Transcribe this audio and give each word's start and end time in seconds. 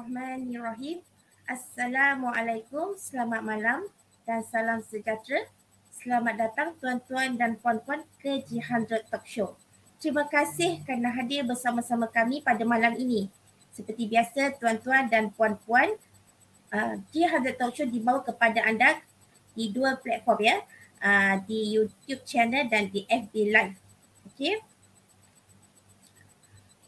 Bismillahirrahmanirrahim. 0.00 1.04
Assalamualaikum, 1.44 2.96
selamat 2.96 3.44
malam 3.44 3.84
dan 4.24 4.40
salam 4.48 4.80
sejahtera. 4.80 5.44
Selamat 5.92 6.40
datang 6.40 6.72
tuan-tuan 6.80 7.36
dan 7.36 7.60
puan-puan 7.60 8.08
ke 8.16 8.40
G100 8.48 9.12
Talk 9.12 9.28
Show. 9.28 9.60
Terima 10.00 10.24
kasih 10.24 10.80
kerana 10.88 11.12
hadir 11.12 11.44
bersama-sama 11.44 12.08
kami 12.08 12.40
pada 12.40 12.64
malam 12.64 12.96
ini. 12.96 13.28
Seperti 13.76 14.08
biasa, 14.08 14.56
tuan-tuan 14.56 15.12
dan 15.12 15.36
puan-puan, 15.36 15.92
uh, 16.72 16.96
G100 17.12 17.60
Talk 17.60 17.76
Show 17.76 17.84
dibawa 17.84 18.24
kepada 18.24 18.64
anda 18.64 19.04
di 19.52 19.68
dua 19.68 20.00
platform 20.00 20.40
ya. 20.40 20.64
Uh, 21.04 21.44
di 21.44 21.76
YouTube 21.76 22.24
channel 22.24 22.72
dan 22.72 22.88
di 22.88 23.04
FB 23.04 23.52
Live. 23.52 23.76
Okay. 24.32 24.64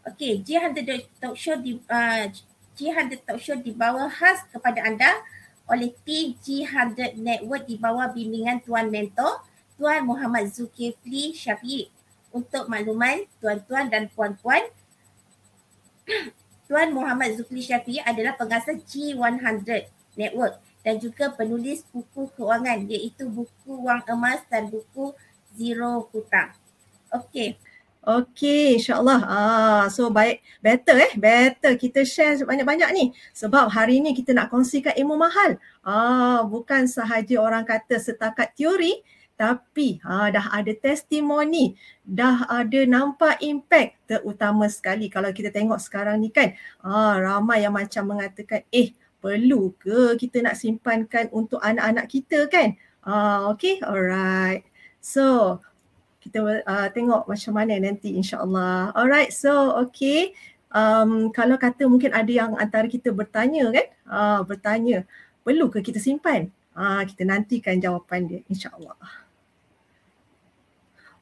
Okay, 0.01 0.41
G100 0.41 1.13
Talk 1.21 1.37
Show 1.37 1.61
di, 1.61 1.77
uh, 1.93 2.33
G100 2.77 3.25
Talk 3.25 3.39
Show 3.39 3.59
dibawa 3.61 4.09
khas 4.09 4.45
kepada 4.49 4.83
anda 4.85 5.11
oleh 5.71 5.95
tim 6.03 6.35
G100 6.41 7.21
Network 7.21 7.69
di 7.69 7.77
bawah 7.79 8.11
bimbingan 8.11 8.61
Tuan 8.65 8.89
Mentor 8.89 9.45
Tuan 9.77 10.07
Muhammad 10.07 10.47
Zulkifli 10.53 11.35
Syafiq. 11.35 11.91
Untuk 12.33 12.65
makluman 12.65 13.29
tuan-tuan 13.45 13.93
dan 13.93 14.09
puan-puan, 14.09 14.65
Tuan 16.71 16.89
Muhammad 16.97 17.37
Zulkifli 17.37 17.61
Syafiq 17.61 18.01
adalah 18.01 18.33
pengasas 18.39 18.81
G100 18.89 19.91
Network 20.17 20.57
dan 20.83 20.99
juga 20.99 21.31
penulis 21.33 21.87
buku 21.91 22.31
keuangan 22.35 22.85
iaitu 22.91 23.27
buku 23.31 23.73
Wang 23.87 24.03
Emas 24.07 24.43
dan 24.51 24.71
buku 24.71 25.15
Zero 25.55 26.09
Hutang. 26.11 26.57
Okey, 27.13 27.61
Okey, 28.03 28.83
insyaAllah. 28.83 29.21
Ah, 29.31 29.85
so 29.87 30.11
baik, 30.11 30.43
better 30.59 30.99
eh, 30.99 31.15
better 31.15 31.79
kita 31.79 32.03
share 32.03 32.35
banyak-banyak 32.43 32.91
ni. 32.99 33.05
Sebab 33.31 33.71
hari 33.71 34.03
ni 34.03 34.11
kita 34.11 34.35
nak 34.35 34.51
kongsikan 34.51 34.91
ilmu 34.99 35.15
mahal. 35.15 35.55
Ah, 35.87 36.43
bukan 36.43 36.91
sahaja 36.91 37.39
orang 37.39 37.63
kata 37.63 38.03
setakat 38.03 38.59
teori, 38.59 39.07
tapi 39.39 40.03
ah, 40.03 40.27
dah 40.35 40.51
ada 40.51 40.75
testimoni, 40.75 41.79
dah 42.03 42.43
ada 42.51 42.83
nampak 42.91 43.39
impact 43.39 43.95
terutama 44.11 44.67
sekali 44.67 45.07
kalau 45.07 45.31
kita 45.31 45.55
tengok 45.55 45.79
sekarang 45.79 46.19
ni 46.19 46.35
kan. 46.35 46.59
Ah, 46.83 47.23
ramai 47.23 47.63
yang 47.63 47.79
macam 47.79 48.19
mengatakan, 48.19 48.67
eh 48.75 48.91
perlu 49.23 49.79
ke 49.79 50.19
kita 50.19 50.43
nak 50.43 50.59
simpankan 50.59 51.31
untuk 51.31 51.63
anak-anak 51.63 52.11
kita 52.11 52.51
kan? 52.51 52.75
Ah, 53.07 53.47
okay, 53.47 53.79
alright. 53.87 54.67
So, 54.99 55.59
kita 56.23 56.63
uh, 56.63 56.89
tengok 56.95 57.27
macam 57.27 57.53
mana 57.53 57.75
nanti 57.83 58.15
insyaAllah. 58.15 58.95
Alright, 58.95 59.35
so 59.35 59.75
okay. 59.83 60.31
Um, 60.73 61.29
kalau 61.35 61.59
kata 61.61 61.85
mungkin 61.91 62.15
ada 62.15 62.31
yang 62.31 62.57
antara 62.57 62.87
kita 62.89 63.11
bertanya 63.13 63.69
kan, 63.75 63.87
uh, 64.09 64.41
bertanya, 64.47 65.05
perlu 65.43 65.69
ke 65.69 65.83
kita 65.83 65.99
simpan? 65.99 66.49
Uh, 66.73 67.05
kita 67.05 67.27
nantikan 67.29 67.77
jawapan 67.77 68.25
dia 68.25 68.41
insyaAllah. 68.49 68.97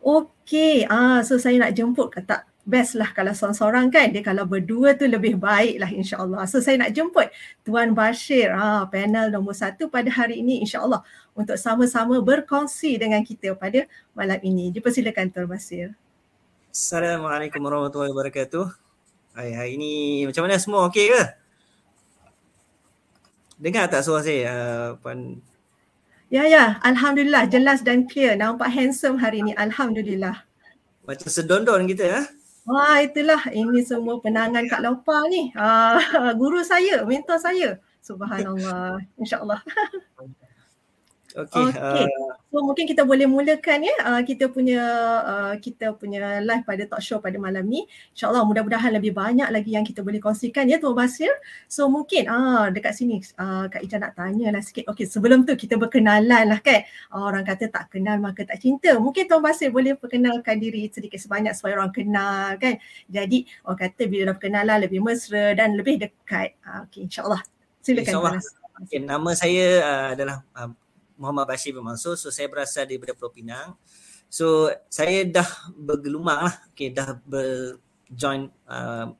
Okay, 0.01 0.84
uh, 0.87 1.25
so 1.27 1.41
saya 1.41 1.56
nak 1.59 1.75
jemput 1.75 2.12
kata 2.12 2.50
best 2.64 2.97
lah 2.97 3.11
kalau 3.12 3.33
seorang-seorang 3.33 3.89
kan. 3.89 4.12
Dia 4.12 4.22
kalau 4.25 4.44
berdua 4.44 4.94
tu 4.97 5.08
lebih 5.08 5.36
baik 5.41 5.80
lah 5.80 5.91
insyaAllah. 5.91 6.44
So 6.47 6.61
saya 6.61 6.80
nak 6.80 6.92
jemput 6.92 7.28
Tuan 7.64 7.97
Bashir, 7.97 8.53
ha, 8.53 8.86
panel 8.89 9.33
nombor 9.33 9.56
satu 9.56 9.89
pada 9.89 10.08
hari 10.12 10.41
ini 10.44 10.61
insyaAllah 10.64 11.03
untuk 11.33 11.56
sama-sama 11.56 12.20
berkongsi 12.20 13.00
dengan 13.00 13.25
kita 13.25 13.56
pada 13.56 13.86
malam 14.12 14.38
ini. 14.44 14.69
Dipersilakan 14.70 15.33
Tuan 15.33 15.48
Bashir. 15.48 15.97
Assalamualaikum 16.70 17.59
warahmatullahi 17.65 18.15
wabarakatuh. 18.15 18.66
Hai, 19.34 19.54
hari 19.54 19.72
ini 19.78 19.93
macam 20.26 20.47
mana 20.47 20.59
semua 20.59 20.87
okey 20.91 21.10
ke? 21.10 21.22
Dengar 23.60 23.93
tak 23.93 24.06
suara 24.06 24.25
saya 24.25 24.41
uh, 24.49 24.88
Puan? 24.99 25.43
Ya, 26.31 26.47
ya. 26.47 26.78
Alhamdulillah 26.87 27.50
jelas 27.50 27.82
dan 27.82 28.06
clear. 28.06 28.38
Nampak 28.38 28.70
handsome 28.70 29.19
hari 29.19 29.43
ini. 29.43 29.53
Alhamdulillah. 29.59 30.47
Macam 31.03 31.26
sedondon 31.26 31.91
kita 31.91 32.06
ya. 32.06 32.20
Wah 32.70 33.03
itulah 33.03 33.42
ini 33.50 33.82
semua 33.82 34.22
penangan 34.22 34.62
Kak 34.70 34.78
Lopa 34.86 35.26
ni. 35.26 35.50
Uh, 35.58 35.98
guru 36.41 36.62
saya, 36.62 37.03
mentor 37.03 37.42
saya. 37.42 37.82
Subhanallah. 37.98 39.03
InsyaAllah. 39.19 39.60
Okay. 41.31 41.63
okay. 41.71 42.07
Uh, 42.11 42.35
so 42.51 42.59
mungkin 42.67 42.85
kita 42.91 43.07
boleh 43.07 43.27
mulakan 43.31 43.87
ya 43.87 43.95
uh, 44.03 44.23
kita 44.27 44.51
punya 44.51 44.83
uh, 45.23 45.55
kita 45.63 45.95
punya 45.95 46.43
live 46.43 46.67
pada 46.67 46.83
talk 46.91 47.03
show 47.03 47.23
pada 47.23 47.39
malam 47.39 47.63
ni. 47.71 47.87
InsyaAllah 48.15 48.43
mudah-mudahan 48.43 48.91
lebih 48.99 49.15
banyak 49.15 49.47
lagi 49.47 49.71
yang 49.79 49.87
kita 49.87 50.03
boleh 50.03 50.19
kongsikan 50.19 50.67
ya 50.67 50.83
Tuan 50.83 50.99
Basir. 50.99 51.31
So 51.71 51.87
mungkin 51.87 52.27
uh, 52.27 52.69
dekat 52.75 52.99
sini 52.99 53.23
uh, 53.39 53.71
Kak 53.71 53.83
Ija 53.87 54.03
nak 54.03 54.19
tanya 54.19 54.51
lah 54.51 54.63
sikit. 54.63 54.91
Okay 54.91 55.07
sebelum 55.07 55.47
tu 55.47 55.55
kita 55.55 55.79
berkenalan 55.79 56.51
lah 56.51 56.59
kan. 56.59 56.83
Uh, 57.15 57.23
orang 57.31 57.47
kata 57.47 57.71
tak 57.71 57.95
kenal 57.95 58.19
maka 58.19 58.43
tak 58.43 58.59
cinta. 58.59 58.99
Mungkin 58.99 59.31
Tuan 59.31 59.43
Basir 59.45 59.71
boleh 59.71 59.95
perkenalkan 59.95 60.59
diri 60.59 60.91
sedikit 60.91 61.23
sebanyak 61.23 61.55
supaya 61.55 61.79
orang 61.79 61.95
kenal 61.95 62.59
kan. 62.59 62.75
Jadi 63.07 63.47
orang 63.62 63.81
kata 63.87 64.03
bila 64.11 64.23
dah 64.31 64.35
berkenalan 64.35 64.79
lebih 64.83 64.99
mesra 64.99 65.55
dan 65.55 65.79
lebih 65.79 66.03
dekat. 66.03 66.59
Uh, 66.67 66.83
okay 66.91 67.07
insyaAllah. 67.07 67.43
Silakan. 67.81 68.11
InsyaAllah. 68.11 68.43
Okay, 68.81 68.97
nama 68.97 69.31
saya 69.37 69.67
uh, 69.85 70.07
adalah 70.17 70.41
uh, 70.57 70.73
Muhammad 71.20 71.44
Bashir 71.44 71.76
bin 71.76 71.84
Mansur. 71.84 72.16
So 72.16 72.32
saya 72.32 72.48
berasal 72.48 72.88
daripada 72.88 73.12
Pulau 73.12 73.28
Pinang. 73.28 73.76
So 74.32 74.72
saya 74.88 75.28
dah 75.28 75.47
bergelumang 75.76 76.48
lah. 76.48 76.56
Okay, 76.72 76.88
dah 76.88 77.20
berjoin 77.28 78.48
uh, 78.64 79.12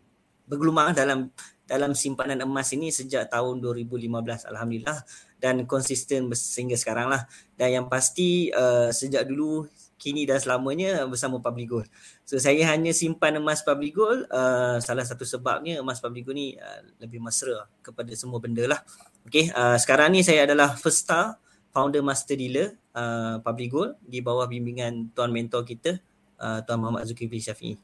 bergelumang 0.49 0.97
dalam 0.97 1.29
dalam 1.69 1.95
simpanan 1.95 2.43
emas 2.43 2.75
ini 2.75 2.91
sejak 2.91 3.31
tahun 3.31 3.63
2015 3.63 4.11
Alhamdulillah 4.51 5.07
dan 5.39 5.63
konsisten 5.71 6.27
sehingga 6.35 6.75
sekarang 6.75 7.13
lah. 7.13 7.29
Dan 7.55 7.85
yang 7.85 7.87
pasti 7.87 8.51
uh, 8.51 8.91
sejak 8.91 9.29
dulu 9.29 9.69
kini 10.01 10.25
dan 10.25 10.41
selamanya 10.41 11.05
bersama 11.05 11.39
Public 11.45 11.69
Gold. 11.69 11.89
So 12.25 12.41
saya 12.41 12.65
hanya 12.73 12.97
simpan 12.97 13.37
emas 13.37 13.61
Public 13.61 13.93
Gold. 13.93 14.25
Uh, 14.33 14.81
salah 14.81 15.05
satu 15.05 15.29
sebabnya 15.29 15.85
emas 15.85 16.01
Public 16.01 16.25
Gold 16.25 16.39
ni 16.41 16.57
uh, 16.57 16.81
lebih 16.99 17.21
mesra 17.21 17.69
kepada 17.85 18.11
semua 18.17 18.41
benda 18.41 18.65
lah. 18.65 18.81
Okay, 19.29 19.53
uh, 19.53 19.77
sekarang 19.77 20.17
ni 20.17 20.25
saya 20.25 20.49
adalah 20.49 20.75
first 20.75 21.05
star 21.05 21.37
founder 21.71 22.03
master 22.03 22.35
dealer 22.35 22.75
uh, 22.95 23.39
Public 23.43 23.69
Gold 23.71 23.93
di 24.03 24.19
bawah 24.23 24.47
bimbingan 24.51 25.15
tuan 25.15 25.31
mentor 25.31 25.63
kita 25.63 25.99
uh, 26.39 26.61
tuan 26.67 26.79
Muhammad 26.83 27.07
Zulkifli 27.07 27.39
Syafi'i. 27.39 27.75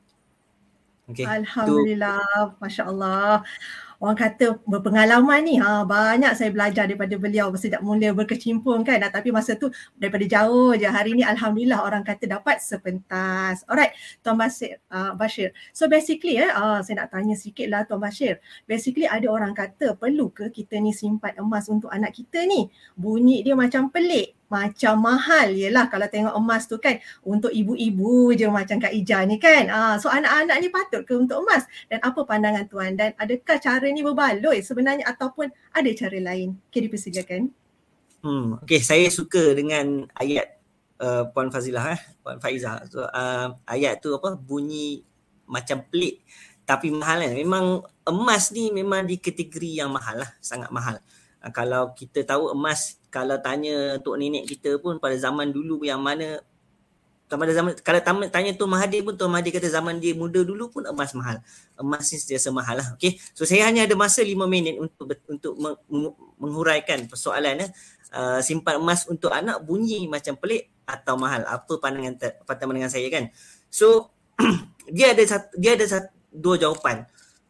Okay. 1.07 1.23
Alhamdulillah, 1.23 2.59
masya-Allah 2.59 3.47
orang 4.01 4.19
kata 4.19 4.61
berpengalaman 4.65 5.41
ni 5.45 5.55
ha 5.61 5.83
banyak 5.87 6.33
saya 6.37 6.51
belajar 6.53 6.85
daripada 6.89 7.15
beliau. 7.17 7.53
Sejak 7.57 7.81
mula 7.81 8.13
berkecimpung 8.13 8.85
kan 8.85 9.01
nah, 9.01 9.11
tapi 9.13 9.33
masa 9.33 9.57
tu 9.57 9.73
daripada 9.97 10.25
jauh 10.25 10.77
je. 10.77 10.89
Hari 10.89 11.17
ni 11.17 11.25
alhamdulillah 11.25 11.81
orang 11.83 12.03
kata 12.05 12.29
dapat 12.29 12.61
sepentas. 12.61 13.65
Alright 13.69 13.97
tuan 14.21 14.37
Bashir 14.37 14.79
uh, 14.93 15.17
Bashir. 15.17 15.51
So 15.73 15.89
basically 15.89 16.41
eh 16.41 16.51
uh, 16.53 16.81
saya 16.85 17.05
nak 17.05 17.17
tanya 17.17 17.35
sikitlah 17.37 17.89
tuan 17.89 18.01
Bashir. 18.03 18.39
Basically 18.69 19.09
ada 19.09 19.27
orang 19.29 19.57
kata 19.57 19.97
perlu 19.97 20.29
ke 20.33 20.53
kita 20.53 20.77
ni 20.81 20.93
simpan 20.93 21.33
emas 21.41 21.67
untuk 21.73 21.89
anak 21.89 22.13
kita 22.17 22.45
ni? 22.45 22.69
Bunyi 22.97 23.41
dia 23.41 23.57
macam 23.57 23.89
pelik 23.89 24.37
macam 24.47 25.03
mahal. 25.03 25.51
Yelah 25.53 25.91
kalau 25.91 26.07
tengok 26.07 26.35
emas 26.39 26.71
tu 26.71 26.79
kan 26.79 27.03
untuk 27.27 27.51
ibu-ibu 27.51 28.31
je 28.35 28.47
macam 28.47 28.79
Kak 28.79 28.95
Ija 28.95 29.27
ni 29.27 29.43
kan. 29.43 29.67
Ah 29.71 29.95
so 29.99 30.07
anak-anak 30.07 30.57
ni 30.63 30.69
patut 30.71 31.03
ke 31.03 31.15
untuk 31.19 31.43
emas? 31.43 31.67
Dan 31.91 31.99
apa 32.03 32.23
pandangan 32.23 32.65
tuan? 32.71 32.95
Dan 32.95 33.13
adakah 33.19 33.59
cara 33.59 33.86
ni 33.91 34.03
berbaloi 34.05 34.63
sebenarnya 34.63 35.07
ataupun 35.07 35.51
ada 35.75 35.91
cara 35.93 36.19
lain? 36.19 36.57
Okay 36.71 36.87
dipersilakan. 36.87 37.51
Hmm 38.25 38.59
okey 38.65 38.81
saya 38.83 39.07
suka 39.13 39.55
dengan 39.55 40.09
ayat 40.17 40.59
uh, 41.01 41.29
Puan 41.31 41.53
Fazilah 41.53 41.95
eh 41.95 42.01
Puan 42.25 42.39
Faiza. 42.43 42.83
So 42.91 43.05
uh, 43.05 43.55
ayat 43.69 44.03
tu 44.03 44.15
apa 44.17 44.35
bunyi 44.35 45.05
macam 45.47 45.85
pelik 45.87 46.27
tapi 46.67 46.91
mahal 46.91 47.23
kan. 47.23 47.33
Memang 47.33 47.65
emas 48.03 48.51
ni 48.51 48.75
memang 48.75 49.07
di 49.07 49.23
kategori 49.23 49.79
yang 49.79 49.95
mahal 49.95 50.27
lah, 50.27 50.31
sangat 50.43 50.69
mahal. 50.75 50.99
Uh, 51.39 51.53
kalau 51.55 51.95
kita 51.95 52.27
tahu 52.27 52.51
emas 52.51 52.99
kalau 53.09 53.39
tanya 53.41 53.97
tok 54.03 54.19
nenek 54.19 54.45
kita 54.45 54.77
pun 54.83 54.99
pada 54.99 55.15
zaman 55.17 55.55
dulu 55.55 55.87
yang 55.87 56.03
mana 56.03 56.43
pada 57.27 57.51
zaman 57.51 57.75
kalau 57.83 57.99
tanya 58.31 58.55
tu 58.55 58.71
Mahathir 58.71 59.03
pun 59.03 59.19
tu 59.19 59.27
Mahathir 59.27 59.59
kata 59.59 59.67
zaman 59.67 59.99
dia 59.99 60.15
muda 60.15 60.47
dulu 60.47 60.71
pun 60.71 60.87
emas 60.87 61.11
mahal. 61.11 61.43
Emas 61.75 62.07
ni 62.15 62.23
sentiasa 62.23 62.55
mahal 62.55 62.79
lah. 62.79 62.89
Okay. 62.95 63.19
So 63.35 63.43
saya 63.43 63.67
hanya 63.67 63.83
ada 63.83 63.99
masa 63.99 64.23
lima 64.23 64.47
minit 64.47 64.79
untuk 64.79 65.11
untuk 65.27 65.59
menghuraikan 66.39 67.11
persoalan 67.11 67.67
eh. 67.67 67.71
Uh, 68.15 68.39
simpan 68.39 68.79
emas 68.79 69.03
untuk 69.11 69.35
anak 69.35 69.59
bunyi 69.67 70.07
macam 70.07 70.39
pelik 70.39 70.71
atau 70.87 71.19
mahal. 71.19 71.43
Apa 71.51 71.83
pandangan 71.83 72.15
pandangan 72.47 72.87
saya 72.87 73.11
kan? 73.11 73.35
So 73.67 74.15
dia 74.97 75.11
ada 75.11 75.23
satu, 75.27 75.51
dia 75.59 75.75
ada 75.75 75.83
satu, 75.83 76.15
dua 76.31 76.55
jawapan. 76.63 77.03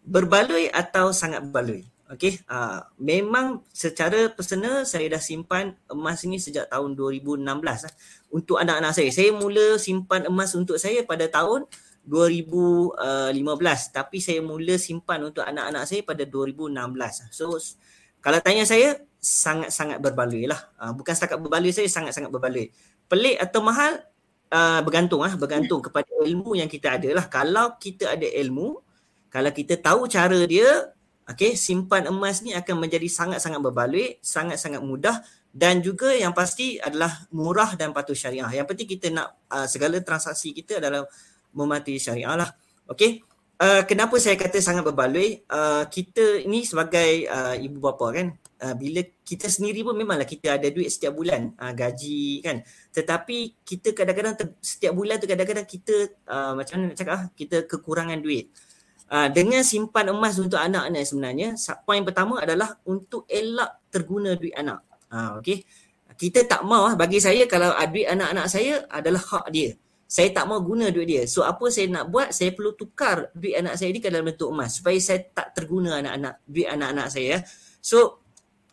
Berbaloi 0.07 0.73
atau 0.73 1.13
sangat 1.13 1.45
berbaloi. 1.45 1.96
Okey, 2.07 2.39
uh, 2.47 2.87
memang 3.03 3.67
secara 3.75 4.31
personal 4.31 4.87
saya 4.87 5.11
dah 5.11 5.19
simpan 5.19 5.75
emas 5.91 6.23
ini 6.23 6.39
sejak 6.39 6.71
tahun 6.71 6.95
2016 6.95 7.43
lah, 7.43 7.93
untuk 8.31 8.63
anak-anak 8.63 8.95
saya. 8.95 9.11
Saya 9.11 9.35
mula 9.35 9.75
simpan 9.75 10.23
emas 10.31 10.55
untuk 10.55 10.79
saya 10.79 11.03
pada 11.03 11.27
tahun 11.27 11.67
2015 12.07 13.43
tapi 13.91 14.23
saya 14.23 14.39
mula 14.39 14.79
simpan 14.79 15.27
untuk 15.27 15.43
anak-anak 15.43 15.83
saya 15.83 16.07
pada 16.07 16.23
2016. 16.23 17.35
So 17.35 17.59
kalau 18.23 18.39
tanya 18.39 18.63
saya 18.63 19.03
sangat-sangat 19.19 19.99
berbaloi 19.99 20.47
lah. 20.47 20.63
Uh, 20.79 20.95
bukan 20.95 21.11
setakat 21.11 21.43
berbaloi 21.43 21.75
saya 21.75 21.91
sangat-sangat 21.91 22.31
berbaloi. 22.31 22.71
Pelik 23.11 23.37
atau 23.43 23.67
mahal 23.67 23.99
uh, 24.55 24.81
bergantung 24.87 25.27
ah 25.27 25.35
bergantung 25.35 25.83
kepada 25.83 26.07
ilmu 26.23 26.55
yang 26.55 26.71
kita 26.71 27.03
ada 27.03 27.11
lah. 27.11 27.27
Kalau 27.27 27.75
kita 27.83 28.15
ada 28.15 28.31
ilmu, 28.31 28.79
kalau 29.27 29.51
kita 29.51 29.75
tahu 29.83 30.07
cara 30.07 30.39
dia, 30.47 30.95
okay, 31.27 31.59
simpan 31.59 32.07
emas 32.07 32.41
ni 32.47 32.55
akan 32.55 32.87
menjadi 32.87 33.11
sangat-sangat 33.11 33.59
berbaloi, 33.59 34.23
sangat-sangat 34.23 34.81
mudah 34.81 35.23
dan 35.57 35.81
juga 35.81 36.13
yang 36.13 36.37
pasti 36.37 36.77
adalah 36.77 37.27
murah 37.33 37.75
dan 37.75 37.91
patuh 37.91 38.15
syariah. 38.15 38.49
Yang 38.53 38.67
penting 38.71 38.89
kita 38.93 39.07
nak 39.09 39.41
uh, 39.49 39.65
segala 39.65 39.99
transaksi 40.05 40.53
kita 40.53 40.79
adalah 40.79 41.09
mematuhi 41.57 41.97
syariah 41.97 42.37
lah. 42.37 42.51
Okay. 42.85 43.25
Uh, 43.57 43.81
kenapa 43.89 44.21
saya 44.21 44.37
kata 44.37 44.61
sangat 44.61 44.85
berbaloi? 44.85 45.41
Uh, 45.49 45.89
kita 45.89 46.45
ni 46.45 46.69
sebagai 46.69 47.25
uh, 47.25 47.57
ibu 47.57 47.81
bapa 47.81 48.13
kan, 48.13 48.37
uh, 48.61 48.75
bila 48.77 49.01
kita 49.25 49.49
sendiri 49.49 49.81
pun 49.81 49.97
memanglah 49.97 50.29
kita 50.29 50.61
ada 50.61 50.69
duit 50.69 50.93
setiap 50.93 51.17
bulan 51.17 51.57
uh, 51.57 51.73
gaji 51.73 52.45
kan. 52.45 52.61
Tetapi 52.93 53.65
kita 53.65 53.97
kadang-kadang 53.97 54.35
ter, 54.37 54.47
setiap 54.61 54.93
bulan 54.93 55.17
tu 55.21 55.25
kadang-kadang 55.25 55.65
kita 55.65 56.21
uh, 56.29 56.53
macam 56.53 56.75
mana 56.77 56.93
nak 56.93 56.97
cakap 57.01 57.15
ah, 57.17 57.25
kita 57.33 57.57
kekurangan 57.65 58.21
duit. 58.21 58.53
Uh, 59.07 59.31
dengan 59.31 59.63
simpan 59.63 60.11
emas 60.11 60.35
untuk 60.43 60.59
anak 60.59 60.91
ni 60.91 61.07
sebenarnya, 61.07 61.55
poin 61.87 62.03
pertama 62.03 62.43
adalah 62.43 62.75
untuk 62.87 63.23
elak 63.31 63.87
terguna 63.87 64.35
duit 64.35 64.55
anak. 64.59 64.83
Uh, 65.07 65.39
okay. 65.39 65.63
Kita 66.17 66.43
tak 66.49 66.67
mau 66.67 66.91
bagi 66.99 67.23
saya 67.23 67.47
kalau 67.47 67.71
duit 67.87 68.09
anak-anak 68.09 68.47
saya 68.51 68.83
adalah 68.89 69.21
hak 69.21 69.47
dia 69.53 69.77
saya 70.07 70.31
tak 70.31 70.47
mau 70.47 70.63
guna 70.63 70.95
duit 70.95 71.11
dia. 71.11 71.23
So 71.27 71.43
apa 71.43 71.67
saya 71.67 71.91
nak 71.91 72.15
buat? 72.15 72.31
Saya 72.31 72.55
perlu 72.55 72.79
tukar 72.79 73.35
duit 73.35 73.59
anak 73.59 73.75
saya 73.75 73.91
ni 73.91 73.99
ke 73.99 74.07
dalam 74.07 74.31
bentuk 74.31 74.55
emas 74.55 74.79
supaya 74.79 74.95
saya 75.03 75.27
tak 75.35 75.51
terguna 75.59 75.99
anak-anak 75.99 76.35
duit 76.47 76.71
anak-anak 76.71 77.07
saya. 77.11 77.27
Ya. 77.27 77.39
So 77.83 78.23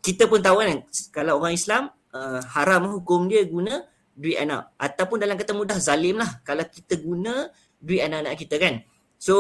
kita 0.05 0.29
pun 0.29 0.45
tahu 0.45 0.61
kan 0.61 0.85
kalau 1.09 1.41
orang 1.41 1.57
Islam 1.57 1.89
uh, 2.13 2.39
haram 2.53 2.85
hukum 2.93 3.25
dia 3.25 3.49
guna 3.49 3.81
duit 4.13 4.37
anak 4.37 4.77
ataupun 4.77 5.17
dalam 5.17 5.33
kata 5.33 5.57
mudah 5.57 5.77
zalim 5.81 6.21
lah 6.21 6.37
kalau 6.45 6.61
kita 6.69 7.01
guna 7.01 7.49
duit 7.81 8.05
anak-anak 8.05 8.37
kita 8.37 8.55
kan. 8.61 8.85
So 9.23 9.35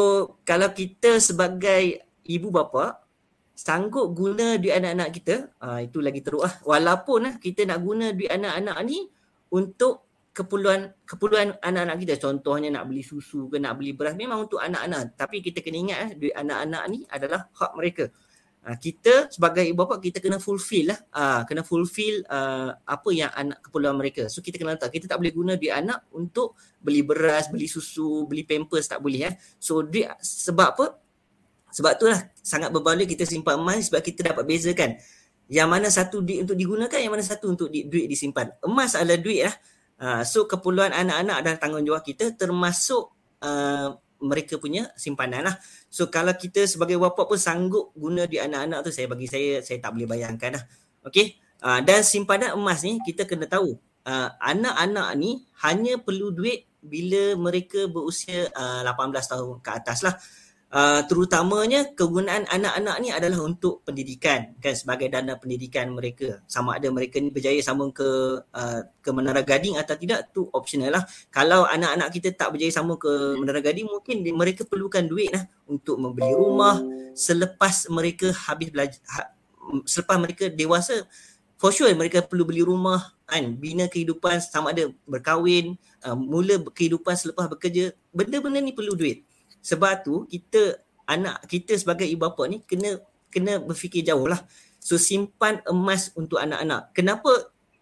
kalau 0.47 0.71
kita 0.71 1.19
sebagai 1.19 2.07
ibu 2.23 2.47
bapa 2.55 3.03
sanggup 3.51 4.15
guna 4.15 4.55
duit 4.55 4.71
anak-anak 4.79 5.09
kita, 5.11 5.35
uh, 5.59 5.83
itu 5.83 5.99
lagi 5.99 6.23
teruk 6.23 6.47
lah. 6.47 6.55
Walaupun 6.63 7.19
uh, 7.27 7.35
kita 7.35 7.67
nak 7.67 7.83
guna 7.83 8.15
duit 8.15 8.31
anak-anak 8.31 8.79
ni 8.87 9.11
untuk 9.51 10.07
keperluan 10.31 10.87
keperluan 11.03 11.59
anak-anak 11.59 11.99
kita. 11.99 12.15
Contohnya 12.15 12.71
nak 12.71 12.87
beli 12.87 13.03
susu 13.03 13.51
ke 13.51 13.59
nak 13.59 13.75
beli 13.75 13.91
beras 13.91 14.15
memang 14.15 14.47
untuk 14.47 14.63
anak-anak. 14.63 15.19
Tapi 15.19 15.43
kita 15.43 15.59
kena 15.59 15.77
ingat 15.83 15.99
eh 15.99 16.11
duit 16.15 16.35
anak-anak 16.39 16.83
ni 16.87 16.99
adalah 17.11 17.51
hak 17.51 17.71
mereka 17.75 18.07
uh, 18.63 18.77
kita 18.79 19.27
sebagai 19.29 19.63
ibu 19.67 19.83
bapa 19.83 19.99
kita 19.99 20.23
kena 20.23 20.39
fulfill 20.39 20.95
lah. 20.95 20.99
Uh, 21.11 21.41
kena 21.43 21.61
fulfill 21.61 22.23
uh, 22.27 22.71
apa 22.83 23.09
yang 23.11 23.31
anak 23.35 23.59
keperluan 23.67 23.95
mereka. 23.99 24.31
So 24.31 24.39
kita 24.39 24.57
kena 24.59 24.79
tahu 24.79 24.91
kita 24.95 25.05
tak 25.11 25.19
boleh 25.19 25.33
guna 25.35 25.53
duit 25.59 25.75
anak 25.75 26.07
untuk 26.15 26.55
beli 26.79 27.03
beras 27.03 27.51
beli 27.51 27.67
susu 27.67 28.25
beli 28.25 28.47
pampers. 28.47 28.87
Tak 28.87 29.03
boleh 29.03 29.29
eh. 29.29 29.33
So 29.59 29.83
duit 29.83 30.07
sebab 30.23 30.67
apa? 30.79 30.85
Sebab 31.73 31.91
tu 31.97 32.05
lah 32.05 32.21
sangat 32.39 32.69
berbaloi 32.69 33.09
kita 33.09 33.25
simpan 33.25 33.57
emas 33.57 33.89
sebab 33.89 34.01
kita 34.05 34.31
dapat 34.33 34.45
bezakan. 34.45 34.95
Yang 35.51 35.69
mana 35.69 35.87
satu 35.91 36.23
duit 36.23 36.47
untuk 36.47 36.55
digunakan 36.55 36.99
yang 37.01 37.11
mana 37.11 37.25
satu 37.25 37.51
untuk 37.51 37.67
duit 37.67 38.07
disimpan. 38.07 38.53
Emas 38.63 38.95
adalah 38.95 39.19
duit 39.19 39.43
lah. 39.43 39.55
Uh, 40.03 40.21
so 40.25 40.49
keperluan 40.49 40.91
anak-anak 40.91 41.35
adalah 41.45 41.57
tanggungjawab 41.61 42.03
kita 42.03 42.33
termasuk 42.33 43.13
uh, 43.39 43.95
mereka 44.23 44.55
punya 44.55 44.87
simpanan 44.95 45.51
lah. 45.51 45.55
So 45.91 46.07
kalau 46.07 46.31
kita 46.31 46.63
sebagai 46.63 46.95
bapa 46.95 47.27
pun 47.27 47.35
sanggup 47.35 47.91
guna 47.93 48.23
di 48.23 48.39
anak-anak 48.39 48.87
tu 48.87 48.91
saya 48.95 49.11
bagi 49.11 49.27
saya 49.27 49.59
saya 49.59 49.83
tak 49.83 49.91
boleh 49.99 50.07
bayangkan 50.07 50.55
lah. 50.55 50.63
Okay. 51.03 51.35
Uh, 51.63 51.79
dan 51.83 52.03
simpanan 52.03 52.55
emas 52.55 52.83
ni 52.83 52.99
kita 53.03 53.23
kena 53.23 53.47
tahu 53.47 53.79
uh, 54.07 54.29
anak-anak 54.39 55.09
ni 55.15 55.43
hanya 55.63 55.95
perlu 55.99 56.31
duit 56.31 56.67
bila 56.83 57.39
mereka 57.39 57.87
berusia 57.87 58.51
uh, 58.51 58.83
18 58.83 59.31
tahun 59.31 59.57
ke 59.63 59.69
atas 59.71 60.03
lah 60.03 60.15
uh, 60.73 61.01
terutamanya 61.05 61.93
kegunaan 61.93 62.49
anak-anak 62.49 62.95
ni 62.99 63.13
adalah 63.13 63.45
untuk 63.45 63.85
pendidikan 63.85 64.57
kan? 64.57 64.73
Sebagai 64.73 65.07
dana 65.13 65.37
pendidikan 65.37 65.93
mereka. 65.93 66.41
Sama 66.49 66.75
ada 66.75 66.89
mereka 66.89 67.21
ni 67.21 67.29
berjaya 67.29 67.61
sambung 67.61 67.93
ke 67.93 68.41
uh, 68.41 68.79
ke 68.99 69.09
Menara 69.13 69.45
Gading 69.45 69.77
atau 69.77 69.93
tidak 69.95 70.33
tu 70.33 70.49
optional 70.51 70.89
lah. 70.89 71.03
Kalau 71.29 71.69
anak-anak 71.69 72.09
kita 72.09 72.33
tak 72.33 72.57
berjaya 72.57 72.73
sambung 72.73 72.97
ke 72.97 73.37
Menara 73.37 73.61
Gading 73.61 73.87
mungkin 73.87 74.25
mereka 74.33 74.65
perlukan 74.65 75.05
duit 75.05 75.29
lah 75.29 75.45
untuk 75.69 76.01
membeli 76.01 76.33
rumah. 76.33 76.81
Selepas 77.13 77.85
mereka 77.93 78.33
habis 78.49 78.73
belajar 78.73 78.97
ha, 79.13 79.29
selepas 79.85 80.17
mereka 80.17 80.49
dewasa 80.49 81.05
for 81.61 81.69
sure 81.69 81.93
mereka 81.93 82.25
perlu 82.25 82.43
beli 82.43 82.65
rumah 82.65 83.13
kan? 83.29 83.53
Bina 83.55 83.85
kehidupan 83.85 84.41
sama 84.41 84.73
ada 84.73 84.89
berkahwin 85.05 85.77
uh, 86.03 86.17
mula 86.17 86.57
kehidupan 86.73 87.13
selepas 87.13 87.45
bekerja 87.47 87.93
benda-benda 88.09 88.59
ni 88.59 88.73
perlu 88.73 88.97
duit 88.97 89.23
sebab 89.63 90.03
tu 90.03 90.27
kita 90.27 90.83
anak 91.07 91.47
kita 91.47 91.79
sebagai 91.79 92.03
ibu 92.03 92.27
bapa 92.27 92.43
ni 92.51 92.59
kena 92.67 92.99
kena 93.31 93.57
berfikir 93.63 94.03
jauh 94.03 94.27
lah. 94.27 94.43
So 94.83 94.99
simpan 94.99 95.63
emas 95.65 96.11
untuk 96.13 96.37
anak-anak. 96.43 96.91
Kenapa 96.91 97.31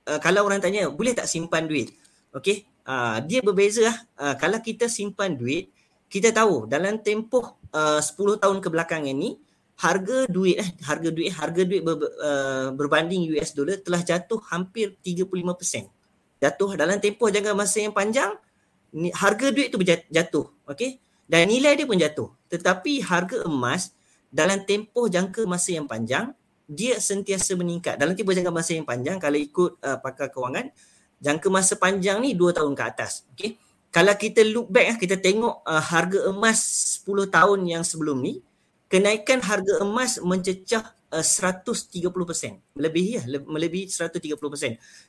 uh, 0.05 0.19
kalau 0.21 0.45
orang 0.45 0.61
tanya 0.61 0.87
boleh 0.87 1.17
tak 1.17 1.25
simpan 1.25 1.65
duit? 1.65 1.89
Okay. 2.29 2.69
Uh, 2.85 3.17
dia 3.25 3.41
berbeza 3.41 3.89
lah. 3.89 3.97
Uh, 4.17 4.35
kalau 4.37 4.61
kita 4.61 4.85
simpan 4.85 5.33
duit, 5.33 5.73
kita 6.05 6.29
tahu 6.29 6.69
dalam 6.69 7.01
tempoh 7.01 7.57
uh, 7.73 7.97
10 7.97 8.41
tahun 8.41 8.57
kebelakangan 8.61 9.13
ni 9.17 9.41
harga 9.81 10.29
duit 10.29 10.61
eh 10.61 10.69
harga 10.85 11.09
duit 11.09 11.33
harga 11.33 11.61
duit 11.65 11.81
ber, 11.81 11.97
uh, 12.21 12.69
berbanding 12.77 13.25
US 13.33 13.57
dollar 13.57 13.81
telah 13.81 14.01
jatuh 14.05 14.37
hampir 14.53 14.93
35%. 15.01 15.89
Jatuh 16.41 16.69
dalam 16.77 17.01
tempoh 17.01 17.29
jangka 17.29 17.53
masa 17.53 17.81
yang 17.81 17.93
panjang 17.93 18.33
ni, 18.93 19.09
harga 19.13 19.49
duit 19.49 19.73
tu 19.73 19.81
berjatuh. 19.81 20.45
Okay 20.69 21.01
dan 21.31 21.47
nilai 21.47 21.79
dia 21.79 21.87
pun 21.87 21.95
jatuh. 21.95 22.27
Tetapi 22.51 23.07
harga 23.07 23.47
emas 23.47 23.95
dalam 24.27 24.67
tempoh 24.67 25.07
jangka 25.07 25.47
masa 25.47 25.71
yang 25.71 25.87
panjang 25.87 26.35
dia 26.67 26.99
sentiasa 26.99 27.55
meningkat. 27.55 27.95
Dalam 27.95 28.19
tempoh 28.19 28.35
jangka 28.35 28.51
masa 28.51 28.75
yang 28.75 28.83
panjang 28.83 29.15
kalau 29.15 29.39
ikut 29.39 29.79
uh, 29.79 29.95
pakar 30.03 30.27
kewangan 30.27 30.75
jangka 31.23 31.47
masa 31.47 31.79
panjang 31.79 32.19
ni 32.19 32.35
2 32.35 32.51
tahun 32.51 32.75
ke 32.75 32.83
atas. 32.83 33.23
Okey. 33.31 33.55
Kalau 33.95 34.11
kita 34.19 34.43
look 34.43 34.67
back 34.67 34.99
kita 34.99 35.15
tengok 35.15 35.63
uh, 35.63 35.79
harga 35.79 36.27
emas 36.27 36.59
10 37.07 37.31
tahun 37.31 37.59
yang 37.63 37.83
sebelum 37.87 38.19
ni 38.19 38.43
kenaikan 38.91 39.39
harga 39.39 39.79
emas 39.87 40.19
mencecah 40.19 40.83
uh, 41.15 41.23
130%. 41.23 42.11
Melebihi 42.75 43.11
ya, 43.15 43.23
melebihi 43.47 43.87
130%. 43.87 44.35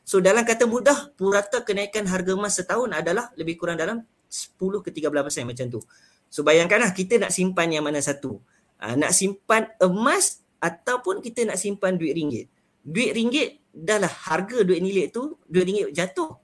So 0.06 0.23
dalam 0.23 0.46
kata 0.46 0.70
mudah 0.70 1.18
purata 1.18 1.66
kenaikan 1.66 2.06
harga 2.06 2.30
emas 2.38 2.54
setahun 2.54 2.94
adalah 2.94 3.35
lebih 3.35 3.58
kurang 3.58 3.75
dalam 3.75 4.06
10 4.30 4.87
ke 4.87 4.90
13% 4.94 5.50
macam 5.50 5.66
tu. 5.66 5.82
So 6.32 6.40
bayangkanlah 6.40 6.96
kita 6.96 7.20
nak 7.20 7.28
simpan 7.28 7.68
yang 7.68 7.84
mana 7.84 8.00
satu. 8.00 8.40
Uh, 8.80 8.96
nak 8.96 9.12
simpan 9.12 9.68
emas 9.84 10.40
ataupun 10.64 11.20
kita 11.20 11.44
nak 11.44 11.60
simpan 11.60 12.00
duit 12.00 12.16
ringgit. 12.16 12.48
Duit 12.80 13.12
ringgit 13.12 13.60
dah 13.68 14.00
lah 14.00 14.08
harga 14.08 14.64
duit 14.64 14.80
nilai 14.80 15.12
tu, 15.12 15.36
duit 15.44 15.68
ringgit 15.68 15.92
jatuh. 15.92 16.40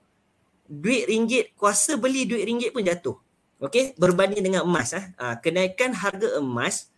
Duit 0.69 1.09
ringgit, 1.09 1.57
kuasa 1.57 1.97
beli 1.97 2.29
duit 2.29 2.45
ringgit 2.45 2.69
pun 2.69 2.85
jatuh. 2.85 3.17
Okay, 3.57 3.97
berbanding 3.97 4.45
dengan 4.45 4.61
emas. 4.61 4.93
Ah. 4.93 5.09
Uh, 5.17 5.35
kenaikan 5.41 5.89
harga 5.97 6.37
emas, 6.37 6.93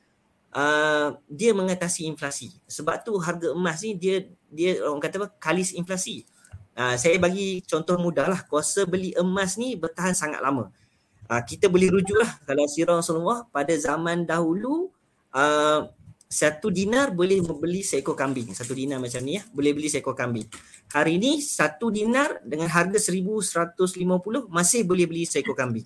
uh, 0.51 1.15
dia 1.31 1.55
mengatasi 1.55 2.03
inflasi. 2.11 2.59
Sebab 2.67 3.07
tu 3.07 3.15
harga 3.23 3.55
emas 3.55 3.79
ni 3.87 3.95
dia 3.95 4.27
dia 4.51 4.83
orang 4.83 4.99
kata 4.99 5.15
apa, 5.15 5.27
kalis 5.39 5.71
inflasi. 5.71 6.27
Uh, 6.75 6.99
saya 6.99 7.15
bagi 7.15 7.63
contoh 7.63 7.95
mudah 7.95 8.27
lah, 8.27 8.43
kuasa 8.51 8.83
beli 8.83 9.15
emas 9.15 9.55
ni 9.55 9.79
bertahan 9.79 10.11
sangat 10.11 10.43
lama 10.43 10.67
uh, 11.31 11.43
kita 11.47 11.71
boleh 11.71 11.87
rujuk 11.87 12.19
lah 12.19 12.31
kalau 12.43 12.67
sirah 12.67 12.99
Rasulullah 12.99 13.47
pada 13.47 13.71
zaman 13.79 14.27
dahulu 14.27 14.91
uh, 15.31 15.87
satu 16.31 16.71
dinar 16.71 17.11
boleh 17.11 17.43
membeli 17.43 17.83
seekor 17.83 18.15
kambing. 18.15 18.55
Satu 18.55 18.71
dinar 18.71 19.03
macam 19.03 19.19
ni 19.19 19.35
ya, 19.35 19.43
boleh 19.51 19.75
beli 19.75 19.91
seekor 19.91 20.15
kambing. 20.15 20.47
Hari 20.95 21.19
ni 21.19 21.43
satu 21.43 21.91
dinar 21.91 22.39
dengan 22.47 22.71
harga 22.71 22.95
1150 23.03 24.47
masih 24.47 24.87
boleh 24.87 25.11
beli 25.11 25.27
seekor 25.27 25.59
kambing. 25.59 25.83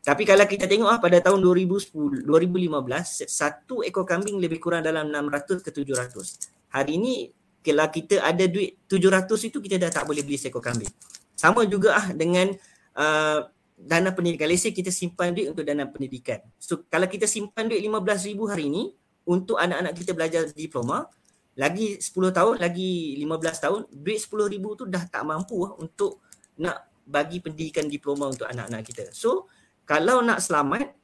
Tapi 0.00 0.22
kalau 0.22 0.46
kita 0.46 0.70
tengok 0.70 0.88
ah 0.88 1.02
pada 1.02 1.18
tahun 1.18 1.42
2010, 1.42 2.22
2015 2.24 3.26
satu 3.28 3.82
ekor 3.82 4.06
kambing 4.06 4.38
lebih 4.38 4.62
kurang 4.62 4.86
dalam 4.86 5.10
600 5.10 5.60
ke 5.60 5.70
700. 5.74 6.70
Hari 6.70 6.94
ni 6.96 7.34
kalau 7.60 7.84
kita 7.90 8.22
ada 8.22 8.46
duit 8.46 8.80
700 8.86 9.26
itu 9.50 9.58
kita 9.58 9.76
dah 9.76 9.90
tak 9.90 10.06
boleh 10.06 10.22
beli 10.22 10.38
seekor 10.38 10.62
kambing. 10.62 10.88
Sama 11.34 11.66
juga 11.66 11.98
ah 11.98 12.06
dengan 12.14 12.54
uh, 12.94 13.42
dana 13.80 14.12
pendidikan. 14.12 14.46
Let's 14.46 14.64
say 14.68 14.72
kita 14.76 14.92
simpan 14.92 15.32
duit 15.32 15.48
untuk 15.48 15.64
dana 15.64 15.88
pendidikan. 15.88 16.44
So 16.60 16.84
kalau 16.86 17.08
kita 17.08 17.24
simpan 17.24 17.72
duit 17.72 17.80
RM15,000 17.80 18.40
hari 18.48 18.64
ini 18.68 18.92
untuk 19.24 19.56
anak-anak 19.56 19.92
kita 19.96 20.12
belajar 20.12 20.42
diploma, 20.52 21.08
lagi 21.56 21.98
10 21.98 22.36
tahun, 22.36 22.54
lagi 22.60 23.16
15 23.18 23.64
tahun, 23.64 23.80
duit 23.90 24.18
RM10,000 24.20 24.64
tu 24.76 24.84
dah 24.88 25.04
tak 25.08 25.22
mampu 25.24 25.56
lah 25.64 25.72
untuk 25.80 26.20
nak 26.60 26.88
bagi 27.08 27.42
pendidikan 27.42 27.88
diploma 27.88 28.28
untuk 28.28 28.46
anak-anak 28.46 28.84
kita. 28.86 29.04
So 29.16 29.48
kalau 29.88 30.22
nak 30.22 30.44
selamat, 30.44 30.94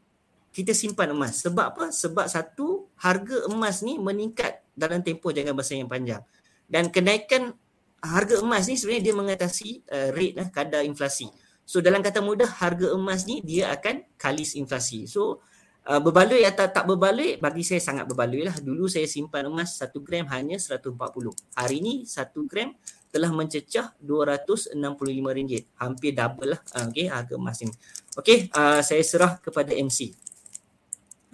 kita 0.54 0.72
simpan 0.72 1.12
emas. 1.12 1.44
Sebab 1.44 1.66
apa? 1.76 1.84
Sebab 1.92 2.24
satu, 2.32 2.88
harga 2.96 3.44
emas 3.52 3.84
ni 3.84 4.00
meningkat 4.00 4.64
dalam 4.72 5.04
tempoh 5.04 5.28
jangka 5.28 5.52
masa 5.52 5.76
yang 5.76 5.90
panjang. 5.90 6.24
Dan 6.64 6.88
kenaikan 6.88 7.52
harga 8.00 8.40
emas 8.40 8.64
ni 8.64 8.80
sebenarnya 8.80 9.04
dia 9.12 9.14
mengatasi 9.16 9.68
uh, 9.84 10.08
rate 10.16 10.36
lah, 10.40 10.48
kadar 10.48 10.80
inflasi. 10.86 11.28
So 11.66 11.82
dalam 11.82 11.98
kata 11.98 12.22
mudah, 12.22 12.46
harga 12.46 12.94
emas 12.94 13.26
ni 13.26 13.42
dia 13.42 13.74
akan 13.74 14.06
kalis 14.14 14.54
inflasi. 14.54 15.10
So 15.10 15.42
uh, 15.90 15.98
berbaloi 15.98 16.46
atau 16.46 16.70
tak 16.70 16.86
berbaloi, 16.86 17.42
bagi 17.42 17.66
saya 17.66 17.82
sangat 17.82 18.06
berbaloi 18.06 18.46
lah. 18.46 18.54
Dulu 18.54 18.86
saya 18.86 19.10
simpan 19.10 19.50
emas 19.50 19.74
1 19.82 19.90
gram 19.98 20.30
hanya 20.30 20.62
140. 20.62 20.94
Hari 21.58 21.78
ni 21.82 22.06
1 22.06 22.14
gram 22.46 22.70
telah 23.10 23.30
mencecah 23.34 23.98
RM265. 23.98 25.52
Hampir 25.82 26.14
double 26.14 26.54
lah 26.54 26.60
uh, 26.78 26.86
okay, 26.86 27.10
harga 27.10 27.34
emas 27.34 27.58
ni. 27.58 27.74
Okay, 28.14 28.46
uh, 28.54 28.78
saya 28.86 29.02
serah 29.02 29.42
kepada 29.42 29.74
MC. 29.74 30.14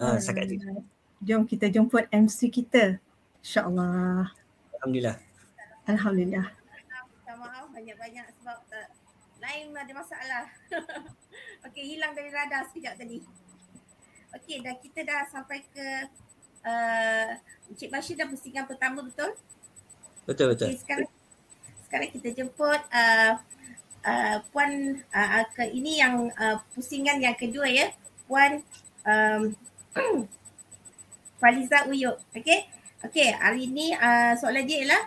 Uh, 0.01 0.17
hmm. 0.17 0.81
Jom 1.23 1.45
kita 1.45 1.69
jemput 1.69 2.09
MC 2.09 2.49
kita. 2.49 2.97
InsyaAllah. 3.39 4.33
Alhamdulillah. 4.81 5.15
Alhamdulillah. 5.87 6.47
Minta 6.51 7.33
maaf 7.39 7.67
banyak-banyak 7.71 8.25
sebab 8.39 8.59
uh, 8.71 8.87
lain 9.43 9.75
ada 9.75 9.93
masalah. 9.93 10.43
okay, 11.67 11.83
hilang 11.83 12.15
dari 12.15 12.31
radar 12.31 12.63
sekejap 12.71 12.95
tadi. 12.95 13.19
Okay, 14.33 14.63
dah 14.63 14.75
kita 14.79 15.03
dah 15.03 15.27
sampai 15.29 15.61
ke 15.69 15.87
uh, 16.65 17.29
Encik 17.69 17.91
Bashir 17.91 18.15
dah 18.15 18.25
pusingan 18.31 18.65
pertama 18.65 19.03
betul? 19.03 19.35
Betul, 20.23 20.55
betul. 20.55 20.71
Okay, 20.71 20.79
sekarang 20.79 21.09
sekarang 21.85 22.09
kita 22.09 22.29
jemput 22.33 22.81
uh, 22.89 23.37
uh, 24.07 24.37
puan 24.49 25.03
uh, 25.13 25.43
ke 25.53 25.69
ini 25.71 25.99
yang 25.99 26.31
uh, 26.39 26.57
pusingan 26.73 27.19
yang 27.19 27.35
kedua 27.35 27.67
ya 27.67 27.91
puan 28.27 28.65
um, 29.05 29.53
Faliza 31.39 31.85
Uyuk 31.91 32.17
okey 32.35 32.65
okey 33.05 33.29
hari 33.35 33.67
ini 33.67 33.95
uh, 33.95 34.33
soalan 34.39 34.65
dia 34.65 34.79
ialah 34.83 35.03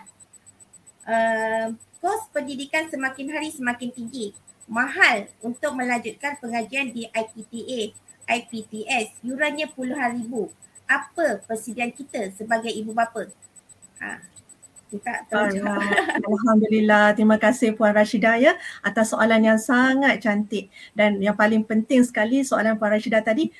uh, 1.09 1.67
kos 2.01 2.29
pendidikan 2.33 2.87
semakin 2.87 3.27
hari 3.33 3.49
semakin 3.49 3.89
tinggi. 3.93 4.33
Mahal 4.67 5.31
untuk 5.39 5.71
melanjutkan 5.79 6.35
pengajian 6.43 6.91
di 6.91 7.07
IPTA 7.07 7.95
IPTS 8.27 9.23
yurannya 9.23 9.71
puluhan 9.71 10.19
ribu. 10.19 10.51
Apa 10.87 11.39
persediaan 11.47 11.95
kita 11.95 12.31
sebagai 12.35 12.71
ibu 12.71 12.91
bapa? 12.91 13.31
Ha. 14.03 14.19
Kita 14.87 15.27
Alhamdulillah. 16.23 17.11
Terima 17.11 17.35
kasih 17.35 17.75
Puan 17.75 17.91
Rashidah 17.91 18.39
ya 18.39 18.55
atas 18.79 19.11
soalan 19.11 19.43
yang 19.43 19.59
sangat 19.59 20.23
cantik. 20.23 20.71
Dan 20.95 21.19
yang 21.19 21.35
paling 21.35 21.67
penting 21.67 22.07
sekali 22.07 22.43
soalan 22.43 22.79
Puan 22.79 22.95
Rashidah 22.95 23.19
tadi, 23.19 23.51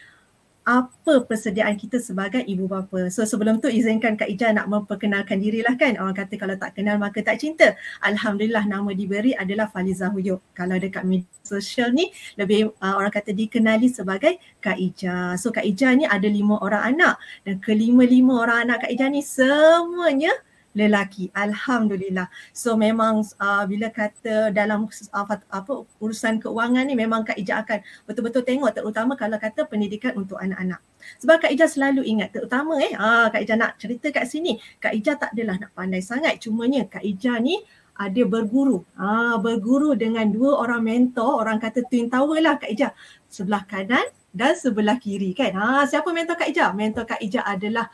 apa 0.68 1.24
persediaan 1.24 1.80
kita 1.80 1.96
sebagai 2.04 2.44
ibu 2.44 2.68
bapa. 2.68 3.08
So 3.08 3.24
sebelum 3.24 3.64
tu 3.64 3.72
izinkan 3.72 4.20
Kak 4.20 4.28
Ija 4.28 4.52
nak 4.52 4.68
memperkenalkan 4.68 5.40
dirilah 5.40 5.80
kan. 5.80 5.96
Orang 5.96 6.12
kata 6.12 6.36
kalau 6.36 6.60
tak 6.60 6.76
kenal 6.76 7.00
maka 7.00 7.24
tak 7.24 7.40
cinta. 7.40 7.72
Alhamdulillah 8.04 8.68
nama 8.68 8.92
diberi 8.92 9.32
adalah 9.32 9.72
Faliza 9.72 10.12
Huyuk. 10.12 10.44
Kalau 10.52 10.76
dekat 10.76 11.08
media 11.08 11.32
sosial 11.48 11.96
ni 11.96 12.12
lebih 12.36 12.76
uh, 12.84 12.94
orang 13.00 13.16
kata 13.16 13.32
dikenali 13.32 13.88
sebagai 13.88 14.44
Kak 14.60 14.76
Ija. 14.76 15.40
So 15.40 15.56
Kak 15.56 15.64
Ija 15.64 15.96
ni 15.96 16.04
ada 16.04 16.28
lima 16.28 16.60
orang 16.60 16.84
anak 17.00 17.16
dan 17.48 17.64
kelima-lima 17.64 18.44
orang 18.44 18.68
anak 18.68 18.84
Kak 18.84 18.92
Ija 18.92 19.08
ni 19.08 19.24
semuanya 19.24 20.36
lelaki. 20.76 21.34
Alhamdulillah. 21.34 22.30
So 22.54 22.78
memang 22.78 23.26
uh, 23.42 23.64
bila 23.66 23.90
kata 23.90 24.54
dalam 24.54 24.86
uh, 24.90 25.26
apa 25.50 25.74
urusan 25.98 26.38
keuangan 26.44 26.86
ni 26.86 26.94
memang 26.94 27.26
Kak 27.26 27.38
Ija 27.40 27.66
akan 27.66 27.80
betul-betul 28.06 28.46
tengok 28.46 28.78
terutama 28.78 29.18
kalau 29.18 29.42
kata 29.42 29.66
pendidikan 29.66 30.14
untuk 30.14 30.38
anak-anak. 30.38 30.78
Sebab 31.24 31.48
Kak 31.48 31.52
Ija 31.54 31.66
selalu 31.66 32.06
ingat 32.06 32.30
terutama 32.36 32.78
eh 32.78 32.94
uh, 32.94 33.28
Kak 33.34 33.42
Ija 33.42 33.56
nak 33.58 33.82
cerita 33.82 34.14
kat 34.14 34.30
sini 34.30 34.62
Kak 34.78 34.94
Ija 34.94 35.18
tak 35.18 35.34
adalah 35.34 35.58
nak 35.58 35.72
pandai 35.74 36.04
sangat. 36.06 36.38
Cumanya 36.44 36.86
Kak 36.86 37.02
Ija 37.02 37.42
ni 37.42 37.58
ada 37.98 38.22
berguru. 38.30 38.86
Ah 38.94 39.42
berguru 39.42 39.98
dengan 39.98 40.30
dua 40.30 40.62
orang 40.62 40.86
mentor 40.86 41.42
orang 41.42 41.58
kata 41.58 41.82
twin 41.90 42.06
tower 42.14 42.38
lah 42.38 42.62
Kak 42.62 42.70
Ija 42.70 42.94
sebelah 43.26 43.66
kanan 43.66 44.06
dan 44.30 44.54
sebelah 44.54 45.02
kiri 45.02 45.34
kan? 45.34 45.58
Ha 45.58 45.90
siapa 45.90 46.14
mentor 46.14 46.38
Kak 46.38 46.54
Ija 46.54 46.70
mentor 46.78 47.10
Kak 47.10 47.18
Ija 47.18 47.42
adalah 47.42 47.90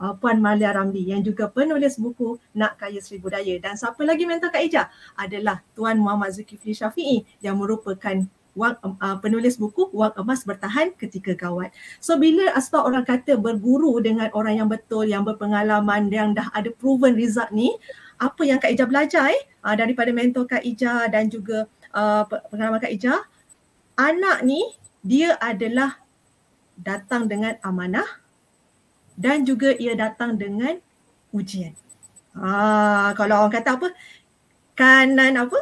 uh, 0.00 0.14
Puan 0.16 0.38
Malia 0.40 0.72
Ramli 0.72 1.10
yang 1.10 1.24
juga 1.24 1.48
penulis 1.48 1.96
buku 1.96 2.36
Nak 2.56 2.80
Kaya 2.80 3.00
Seribu 3.00 3.32
Daya. 3.32 3.56
Dan 3.60 3.76
siapa 3.76 4.00
lagi 4.04 4.24
mentor 4.28 4.52
Kak 4.52 4.62
Ija 4.62 4.88
adalah 5.16 5.60
Tuan 5.72 6.00
Muhammad 6.00 6.36
Zulkifli 6.36 6.76
Syafi'i 6.76 7.24
yang 7.40 7.60
merupakan 7.60 8.24
wang, 8.56 8.76
uh, 8.80 9.16
penulis 9.20 9.60
buku 9.60 9.92
Wang 9.92 10.16
Emas 10.16 10.42
Bertahan 10.48 10.96
Ketika 10.96 11.36
Gawat. 11.36 11.76
So 12.00 12.16
bila 12.16 12.52
asbab 12.56 12.88
orang 12.88 13.04
kata 13.04 13.36
berguru 13.36 14.00
dengan 14.00 14.32
orang 14.32 14.64
yang 14.64 14.68
betul, 14.72 15.04
yang 15.04 15.22
berpengalaman, 15.22 16.08
yang 16.08 16.32
dah 16.32 16.48
ada 16.56 16.72
proven 16.72 17.12
result 17.12 17.52
ni, 17.52 17.76
apa 18.16 18.42
yang 18.48 18.56
Kak 18.56 18.72
Ija 18.72 18.88
belajar 18.88 19.28
eh 19.28 19.42
uh, 19.60 19.76
daripada 19.76 20.08
mentor 20.08 20.48
Kak 20.48 20.64
Ija 20.64 21.04
dan 21.12 21.28
juga 21.28 21.68
uh, 21.92 22.24
pengalaman 22.48 22.80
Kak 22.80 22.92
Ija, 22.96 23.20
anak 24.00 24.40
ni 24.40 24.64
dia 25.04 25.36
adalah 25.36 26.00
datang 26.76 27.28
dengan 27.28 27.56
amanah, 27.60 28.08
dan 29.16 29.42
juga 29.48 29.72
ia 29.74 29.96
datang 29.96 30.36
dengan 30.36 30.76
ujian. 31.32 31.72
Ah, 32.36 33.16
kalau 33.16 33.48
orang 33.48 33.54
kata 33.56 33.80
apa? 33.80 33.88
Kanan 34.76 35.40
apa? 35.40 35.60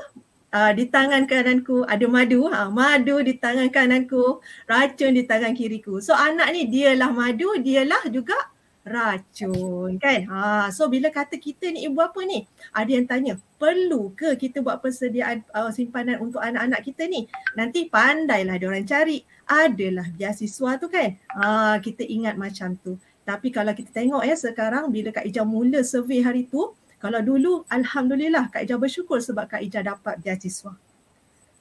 Uh, 0.54 0.70
di 0.70 0.86
tangan 0.86 1.26
kananku 1.26 1.82
ada 1.82 2.06
madu, 2.06 2.46
ha, 2.46 2.70
madu 2.70 3.18
di 3.26 3.34
tangan 3.34 3.74
kananku, 3.74 4.38
racun 4.70 5.10
di 5.10 5.26
tangan 5.26 5.50
kiriku. 5.50 5.98
So 5.98 6.14
anak 6.14 6.46
ni 6.54 6.70
dialah 6.70 7.10
madu, 7.10 7.58
dialah 7.58 8.06
juga 8.06 8.38
racun 8.86 9.98
kan. 9.98 10.30
Ha, 10.30 10.70
so 10.70 10.86
bila 10.86 11.10
kata 11.10 11.42
kita 11.42 11.74
ni 11.74 11.90
ibu 11.90 11.98
apa 11.98 12.22
ni? 12.22 12.46
Ada 12.70 12.90
yang 12.90 13.06
tanya, 13.10 13.34
perlu 13.58 14.14
ke 14.14 14.38
kita 14.38 14.62
buat 14.62 14.78
persediaan 14.78 15.42
uh, 15.50 15.74
simpanan 15.74 16.22
untuk 16.22 16.38
anak-anak 16.38 16.86
kita 16.86 17.10
ni? 17.10 17.26
Nanti 17.58 17.90
pandailah 17.90 18.54
dia 18.54 18.68
orang 18.70 18.86
cari. 18.86 19.26
Adalah 19.50 20.06
biasiswa 20.14 20.70
tu 20.78 20.86
kan. 20.86 21.18
Ha, 21.34 21.82
kita 21.82 22.06
ingat 22.06 22.38
macam 22.38 22.78
tu. 22.78 22.94
Tapi 23.24 23.48
kalau 23.48 23.72
kita 23.72 23.90
tengok 23.90 24.22
ya 24.22 24.36
sekarang 24.36 24.92
bila 24.92 25.08
Kak 25.08 25.24
Ija 25.24 25.48
mula 25.48 25.80
survey 25.80 26.20
hari 26.20 26.44
tu, 26.44 26.76
kalau 27.00 27.20
dulu 27.24 27.64
Alhamdulillah 27.72 28.52
Kak 28.52 28.68
Ija 28.68 28.76
bersyukur 28.76 29.20
sebab 29.20 29.48
Kak 29.48 29.64
Ija 29.64 29.80
dapat 29.80 30.20
beasiswa. 30.20 30.76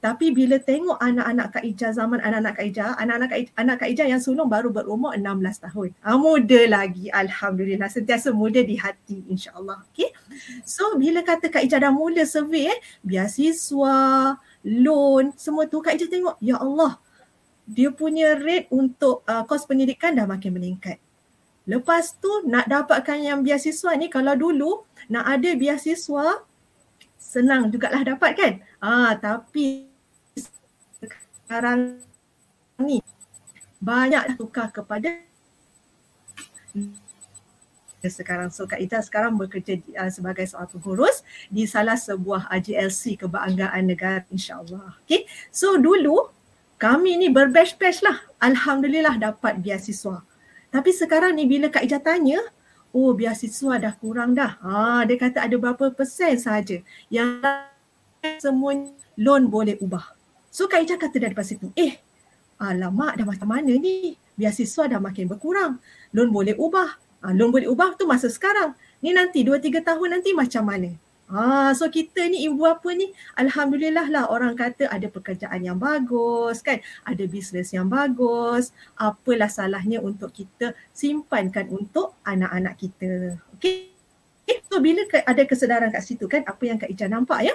Tapi 0.04 0.36
bila 0.36 0.60
tengok 0.60 1.00
anak-anak 1.00 1.48
Kak 1.56 1.64
Ija 1.64 1.88
zaman 1.96 2.20
anak-anak 2.20 2.60
Kak 2.60 2.66
Ija, 2.68 2.92
anak-anak 3.00 3.28
Kak 3.32 3.40
Ija, 3.40 3.52
anak 3.56 3.76
Kak 3.80 3.88
Ija 3.88 4.04
yang 4.04 4.20
sulung 4.20 4.52
baru 4.52 4.68
berumur 4.68 5.16
16 5.16 5.64
tahun. 5.64 5.96
Ah, 6.04 6.20
muda 6.20 6.60
lagi 6.68 7.08
Alhamdulillah. 7.08 7.88
Sentiasa 7.88 8.28
muda 8.28 8.60
di 8.60 8.76
hati 8.76 9.24
insyaAllah. 9.32 9.80
Okay. 9.88 10.12
So 10.68 11.00
bila 11.00 11.24
kata 11.24 11.48
Kak 11.48 11.64
Ija 11.64 11.80
dah 11.80 11.88
mula 11.88 12.28
survey 12.28 12.68
eh, 12.68 12.78
beasiswa, 13.00 13.96
loan, 14.60 15.32
semua 15.40 15.64
tu 15.72 15.80
Kak 15.80 15.96
Ija 15.96 16.12
tengok, 16.12 16.36
Ya 16.44 16.60
Allah, 16.60 17.00
dia 17.64 17.88
punya 17.88 18.36
rate 18.36 18.68
untuk 18.68 19.24
uh, 19.24 19.44
kos 19.48 19.64
pendidikan 19.64 20.12
dah 20.12 20.28
makin 20.28 20.52
meningkat. 20.52 21.00
Lepas 21.64 22.20
tu 22.20 22.28
nak 22.44 22.68
dapatkan 22.68 23.18
yang 23.20 23.40
biasiswa 23.40 23.96
ni 23.96 24.12
kalau 24.12 24.36
dulu 24.36 24.84
nak 25.08 25.24
ada 25.24 25.50
biasiswa 25.56 26.44
senang 27.16 27.72
jugalah 27.72 28.04
dapat 28.04 28.30
kan. 28.36 28.52
Ah 28.84 29.16
tapi 29.16 29.88
sekarang 31.48 32.04
ni 32.80 33.00
banyak 33.80 34.36
tukar 34.36 34.68
kepada 34.68 35.24
sekarang. 38.04 38.52
So 38.52 38.68
Kak 38.68 38.80
Ita 38.80 39.00
sekarang 39.00 39.40
bekerja 39.40 39.80
uh, 39.96 40.10
sebagai 40.12 40.44
seorang 40.44 40.68
pengurus 40.76 41.24
di 41.48 41.64
salah 41.64 41.96
sebuah 41.96 42.52
AJLC 42.52 43.16
kebanggaan 43.16 43.84
negara 43.88 44.20
insyaAllah. 44.28 45.00
Okay. 45.08 45.24
So 45.48 45.80
dulu 45.80 46.28
kami 46.76 47.16
ni 47.16 47.32
berbatch-batch 47.32 48.04
lah. 48.04 48.20
Alhamdulillah 48.42 49.16
dapat 49.16 49.64
biasiswa. 49.64 50.20
Tapi 50.74 50.90
sekarang 50.90 51.38
ni 51.38 51.46
bila 51.46 51.70
Kak 51.70 51.86
Ija 51.86 52.02
tanya, 52.02 52.42
oh 52.90 53.14
biasiswa 53.14 53.78
dah 53.78 53.94
kurang 53.94 54.34
dah. 54.34 54.58
Ha, 54.58 55.06
dia 55.06 55.14
kata 55.14 55.46
ada 55.46 55.54
berapa 55.54 55.94
persen 55.94 56.34
saja 56.34 56.82
yang 57.06 57.38
semua 58.42 58.74
loan 59.14 59.46
boleh 59.46 59.78
ubah. 59.78 60.18
So 60.50 60.66
Kak 60.66 60.82
Ija 60.82 60.98
kata 60.98 61.22
daripada 61.22 61.46
situ, 61.46 61.70
eh 61.78 62.02
alamak 62.58 63.22
dah 63.22 63.22
macam 63.22 63.54
mana 63.54 63.70
ni? 63.70 64.18
Biasiswa 64.34 64.90
dah 64.90 64.98
makin 64.98 65.30
berkurang. 65.30 65.78
Loan 66.10 66.34
boleh 66.34 66.58
ubah. 66.58 66.98
Ha, 67.22 67.30
loan 67.30 67.54
boleh 67.54 67.70
ubah 67.70 67.94
tu 67.94 68.10
masa 68.10 68.26
sekarang. 68.26 68.74
Ni 68.98 69.14
nanti 69.14 69.46
2-3 69.46 69.78
tahun 69.78 70.18
nanti 70.18 70.34
macam 70.34 70.66
mana? 70.66 70.90
Ah, 71.24 71.72
so 71.72 71.88
kita 71.88 72.28
ni 72.28 72.44
ibu 72.44 72.68
apa 72.68 72.92
ni? 72.92 73.08
Alhamdulillah 73.40 74.12
lah 74.12 74.24
orang 74.28 74.52
kata 74.52 74.92
ada 74.92 75.08
pekerjaan 75.08 75.64
yang 75.64 75.80
bagus 75.80 76.60
kan, 76.60 76.84
ada 77.08 77.24
bisnes 77.24 77.72
yang 77.72 77.88
bagus. 77.88 78.76
Apalah 79.00 79.48
salahnya 79.48 80.04
untuk 80.04 80.36
kita 80.36 80.76
simpankan 80.92 81.72
untuk 81.72 82.20
anak-anak 82.28 82.76
kita. 82.76 83.40
Okay. 83.56 83.94
Okay. 84.44 84.60
So 84.68 84.76
bila 84.84 85.08
ada 85.08 85.42
kesedaran 85.48 85.88
kat 85.88 86.04
situ 86.04 86.28
kan, 86.28 86.44
apa 86.44 86.62
yang 86.68 86.76
Kak 86.76 86.92
Ica 86.92 87.08
nampak 87.08 87.40
ya? 87.48 87.54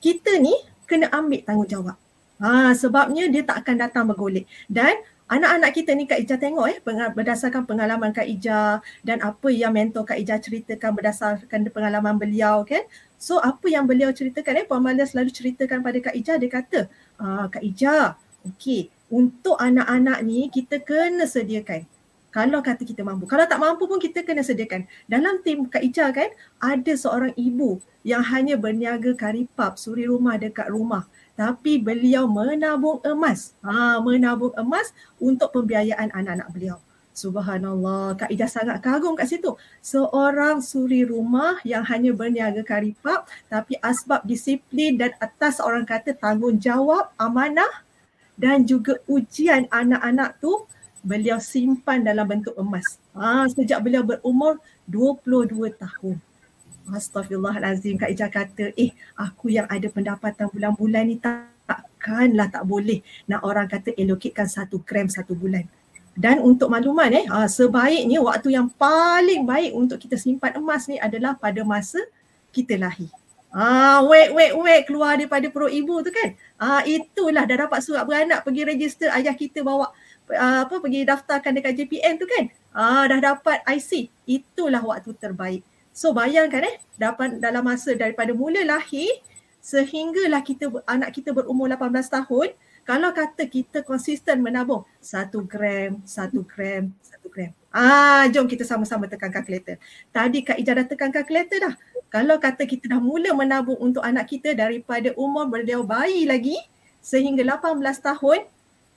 Kita 0.00 0.40
ni 0.40 0.56
kena 0.88 1.12
ambil 1.12 1.44
tanggungjawab. 1.44 1.96
Ha, 2.38 2.72
sebabnya 2.72 3.28
dia 3.28 3.44
tak 3.44 3.66
akan 3.66 3.76
datang 3.76 4.04
bergolek. 4.08 4.48
Dan 4.64 4.96
anak-anak 5.28 5.70
kita 5.76 5.92
ni 5.92 6.08
Kak 6.08 6.20
Ija 6.24 6.36
tengok 6.40 6.66
eh 6.72 6.78
berdasarkan 7.12 7.68
pengalaman 7.68 8.10
Kak 8.16 8.24
Ija 8.24 8.80
dan 9.04 9.20
apa 9.20 9.48
yang 9.52 9.76
mentor 9.76 10.08
Kak 10.08 10.16
Ija 10.16 10.40
ceritakan 10.40 10.96
berdasarkan 10.96 11.68
pengalaman 11.68 12.16
beliau 12.16 12.64
kan. 12.64 12.82
So 13.20 13.36
apa 13.38 13.68
yang 13.68 13.84
beliau 13.84 14.10
ceritakan 14.10 14.64
eh 14.64 14.66
Puan 14.66 14.80
Malia 14.80 15.04
selalu 15.04 15.30
ceritakan 15.30 15.84
pada 15.84 15.98
Kak 16.00 16.16
Ija 16.16 16.40
dia 16.40 16.50
kata, 16.50 16.80
ah, 17.20 17.46
Kak 17.52 17.60
Ija, 17.60 18.16
okey 18.48 18.88
untuk 19.12 19.60
anak-anak 19.60 20.18
ni 20.24 20.48
kita 20.48 20.80
kena 20.80 21.28
sediakan. 21.28 21.84
Kalau 22.28 22.60
kata 22.60 22.84
kita 22.84 23.00
mampu. 23.00 23.24
Kalau 23.24 23.48
tak 23.48 23.56
mampu 23.56 23.88
pun 23.88 23.96
kita 23.96 24.20
kena 24.20 24.44
sediakan. 24.44 24.84
Dalam 25.08 25.40
tim 25.40 25.64
Kak 25.64 25.80
Ija 25.80 26.12
kan 26.12 26.28
ada 26.60 26.92
seorang 26.92 27.32
ibu 27.36 27.80
yang 28.04 28.20
hanya 28.20 28.56
berniaga 28.60 29.16
karipap 29.16 29.80
suri 29.80 30.08
rumah 30.08 30.36
dekat 30.36 30.68
rumah 30.68 31.08
tapi 31.38 31.78
beliau 31.78 32.26
menabung 32.26 32.98
emas. 33.06 33.54
Ha, 33.62 34.02
menabung 34.02 34.50
emas 34.58 34.90
untuk 35.22 35.54
pembiayaan 35.54 36.10
anak-anak 36.10 36.50
beliau. 36.50 36.78
Subhanallah, 37.14 38.14
Kak 38.18 38.30
Ida 38.30 38.50
sangat 38.50 38.82
kagum 38.82 39.14
kat 39.14 39.30
situ. 39.30 39.54
Seorang 39.82 40.58
suri 40.62 41.06
rumah 41.06 41.58
yang 41.62 41.86
hanya 41.86 42.10
berniaga 42.10 42.66
karipap 42.66 43.30
tapi 43.46 43.78
asbab 43.78 44.26
disiplin 44.26 44.98
dan 44.98 45.14
atas 45.22 45.62
orang 45.62 45.86
kata 45.86 46.14
tanggungjawab, 46.18 47.14
amanah 47.18 47.86
dan 48.38 48.66
juga 48.66 48.98
ujian 49.10 49.66
anak-anak 49.70 50.38
tu 50.42 50.66
beliau 51.02 51.38
simpan 51.42 52.06
dalam 52.06 52.26
bentuk 52.26 52.54
emas. 52.58 52.98
Ha, 53.14 53.46
sejak 53.50 53.82
beliau 53.82 54.02
berumur 54.06 54.58
22 54.86 55.74
tahun. 55.74 56.27
Astaghfirullahalazim 56.92 58.00
Kak 58.00 58.10
Ija 58.12 58.28
kata 58.32 58.72
eh 58.76 58.92
aku 59.16 59.52
yang 59.52 59.68
ada 59.68 59.88
pendapatan 59.92 60.48
bulan-bulan 60.48 61.04
ni 61.08 61.16
tak, 61.20 61.52
takkanlah 61.68 62.48
tak 62.48 62.64
boleh 62.64 63.04
nak 63.28 63.44
orang 63.44 63.68
kata 63.68 63.92
allocate 63.96 64.48
satu 64.48 64.80
gram 64.82 65.08
satu 65.08 65.36
bulan. 65.36 65.64
Dan 66.18 66.42
untuk 66.42 66.66
makluman 66.72 67.12
eh 67.14 67.24
ah, 67.30 67.46
sebaiknya 67.46 68.18
waktu 68.18 68.58
yang 68.58 68.66
paling 68.74 69.46
baik 69.46 69.70
untuk 69.76 70.02
kita 70.02 70.18
simpan 70.18 70.56
emas 70.58 70.90
ni 70.90 70.98
adalah 70.98 71.38
pada 71.38 71.62
masa 71.62 72.02
kita 72.50 72.74
lahir. 72.74 73.06
Ah, 73.48 74.04
wait, 74.04 74.28
wait, 74.36 74.52
wait, 74.52 74.84
keluar 74.84 75.16
daripada 75.16 75.48
perut 75.48 75.72
ibu 75.72 76.04
tu 76.04 76.12
kan. 76.12 76.36
Ah, 76.60 76.84
itulah 76.84 77.48
dah 77.48 77.64
dapat 77.64 77.80
surat 77.80 78.04
beranak 78.04 78.44
pergi 78.44 78.62
register 78.68 79.08
ayah 79.14 79.32
kita 79.32 79.64
bawa 79.64 79.88
uh, 80.28 80.68
apa 80.68 80.76
pergi 80.84 81.08
daftarkan 81.08 81.56
dekat 81.56 81.72
JPN 81.80 82.20
tu 82.20 82.28
kan. 82.28 82.44
Ah, 82.76 83.08
dah 83.08 83.20
dapat 83.32 83.64
IC. 83.64 84.12
Itulah 84.28 84.84
waktu 84.84 85.16
terbaik. 85.16 85.62
So 85.98 86.14
bayangkan 86.14 86.62
eh 86.62 86.76
dapat 86.94 87.42
dalam 87.42 87.66
masa 87.66 87.90
daripada 87.98 88.30
mula 88.30 88.62
lahir 88.62 89.10
sehinggalah 89.58 90.46
kita 90.46 90.70
anak 90.86 91.10
kita 91.10 91.34
berumur 91.34 91.66
18 91.66 91.90
tahun 92.06 92.54
kalau 92.86 93.10
kata 93.10 93.42
kita 93.50 93.82
konsisten 93.82 94.38
menabung 94.38 94.86
satu 95.02 95.42
gram, 95.42 95.98
satu 96.06 96.46
gram, 96.46 96.94
satu 97.02 97.26
gram. 97.26 97.50
Ah, 97.74 98.30
jom 98.30 98.46
kita 98.46 98.62
sama-sama 98.62 99.10
tekan 99.10 99.28
kalkulator. 99.34 99.74
Tadi 100.14 100.46
Kak 100.46 100.62
Ija 100.62 100.72
dah 100.78 100.86
tekan 100.86 101.10
kalkulator 101.10 101.58
dah. 101.66 101.74
Kalau 102.08 102.38
kata 102.38 102.62
kita 102.62 102.94
dah 102.94 103.02
mula 103.02 103.34
menabung 103.34 103.76
untuk 103.82 104.00
anak 104.00 104.30
kita 104.30 104.54
daripada 104.54 105.10
umur 105.18 105.50
beliau 105.50 105.82
bayi 105.82 106.24
lagi 106.24 106.56
sehingga 107.02 107.42
18 107.44 107.76
tahun, 108.00 108.46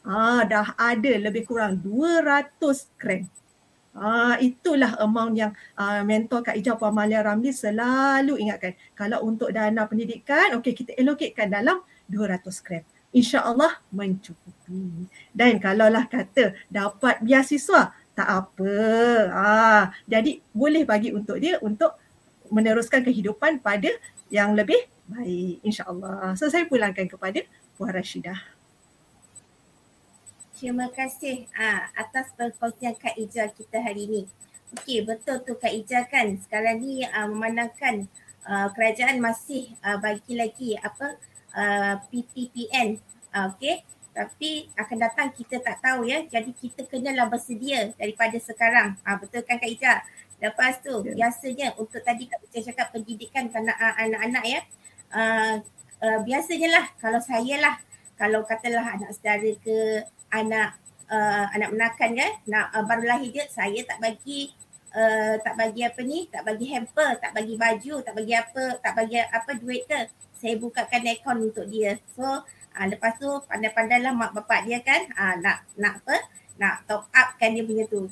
ah, 0.05 0.45
dah 0.45 0.77
ada 0.77 1.11
lebih 1.17 1.49
kurang 1.49 1.81
200 1.81 2.87
gram. 2.95 3.25
Uh, 3.91 4.39
itulah 4.39 4.95
amount 5.03 5.35
yang 5.35 5.51
uh, 5.75 5.99
mentor 6.07 6.39
Kak 6.47 6.55
Ijau 6.55 6.79
Puan 6.79 6.95
Malia 6.95 7.19
Ramli 7.19 7.51
selalu 7.51 8.39
ingatkan. 8.39 8.71
Kalau 8.95 9.19
untuk 9.27 9.51
dana 9.51 9.83
pendidikan, 9.83 10.55
okey 10.59 10.71
kita 10.71 10.95
allocatekan 10.95 11.51
dalam 11.51 11.83
200 12.07 12.39
gram. 12.63 12.83
InsyaAllah 13.11 13.83
mencukupi. 13.91 15.11
Dan 15.35 15.59
kalaulah 15.59 16.07
kata 16.07 16.55
dapat 16.71 17.19
biasiswa, 17.19 17.91
tak 18.15 18.27
apa. 18.31 18.73
Uh, 19.27 19.83
jadi 20.07 20.39
boleh 20.55 20.87
bagi 20.87 21.11
untuk 21.11 21.35
dia 21.43 21.59
untuk 21.59 21.99
meneruskan 22.47 23.03
kehidupan 23.03 23.59
pada 23.59 23.91
yang 24.31 24.55
lebih 24.55 24.79
baik. 25.11 25.67
InsyaAllah. 25.67 26.39
So 26.39 26.47
saya 26.47 26.63
pulangkan 26.63 27.11
kepada 27.11 27.43
Puan 27.75 27.91
Rashidah. 27.91 28.60
Terima 30.61 30.93
kasih 30.93 31.49
uh, 31.57 31.89
atas 31.97 32.37
perkongsian 32.37 32.93
Kak 32.93 33.17
Ija 33.17 33.49
kita 33.49 33.81
hari 33.81 34.05
ini. 34.05 34.21
Okey, 34.77 35.01
betul 35.01 35.41
tu 35.41 35.57
Kak 35.57 35.73
Ija 35.73 36.05
kan. 36.05 36.37
Sekarang 36.37 36.85
ni 36.85 37.01
uh, 37.01 37.25
memandangkan 37.25 38.05
uh, 38.45 38.69
kerajaan 38.69 39.17
masih 39.17 39.73
uh, 39.81 39.97
bagi 39.97 40.37
lagi 40.37 40.77
apa 40.77 41.17
uh, 41.57 41.97
PTPN. 42.13 43.01
Okey, 43.33 43.81
tapi 44.13 44.69
akan 44.77 44.97
datang 45.01 45.33
kita 45.33 45.65
tak 45.65 45.81
tahu 45.81 46.05
ya. 46.05 46.29
Jadi 46.29 46.53
kita 46.53 46.85
kenalah 46.85 47.25
bersedia 47.25 47.89
daripada 47.97 48.37
sekarang. 48.37 49.01
Uh, 49.01 49.17
betul 49.17 49.41
kan 49.41 49.57
Kak 49.57 49.65
Ija? 49.65 50.05
Lepas 50.37 50.77
tu 50.85 50.93
yeah. 50.93 51.25
biasanya 51.25 51.73
untuk 51.73 52.05
tadi 52.05 52.29
Kak 52.29 52.37
Ija 52.53 52.69
cakap 52.69 52.93
pendidikan 52.93 53.49
anak-anak 53.49 54.45
ya. 54.45 54.61
Uh, 55.09 55.57
uh, 56.05 56.21
biasanya 56.21 56.69
lah 56.69 56.85
kalau 57.01 57.17
saya 57.17 57.57
lah 57.57 57.81
kalau 58.13 58.45
katalah 58.45 58.85
anak 58.85 59.09
saudara 59.17 59.49
ke 59.65 60.05
anak 60.31 60.79
uh, 61.11 61.45
anak 61.51 61.69
menakan 61.75 62.09
kan 62.15 62.31
nak 62.47 62.65
uh, 62.71 62.83
baru 62.87 63.03
lahir 63.05 63.29
dia 63.29 63.45
saya 63.51 63.79
tak 63.83 63.99
bagi 63.99 64.55
uh, 64.95 65.35
tak 65.43 65.53
bagi 65.59 65.81
apa 65.83 66.01
ni 66.01 66.27
tak 66.31 66.43
bagi 66.47 66.65
hamper 66.71 67.19
tak 67.19 67.31
bagi 67.35 67.55
baju 67.59 67.93
tak 68.01 68.13
bagi 68.15 68.33
apa 68.35 68.63
tak 68.79 68.93
bagi 68.95 69.17
apa 69.19 69.51
duit 69.59 69.83
ke 69.85 69.99
saya 70.41 70.57
bukakan 70.57 71.05
akaun 71.05 71.51
untuk 71.51 71.67
dia 71.67 71.99
so 72.15 72.23
uh, 72.23 72.85
lepas 72.87 73.19
tu 73.19 73.29
pandai-pandailah 73.45 74.15
mak 74.15 74.31
bapak 74.31 74.63
dia 74.65 74.79
kan 74.81 75.11
uh, 75.13 75.35
nak 75.43 75.67
nak 75.75 75.99
apa 76.01 76.15
nak 76.57 76.87
top 76.87 77.05
up 77.11 77.27
kan 77.35 77.51
dia 77.51 77.63
punya 77.67 77.85
tu 77.91 78.07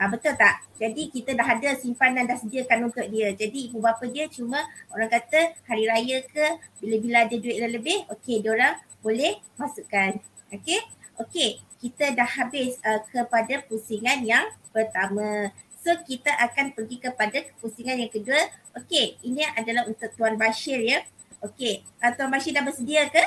Ha, 0.00 0.08
betul 0.08 0.32
tak? 0.32 0.64
Jadi 0.80 1.12
kita 1.12 1.36
dah 1.36 1.44
ada 1.44 1.76
simpanan 1.76 2.24
dah 2.24 2.32
sediakan 2.40 2.88
untuk 2.88 3.04
dia. 3.12 3.36
Jadi 3.36 3.68
ibu 3.68 3.84
bapa 3.84 4.08
dia 4.08 4.32
cuma 4.32 4.64
orang 4.96 5.12
kata 5.12 5.52
hari 5.68 5.84
raya 5.84 6.24
ke 6.24 6.56
bila-bila 6.80 7.28
ada 7.28 7.36
duit 7.36 7.60
lebih, 7.60 8.08
okey 8.08 8.40
dia 8.40 8.56
orang 8.56 8.80
boleh 9.04 9.36
masukkan. 9.60 10.16
Okey? 10.56 10.80
Okey, 11.20 11.60
kita 11.76 12.16
dah 12.16 12.24
habis 12.24 12.80
uh, 12.80 13.04
kepada 13.12 13.60
pusingan 13.68 14.24
yang 14.24 14.48
pertama. 14.72 15.52
So 15.80 15.92
kita 16.04 16.32
akan 16.32 16.72
pergi 16.72 16.96
kepada 16.96 17.44
pusingan 17.60 18.00
yang 18.00 18.12
kedua. 18.12 18.40
Okey, 18.80 19.20
ini 19.24 19.44
adalah 19.52 19.84
untuk 19.84 20.08
Tuan 20.16 20.40
Bashir 20.40 20.80
ya. 20.80 21.04
Okey, 21.44 21.84
uh, 22.00 22.12
Tuan 22.16 22.32
Bashir 22.32 22.56
dah 22.56 22.64
bersedia 22.64 23.08
ke? 23.12 23.20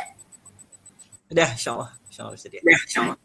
Dah, 1.34 1.50
insyaAllah. 1.54 1.94
InsyaAllah 2.10 2.34
bersedia. 2.34 2.62
Dah, 2.66 2.82
insyaAllah. 2.82 3.18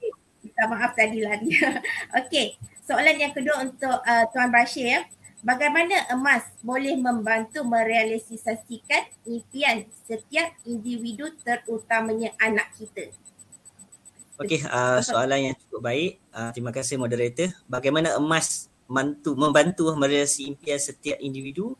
Minta 0.44 0.64
maaf 0.68 0.92
tadi 0.96 1.18
lah 1.24 1.36
dia. 1.40 1.80
Okey, 2.24 2.60
soalan 2.84 3.16
yang 3.16 3.32
kedua 3.32 3.64
untuk 3.64 3.96
uh, 4.04 4.24
Tuan 4.32 4.52
Bashir 4.52 4.84
ya. 4.84 5.00
Bagaimana 5.38 6.10
emas 6.10 6.44
boleh 6.66 6.98
membantu 6.98 7.62
merealisasikan 7.62 9.06
impian 9.22 9.86
setiap 10.02 10.50
individu 10.66 11.30
terutamanya 11.46 12.34
anak 12.42 12.74
kita? 12.74 13.14
Okey, 14.38 14.62
uh, 14.70 15.02
soalan 15.02 15.50
yang 15.50 15.54
cukup 15.58 15.90
baik. 15.90 16.22
Uh, 16.30 16.54
terima 16.54 16.70
kasih 16.70 16.94
moderator. 16.94 17.50
Bagaimana 17.66 18.14
emas 18.14 18.70
mantu, 18.86 19.34
membantu 19.34 19.90
merealisasi 19.98 20.46
impian 20.54 20.78
setiap 20.78 21.18
individu 21.18 21.74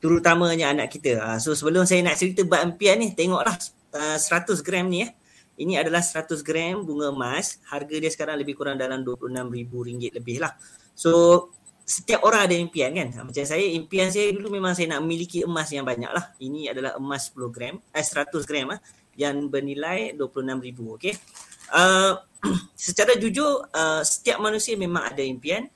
terutamanya 0.00 0.72
anak 0.72 0.88
kita. 0.88 1.20
Uh, 1.20 1.36
so 1.36 1.52
sebelum 1.52 1.84
saya 1.84 2.00
nak 2.00 2.16
cerita 2.16 2.48
bab 2.48 2.64
impian 2.64 2.96
ni, 2.96 3.12
tengoklah 3.12 3.52
uh, 3.92 4.16
100 4.16 4.64
gram 4.64 4.88
ni 4.88 5.04
ya. 5.04 5.12
Ini 5.60 5.84
adalah 5.84 6.00
100 6.00 6.40
gram 6.40 6.80
bunga 6.80 7.12
emas. 7.12 7.60
Harga 7.68 7.92
dia 8.00 8.08
sekarang 8.08 8.40
lebih 8.40 8.56
kurang 8.56 8.80
dalam 8.80 9.04
RM26,000 9.04 10.16
lebih 10.16 10.40
lah. 10.40 10.56
So 10.96 11.52
setiap 11.84 12.24
orang 12.24 12.48
ada 12.48 12.56
impian 12.56 12.96
kan. 12.96 13.08
Macam 13.20 13.44
saya, 13.44 13.68
impian 13.68 14.08
saya 14.08 14.32
dulu 14.32 14.48
memang 14.48 14.72
saya 14.72 14.96
nak 14.96 15.04
memiliki 15.04 15.44
emas 15.44 15.68
yang 15.76 15.84
banyak 15.84 16.08
lah. 16.08 16.32
Ini 16.40 16.72
adalah 16.72 16.96
emas 16.96 17.28
10 17.36 17.52
gram, 17.52 17.76
eh 17.92 18.00
100 18.00 18.48
gram 18.48 18.72
lah 18.72 18.80
yang 19.12 19.52
bernilai 19.52 20.16
RM26,000. 20.16 20.78
Okay. 20.96 21.14
Uh, 21.72 22.18
secara 22.78 23.18
jujur 23.18 23.66
uh, 23.74 24.02
setiap 24.06 24.38
manusia 24.38 24.78
memang 24.78 25.06
ada 25.08 25.20
impian. 25.24 25.66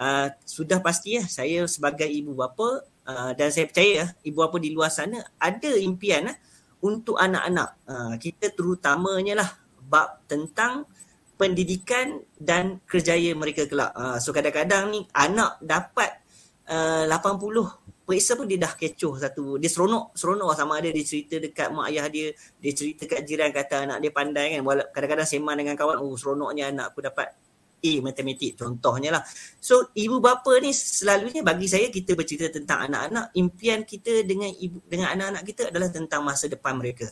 Uh, 0.00 0.32
sudah 0.48 0.80
pasti 0.80 1.20
ya 1.20 1.24
saya 1.28 1.68
sebagai 1.68 2.08
ibu 2.08 2.32
bapa 2.32 2.88
uh, 3.04 3.36
dan 3.36 3.52
saya 3.52 3.68
percaya 3.68 4.08
ibu 4.24 4.40
bapa 4.40 4.56
di 4.56 4.72
luar 4.72 4.88
sana 4.88 5.20
ada 5.36 5.76
impian 5.76 6.32
uh, 6.32 6.36
untuk 6.80 7.16
anak-anak. 7.20 7.76
Uh, 7.84 8.14
kita 8.16 8.52
terutamanya 8.52 9.44
lah 9.44 9.50
bab 9.84 10.24
tentang 10.26 10.88
pendidikan 11.36 12.20
dan 12.36 12.80
kerjaya 12.84 13.32
mereka 13.32 13.64
kelak. 13.64 13.92
Uh, 13.96 14.20
so 14.20 14.32
kadang-kadang 14.32 14.92
ni 14.92 15.00
anak 15.16 15.56
dapat 15.64 16.20
uh, 16.68 17.08
80 17.08 17.79
periksa 18.10 18.34
pun 18.34 18.50
dia 18.50 18.58
dah 18.58 18.74
kecoh 18.74 19.14
satu. 19.22 19.54
Dia 19.62 19.70
seronok 19.70 20.18
seronok 20.18 20.50
lah 20.50 20.58
sama 20.58 20.82
ada 20.82 20.90
dia 20.90 21.06
cerita 21.06 21.38
dekat 21.38 21.70
mak 21.70 21.94
ayah 21.94 22.10
dia. 22.10 22.34
Dia 22.58 22.72
cerita 22.74 23.06
kat 23.06 23.22
jiran 23.22 23.54
kata 23.54 23.86
anak 23.86 23.98
dia 24.02 24.10
pandai 24.10 24.58
kan. 24.58 24.66
Kadang-kadang 24.90 25.28
sembang 25.30 25.56
dengan 25.62 25.74
kawan 25.78 26.02
oh 26.02 26.18
seronoknya 26.18 26.74
anak 26.74 26.90
aku 26.90 27.06
dapat 27.06 27.30
A 27.80 27.92
matematik 28.02 28.58
contohnya 28.58 29.14
lah. 29.14 29.22
So 29.62 29.94
ibu 29.94 30.18
bapa 30.18 30.58
ni 30.58 30.74
selalunya 30.74 31.46
bagi 31.46 31.70
saya 31.70 31.86
kita 31.86 32.18
bercerita 32.18 32.50
tentang 32.50 32.90
anak-anak. 32.90 33.30
Impian 33.38 33.86
kita 33.86 34.26
dengan 34.26 34.50
ibu 34.50 34.82
dengan 34.90 35.14
anak-anak 35.14 35.42
kita 35.46 35.62
adalah 35.70 35.88
tentang 35.94 36.26
masa 36.26 36.50
depan 36.50 36.74
mereka 36.74 37.06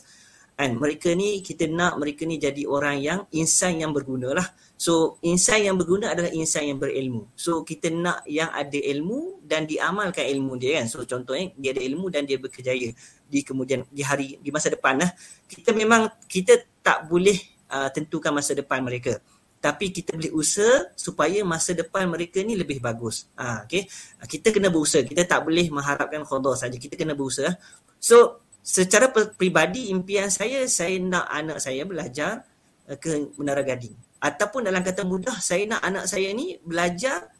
kan? 0.59 0.75
Mereka 0.75 1.15
ni 1.15 1.39
kita 1.39 1.71
nak 1.71 1.95
mereka 1.95 2.27
ni 2.27 2.35
jadi 2.35 2.67
orang 2.67 2.99
yang 2.99 3.19
insan 3.31 3.79
yang 3.79 3.95
berguna 3.95 4.35
lah 4.35 4.47
so 4.75 5.15
insan 5.23 5.63
yang 5.63 5.79
berguna 5.79 6.11
adalah 6.11 6.27
insan 6.35 6.67
yang 6.67 6.75
berilmu. 6.75 7.31
So 7.39 7.63
kita 7.63 7.87
nak 7.87 8.27
yang 8.27 8.51
ada 8.51 8.75
ilmu 8.75 9.39
dan 9.47 9.63
diamalkan 9.63 10.27
ilmu 10.27 10.59
dia 10.59 10.83
kan? 10.83 10.91
So 10.91 11.07
contohnya 11.07 11.55
dia 11.55 11.71
ada 11.71 11.79
ilmu 11.79 12.11
dan 12.11 12.27
dia 12.27 12.35
berkejaya 12.35 12.91
di 13.23 13.39
kemudian 13.39 13.87
di 13.87 14.03
hari 14.03 14.35
di 14.43 14.51
masa 14.51 14.67
depan 14.67 14.99
lah. 14.99 15.15
Kita 15.47 15.71
memang 15.71 16.11
kita 16.27 16.59
tak 16.83 17.07
boleh 17.07 17.39
uh, 17.71 17.87
tentukan 17.95 18.35
masa 18.35 18.51
depan 18.51 18.83
mereka. 18.83 19.15
Tapi 19.59 19.91
kita 19.91 20.15
boleh 20.15 20.31
usaha 20.31 20.87
supaya 20.95 21.43
masa 21.43 21.75
depan 21.75 22.07
mereka 22.07 22.39
ni 22.39 22.55
lebih 22.55 22.79
bagus. 22.79 23.27
Ha, 23.35 23.67
okay? 23.67 23.91
kita 24.23 24.55
kena 24.55 24.71
berusaha. 24.71 25.03
Kita 25.03 25.27
tak 25.27 25.43
boleh 25.43 25.67
mengharapkan 25.67 26.23
khodor 26.23 26.55
saja. 26.55 26.79
Kita 26.79 26.95
kena 26.95 27.11
berusaha. 27.11 27.59
So 27.99 28.47
secara 28.63 29.09
peribadi 29.11 29.89
impian 29.89 30.29
saya 30.29 30.65
saya 30.69 30.99
nak 30.99 31.25
anak 31.31 31.57
saya 31.63 31.83
belajar 31.87 32.43
uh, 32.87 32.97
ke 32.99 33.33
Menara 33.39 33.65
Gading. 33.65 33.95
Ataupun 34.19 34.67
dalam 34.67 34.83
kata 34.83 35.07
mudah 35.07 35.39
saya 35.39 35.63
nak 35.65 35.81
anak 35.83 36.05
saya 36.05 36.31
ni 36.35 36.59
belajar 36.59 37.31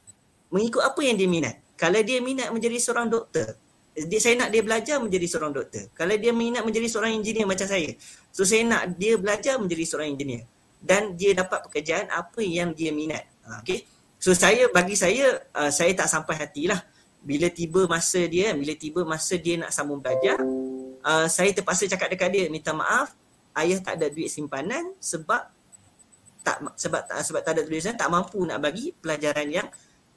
mengikut 0.49 0.81
apa 0.81 0.99
yang 1.03 1.19
dia 1.19 1.27
minat. 1.27 1.55
Kalau 1.79 1.99
dia 2.03 2.19
minat 2.19 2.51
menjadi 2.51 2.75
seorang 2.79 3.07
doktor 3.07 3.55
dia 4.07 4.19
saya 4.21 4.35
nak 4.39 4.49
dia 4.53 4.61
belajar 4.63 4.95
menjadi 5.01 5.27
seorang 5.27 5.51
doktor. 5.51 5.91
Kalau 5.91 6.15
dia 6.15 6.31
minat 6.31 6.63
menjadi 6.63 6.87
seorang 6.87 7.19
engineer 7.19 7.43
macam 7.43 7.67
saya 7.67 7.91
so 8.31 8.47
saya 8.47 8.63
nak 8.63 8.95
dia 8.95 9.19
belajar 9.19 9.59
menjadi 9.59 9.83
seorang 9.83 10.15
engineer. 10.15 10.47
Dan 10.79 11.19
dia 11.19 11.35
dapat 11.35 11.67
pekerjaan 11.67 12.07
apa 12.07 12.39
yang 12.39 12.71
dia 12.71 12.95
minat. 12.95 13.27
Uh, 13.43 13.59
okey? 13.59 13.83
So 14.15 14.31
saya 14.31 14.71
bagi 14.71 14.95
saya 14.95 15.43
uh, 15.51 15.71
saya 15.71 15.91
tak 15.91 16.07
sampai 16.07 16.39
hatilah. 16.39 16.79
Bila 17.19 17.51
tiba 17.51 17.83
masa 17.83 18.23
dia 18.31 18.55
bila 18.55 18.71
tiba 18.79 19.03
masa 19.03 19.35
dia 19.35 19.59
nak 19.59 19.75
sambung 19.75 19.99
belajar 19.99 20.39
uh, 21.03 21.27
saya 21.27 21.51
terpaksa 21.51 21.87
cakap 21.87 22.11
dekat 22.11 22.29
dia 22.31 22.45
minta 22.47 22.71
maaf 22.75 23.13
ayah 23.59 23.79
tak 23.81 23.99
ada 23.99 24.07
duit 24.11 24.29
simpanan 24.31 24.95
sebab 24.99 25.49
tak 26.39 26.57
sebab 26.79 27.01
tak 27.03 27.19
sebab 27.27 27.41
tak 27.43 27.51
ada 27.59 27.61
tulisan 27.67 27.95
tak 27.99 28.07
mampu 28.07 28.39
nak 28.47 28.63
bagi 28.63 28.95
pelajaran 28.95 29.47
yang 29.51 29.67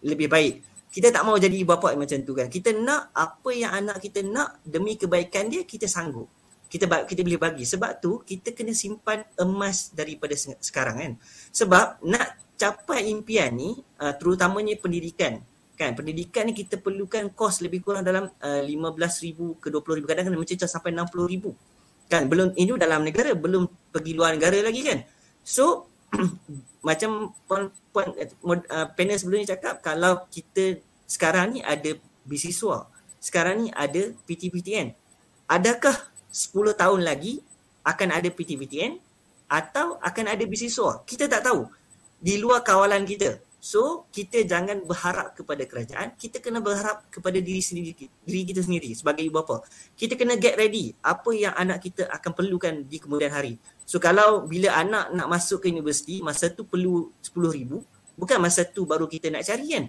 lebih 0.07 0.31
baik. 0.31 0.55
Kita 0.93 1.09
tak 1.09 1.25
mau 1.25 1.41
jadi 1.41 1.57
bapa 1.65 1.97
macam 1.97 2.19
tu 2.21 2.37
kan. 2.37 2.53
Kita 2.53 2.77
nak 2.77 3.17
apa 3.17 3.51
yang 3.57 3.73
anak 3.73 3.99
kita 3.99 4.21
nak 4.23 4.61
demi 4.63 5.01
kebaikan 5.01 5.49
dia 5.49 5.65
kita 5.65 5.89
sanggup. 5.89 6.29
Kita 6.69 6.85
kita 7.09 7.21
boleh 7.25 7.41
bagi. 7.41 7.65
Sebab 7.65 7.99
tu 7.99 8.21
kita 8.23 8.53
kena 8.53 8.77
simpan 8.77 9.25
emas 9.41 9.91
daripada 9.97 10.37
sekarang 10.37 10.97
kan. 11.01 11.13
Sebab 11.51 12.05
nak 12.05 12.37
capai 12.61 13.09
impian 13.09 13.51
ni 13.57 13.81
uh, 13.99 14.13
terutamanya 14.15 14.77
pendidikan 14.79 15.41
kan? 15.83 15.93
Pendidikan 15.99 16.47
ni 16.47 16.55
kita 16.55 16.79
perlukan 16.79 17.35
kos 17.35 17.61
lebih 17.65 17.83
kurang 17.83 18.07
dalam 18.07 18.31
uh, 18.31 18.63
15,000 18.63 19.59
ke 19.59 19.69
20,000 19.69 20.07
kadang 20.07 20.25
kadang 20.31 20.41
mencecah 20.41 20.71
sampai 20.71 20.95
60,000 20.95 21.51
kan? 22.07 22.23
Belum 22.31 22.55
ini 22.55 22.71
dalam 22.79 23.03
negara 23.03 23.35
belum 23.35 23.67
pergi 23.91 24.13
luar 24.15 24.39
negara 24.39 24.59
lagi 24.63 24.81
kan? 24.87 25.03
So 25.43 25.91
macam 26.87 27.35
puan 27.49 27.73
puan 27.91 28.15
uh, 28.71 28.87
panel 28.95 29.17
sebelum 29.19 29.43
ni 29.43 29.49
cakap 29.49 29.83
kalau 29.83 30.29
kita 30.31 30.79
sekarang 31.09 31.57
ni 31.57 31.61
ada 31.65 31.97
beasiswa 32.23 32.85
sekarang 33.17 33.65
ni 33.65 33.69
ada 33.73 34.13
PTPTN 34.29 34.93
adakah 35.49 35.95
10 36.33 36.73
tahun 36.73 37.01
lagi 37.05 37.45
akan 37.85 38.09
ada 38.15 38.29
PTPTN 38.33 38.97
atau 39.53 40.01
akan 40.01 40.25
ada 40.33 40.45
beasiswa? 40.49 41.05
Kita 41.05 41.29
tak 41.29 41.45
tahu. 41.45 41.69
Di 42.23 42.41
luar 42.41 42.65
kawalan 42.65 43.05
kita 43.05 43.37
So 43.63 44.11
kita 44.11 44.43
jangan 44.43 44.83
berharap 44.83 45.39
kepada 45.39 45.63
kerajaan, 45.63 46.19
kita 46.19 46.43
kena 46.43 46.59
berharap 46.59 47.07
kepada 47.15 47.39
diri 47.39 47.63
sendiri 47.63 47.95
diri 48.27 48.43
kita 48.43 48.59
sendiri 48.59 48.91
sebagai 48.91 49.23
ibu 49.23 49.39
bapa. 49.39 49.63
Kita 49.95 50.19
kena 50.19 50.35
get 50.35 50.59
ready 50.59 50.99
apa 50.99 51.31
yang 51.31 51.55
anak 51.55 51.79
kita 51.79 52.11
akan 52.11 52.35
perlukan 52.35 52.83
di 52.83 52.99
kemudian 52.99 53.31
hari. 53.31 53.63
So 53.87 54.03
kalau 54.03 54.51
bila 54.51 54.75
anak 54.75 55.15
nak 55.15 55.31
masuk 55.31 55.63
ke 55.63 55.71
universiti, 55.71 56.19
masa 56.27 56.51
tu 56.51 56.67
perlu 56.67 57.15
10,000, 57.23 58.19
bukan 58.19 58.39
masa 58.43 58.67
tu 58.67 58.83
baru 58.83 59.07
kita 59.07 59.31
nak 59.31 59.47
cari 59.47 59.79
kan. 59.79 59.85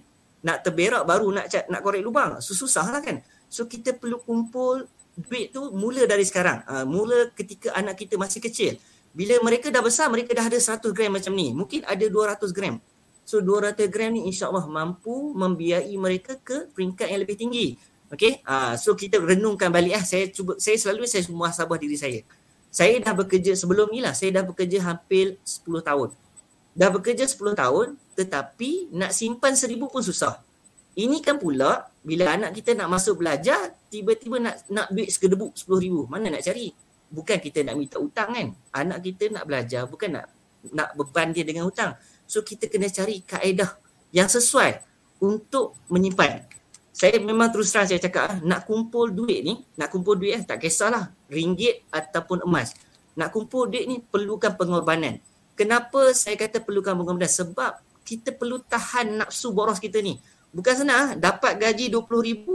Nak 0.46 0.58
terberak 0.62 1.02
baru 1.10 1.34
nak 1.34 1.50
nak 1.50 1.82
korek 1.82 2.06
lubang. 2.06 2.38
So 2.46 2.54
susah 2.54 2.86
lah 2.94 3.02
kan. 3.02 3.26
So 3.50 3.66
kita 3.66 3.98
perlu 3.98 4.22
kumpul 4.22 4.86
duit 5.18 5.50
tu 5.50 5.74
mula 5.74 6.06
dari 6.06 6.22
sekarang. 6.30 6.62
Uh, 6.70 6.86
mula 6.86 7.34
ketika 7.34 7.74
anak 7.74 7.98
kita 7.98 8.22
masih 8.22 8.38
kecil. 8.38 8.78
Bila 9.18 9.42
mereka 9.42 9.74
dah 9.74 9.82
besar, 9.82 10.14
mereka 10.14 10.34
dah 10.34 10.46
ada 10.46 10.58
100 10.62 10.94
gram 10.94 11.10
macam 11.10 11.34
ni. 11.34 11.54
Mungkin 11.58 11.86
ada 11.86 12.06
200 12.06 12.54
gram. 12.54 12.78
So 13.24 13.40
200 13.40 13.88
gram 13.88 14.12
ni 14.12 14.28
insyaAllah 14.28 14.68
mampu 14.68 15.32
membiayai 15.32 15.96
mereka 15.96 16.36
ke 16.40 16.68
peringkat 16.76 17.08
yang 17.08 17.22
lebih 17.24 17.40
tinggi. 17.40 17.68
Okay, 18.14 18.46
uh, 18.46 18.78
so 18.78 18.94
kita 18.94 19.18
renungkan 19.18 19.74
balik 19.74 19.98
lah. 19.98 20.06
Saya 20.06 20.30
cuba, 20.30 20.54
saya 20.62 20.78
selalu 20.78 21.10
saya 21.10 21.26
muhasabah 21.34 21.82
diri 21.82 21.98
saya. 21.98 22.22
Saya 22.70 23.02
dah 23.02 23.14
bekerja 23.14 23.58
sebelum 23.58 23.90
ni 23.90 24.06
lah, 24.06 24.14
saya 24.14 24.34
dah 24.38 24.44
bekerja 24.46 24.86
hampir 24.86 25.42
10 25.42 25.82
tahun. 25.82 26.10
Dah 26.74 26.90
bekerja 26.90 27.26
10 27.26 27.54
tahun 27.54 27.88
tetapi 28.14 28.94
nak 28.94 29.14
simpan 29.14 29.54
seribu 29.58 29.90
pun 29.90 30.06
susah. 30.06 30.42
Ini 30.94 31.26
kan 31.26 31.42
pula 31.42 31.90
bila 32.06 32.38
anak 32.38 32.54
kita 32.54 32.78
nak 32.78 32.90
masuk 32.90 33.26
belajar, 33.26 33.74
tiba-tiba 33.90 34.38
nak 34.38 34.62
nak 34.70 34.94
duit 34.94 35.10
sekedebuk 35.10 35.58
10 35.58 35.70
ribu. 35.82 36.06
Mana 36.06 36.30
nak 36.30 36.46
cari? 36.46 36.70
Bukan 37.10 37.38
kita 37.42 37.66
nak 37.66 37.76
minta 37.78 37.98
hutang 37.98 38.30
kan. 38.30 38.48
Anak 38.74 39.02
kita 39.02 39.30
nak 39.34 39.46
belajar, 39.50 39.90
bukan 39.90 40.22
nak 40.22 40.26
nak 40.70 40.94
beban 40.94 41.34
dia 41.34 41.42
dengan 41.42 41.66
hutang. 41.66 41.98
So 42.34 42.42
kita 42.42 42.66
kena 42.66 42.90
cari 42.90 43.22
kaedah 43.22 43.78
yang 44.10 44.26
sesuai 44.26 44.82
untuk 45.22 45.78
menyimpan. 45.86 46.42
Saya 46.90 47.22
memang 47.22 47.54
terus 47.54 47.70
terang 47.70 47.86
saya 47.86 48.02
cakap 48.02 48.26
ah, 48.26 48.38
nak 48.42 48.66
kumpul 48.66 49.14
duit 49.14 49.46
ni, 49.46 49.62
nak 49.78 49.94
kumpul 49.94 50.18
duit 50.18 50.42
eh, 50.42 50.42
tak 50.42 50.66
kisahlah 50.66 51.14
ringgit 51.30 51.86
ataupun 51.94 52.42
emas. 52.42 52.74
Nak 53.14 53.30
kumpul 53.30 53.70
duit 53.70 53.86
ni 53.86 54.02
perlukan 54.02 54.58
pengorbanan. 54.58 55.22
Kenapa 55.54 56.10
saya 56.18 56.34
kata 56.34 56.66
perlukan 56.66 56.98
pengorbanan? 56.98 57.30
Sebab 57.30 58.02
kita 58.02 58.34
perlu 58.34 58.66
tahan 58.66 59.22
nafsu 59.22 59.54
boros 59.54 59.78
kita 59.78 60.02
ni. 60.02 60.18
Bukan 60.50 60.74
senang, 60.74 60.98
ah, 60.98 61.10
dapat 61.14 61.62
gaji 61.62 61.94
RM20,000, 61.94 62.46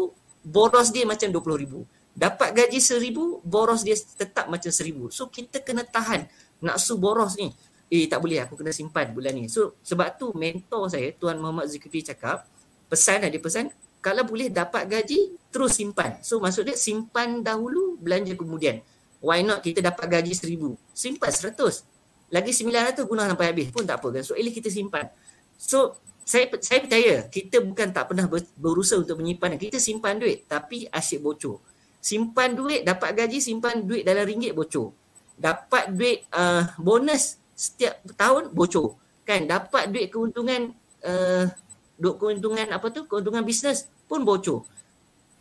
boros 0.43 0.91
dia 0.91 1.07
macam 1.07 1.31
RM20,000. 1.31 1.87
Dapat 2.19 2.49
gaji 2.51 2.79
RM1,000, 2.83 3.19
boros 3.47 3.87
dia 3.87 3.95
tetap 3.95 4.51
macam 4.51 4.75
RM1,000. 4.75 5.15
So 5.15 5.31
kita 5.31 5.63
kena 5.63 5.87
tahan 5.87 6.27
nafsu 6.59 6.99
boros 6.99 7.39
ni 7.39 7.55
eh 7.89 8.05
tak 8.05 8.21
boleh 8.21 8.45
aku 8.45 8.55
kena 8.61 8.73
simpan 8.73 9.11
bulan 9.17 9.33
ni. 9.33 9.49
So 9.49 9.81
sebab 9.81 10.21
tu 10.21 10.33
mentor 10.37 10.93
saya 10.93 11.09
Tuan 11.17 11.41
Muhammad 11.41 11.73
Zulkifli 11.73 12.05
cakap 12.05 12.45
pesan 12.89 13.25
dia 13.25 13.41
pesan 13.41 13.73
kalau 13.99 14.23
boleh 14.29 14.53
dapat 14.53 14.85
gaji 14.87 15.35
terus 15.49 15.77
simpan. 15.81 16.21
So 16.21 16.39
maksud 16.39 16.69
dia 16.69 16.77
simpan 16.77 17.41
dahulu 17.41 17.97
belanja 17.97 18.37
kemudian. 18.37 18.85
Why 19.19 19.43
not 19.43 19.65
kita 19.65 19.83
dapat 19.83 20.07
gaji 20.07 20.31
seribu 20.37 20.79
simpan 20.95 21.33
seratus 21.33 21.83
lagi 22.29 22.53
sembilan 22.53 22.93
ratus 22.93 23.05
guna 23.09 23.25
sampai 23.25 23.47
habis 23.51 23.73
pun 23.73 23.89
tak 23.89 24.05
apa 24.05 24.21
kan. 24.21 24.23
So 24.23 24.37
elok 24.37 24.53
kita 24.61 24.69
simpan. 24.69 25.09
So 25.57 25.97
saya 26.29 26.45
saya 26.61 26.85
percaya 26.85 27.25
kita 27.25 27.65
bukan 27.65 27.89
tak 27.89 28.13
pernah 28.13 28.29
berusaha 28.61 29.01
untuk 29.01 29.17
menyimpan 29.17 29.57
kita 29.57 29.81
simpan 29.81 30.21
duit 30.21 30.45
tapi 30.45 30.85
asyik 30.93 31.25
bocor. 31.25 31.65
Simpan 32.05 32.53
duit 32.53 32.85
dapat 32.85 33.17
gaji 33.17 33.41
simpan 33.41 33.81
duit 33.81 34.05
dalam 34.05 34.29
ringgit 34.29 34.53
bocor. 34.53 34.93
Dapat 35.41 35.97
duit 35.97 36.29
uh, 36.37 36.69
bonus 36.77 37.41
setiap 37.59 37.99
tahun 38.15 38.55
bocor. 38.55 38.95
Kan 39.27 39.51
dapat 39.51 39.91
duit 39.91 40.15
keuntungan 40.15 40.71
uh, 41.03 41.51
duit 41.99 42.17
keuntungan 42.23 42.71
apa 42.71 42.87
tu 42.95 43.11
keuntungan 43.11 43.43
bisnes 43.43 43.91
pun 44.07 44.23
bocor. 44.23 44.63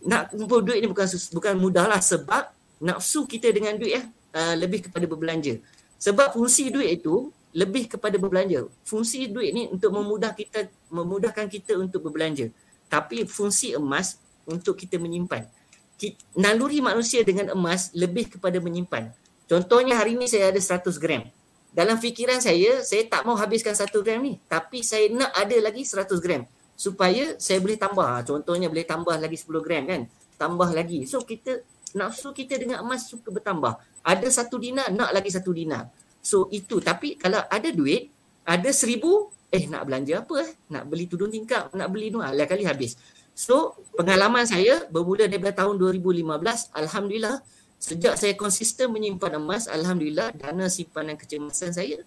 Nak 0.01 0.33
kumpul 0.33 0.65
duit 0.65 0.81
ni 0.81 0.89
bukan 0.89 1.05
bukan 1.37 1.53
mudahlah 1.61 2.01
sebab 2.01 2.49
nafsu 2.81 3.29
kita 3.29 3.53
dengan 3.53 3.77
duit 3.77 4.01
ya 4.01 4.03
uh, 4.33 4.55
lebih 4.57 4.89
kepada 4.89 5.05
berbelanja. 5.05 5.61
Sebab 6.01 6.33
fungsi 6.33 6.73
duit 6.73 7.01
itu 7.01 7.29
lebih 7.53 7.93
kepada 7.93 8.17
berbelanja. 8.17 8.65
Fungsi 8.81 9.29
duit 9.29 9.53
ni 9.53 9.69
untuk 9.69 9.93
memudah 9.93 10.33
kita 10.33 10.69
memudahkan 10.89 11.45
kita 11.45 11.77
untuk 11.77 12.09
berbelanja. 12.09 12.49
Tapi 12.89 13.29
fungsi 13.29 13.77
emas 13.77 14.17
untuk 14.49 14.73
kita 14.73 14.97
menyimpan. 14.97 15.45
Naluri 16.37 16.77
manusia 16.77 17.25
dengan 17.25 17.57
emas 17.57 17.89
lebih 17.97 18.37
kepada 18.37 18.61
menyimpan. 18.61 19.09
Contohnya 19.49 19.97
hari 19.97 20.13
ini 20.13 20.29
saya 20.29 20.53
ada 20.53 20.61
100 20.61 21.01
gram 21.01 21.25
dalam 21.77 22.01
fikiran 22.01 22.41
saya, 22.41 22.81
saya 22.81 23.05
tak 23.05 23.21
mau 23.21 23.37
habiskan 23.37 23.77
satu 23.77 24.01
gram 24.01 24.25
ni. 24.25 24.41
Tapi 24.49 24.81
saya 24.81 25.13
nak 25.13 25.29
ada 25.37 25.53
lagi 25.61 25.85
100 25.85 26.09
gram. 26.17 26.41
Supaya 26.73 27.37
saya 27.37 27.61
boleh 27.61 27.77
tambah. 27.77 28.25
Contohnya 28.25 28.65
boleh 28.65 28.81
tambah 28.81 29.13
lagi 29.13 29.37
10 29.37 29.61
gram 29.61 29.85
kan. 29.85 30.01
Tambah 30.41 30.73
lagi. 30.73 31.05
So 31.05 31.21
kita, 31.21 31.61
nafsu 31.93 32.33
kita 32.33 32.57
dengan 32.57 32.81
emas 32.81 33.05
suka 33.05 33.29
bertambah. 33.29 33.77
Ada 34.01 34.25
satu 34.25 34.57
dinar, 34.57 34.89
nak 34.89 35.13
lagi 35.13 35.29
satu 35.29 35.53
dinar. 35.53 35.93
So 36.17 36.49
itu. 36.49 36.81
Tapi 36.81 37.13
kalau 37.13 37.45
ada 37.45 37.69
duit, 37.69 38.09
ada 38.41 38.73
seribu, 38.73 39.29
eh 39.53 39.69
nak 39.69 39.85
belanja 39.85 40.25
apa 40.25 40.49
eh? 40.49 40.51
Nak 40.73 40.83
beli 40.89 41.05
tudung 41.05 41.29
tingkap, 41.29 41.69
nak 41.77 41.93
beli 41.93 42.09
tu, 42.09 42.17
lah 42.17 42.33
kali 42.49 42.65
habis. 42.65 42.97
So 43.37 43.77
pengalaman 43.93 44.49
saya 44.49 44.89
bermula 44.89 45.29
daripada 45.29 45.61
tahun 45.61 45.77
2015, 45.77 46.25
Alhamdulillah, 46.73 47.37
Sejak 47.77 48.17
saya 48.17 48.33
konsisten 48.33 48.89
menyimpan 48.89 49.37
emas, 49.37 49.69
Alhamdulillah 49.69 50.33
dana 50.33 50.65
simpanan 50.65 51.13
kecemasan 51.13 51.71
saya 51.71 52.01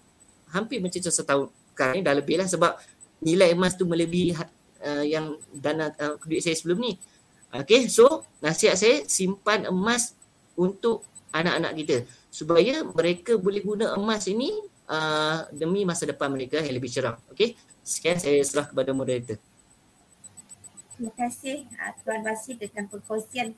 hampir 0.51 0.83
mencecah 0.83 1.11
setahun. 1.11 1.47
Sekarang 1.71 1.95
ni 1.97 2.01
dah 2.03 2.15
lebih 2.15 2.35
lah 2.37 2.47
sebab 2.47 2.75
nilai 3.23 3.55
emas 3.55 3.79
tu 3.79 3.87
melebihi 3.87 4.35
uh, 4.83 5.05
yang 5.07 5.39
dana 5.55 5.89
uh, 5.95 6.19
duit 6.27 6.43
saya 6.43 6.59
sebelum 6.59 6.83
ni. 6.83 6.93
Okay, 7.51 7.87
so 7.91 8.23
nasihat 8.39 8.75
saya 8.79 9.03
simpan 9.07 9.67
emas 9.67 10.15
untuk 10.55 11.03
anak-anak 11.31 11.71
kita. 11.83 11.97
supaya 12.31 12.87
mereka 12.87 13.35
boleh 13.35 13.59
guna 13.59 13.91
emas 13.99 14.23
ini 14.31 14.55
uh, 14.87 15.43
demi 15.51 15.83
masa 15.83 16.07
depan 16.07 16.31
mereka 16.31 16.63
yang 16.63 16.79
lebih 16.79 16.87
cerah. 16.87 17.19
Okey. 17.35 17.59
Sekian 17.83 18.17
saya 18.17 18.39
serah 18.47 18.71
kepada 18.71 18.95
moderator. 18.95 19.35
Terima 20.95 21.11
kasih 21.17 21.67
Tuan 22.05 22.21
Basir 22.23 22.55
dengan 22.55 22.87
perkongsian 22.87 23.51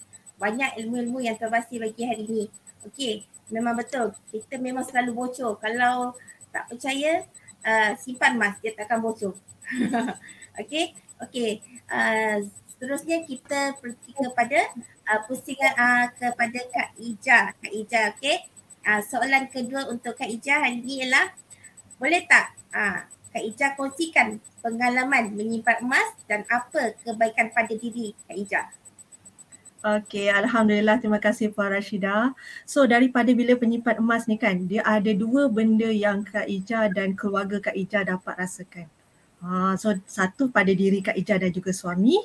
banyak 0.44 0.84
ilmu-ilmu 0.84 1.24
yang 1.24 1.40
Tuan 1.40 1.56
Basir 1.56 1.80
bagi 1.80 2.04
hari 2.04 2.28
ini. 2.28 2.44
Okey, 2.84 3.24
memang 3.48 3.80
betul. 3.80 4.12
Kita 4.28 4.60
memang 4.60 4.84
selalu 4.84 5.16
bocor. 5.16 5.56
Kalau 5.64 6.12
tak 6.52 6.68
percaya, 6.68 7.24
uh, 7.64 7.92
simpan 7.96 8.36
emas. 8.36 8.60
Dia 8.60 8.76
takkan 8.76 9.00
bocor. 9.00 9.32
Okey, 10.62 10.94
okey. 11.24 11.66
Uh, 11.90 12.46
seterusnya 12.70 13.26
kita 13.26 13.74
pergi 13.82 14.12
kepada 14.14 14.70
uh, 15.10 15.20
pusingan 15.26 15.74
uh, 15.74 16.06
kepada 16.14 16.60
Kak 16.70 16.90
Ija. 17.02 17.58
Kak 17.58 17.74
Ija, 17.74 18.14
okey. 18.14 18.38
Uh, 18.84 19.02
soalan 19.02 19.50
kedua 19.50 19.90
untuk 19.90 20.14
Kak 20.14 20.30
Ija 20.30 20.62
hari 20.62 20.86
ini 20.86 21.02
ialah 21.02 21.34
boleh 21.98 22.22
tak 22.30 22.54
uh, 22.76 23.02
Kak 23.34 23.42
Ija 23.42 23.74
kongsikan 23.74 24.38
pengalaman 24.62 25.34
menyimpan 25.34 25.82
emas 25.82 26.14
dan 26.30 26.46
apa 26.46 26.94
kebaikan 27.02 27.50
pada 27.50 27.74
diri 27.74 28.14
Kak 28.30 28.38
Ija? 28.38 28.62
Okey, 29.84 30.32
Alhamdulillah. 30.32 30.96
Terima 31.04 31.20
kasih 31.20 31.52
Puan 31.52 31.68
Rashida. 31.68 32.32
So 32.64 32.88
daripada 32.88 33.28
bila 33.36 33.52
penyimpan 33.60 34.00
emas 34.00 34.32
ni 34.32 34.40
kan, 34.40 34.64
dia 34.64 34.80
ada 34.80 35.12
dua 35.12 35.52
benda 35.52 35.92
yang 35.92 36.24
Kak 36.24 36.48
Ija 36.48 36.88
dan 36.88 37.20
keluarga 37.20 37.60
Kak 37.60 37.76
Ija 37.76 38.08
dapat 38.08 38.32
rasakan. 38.40 38.88
Ha, 39.44 39.76
so 39.76 39.92
satu 40.08 40.48
pada 40.48 40.72
diri 40.72 41.04
Kak 41.04 41.20
Ija 41.20 41.36
dan 41.36 41.52
juga 41.52 41.76
suami. 41.76 42.16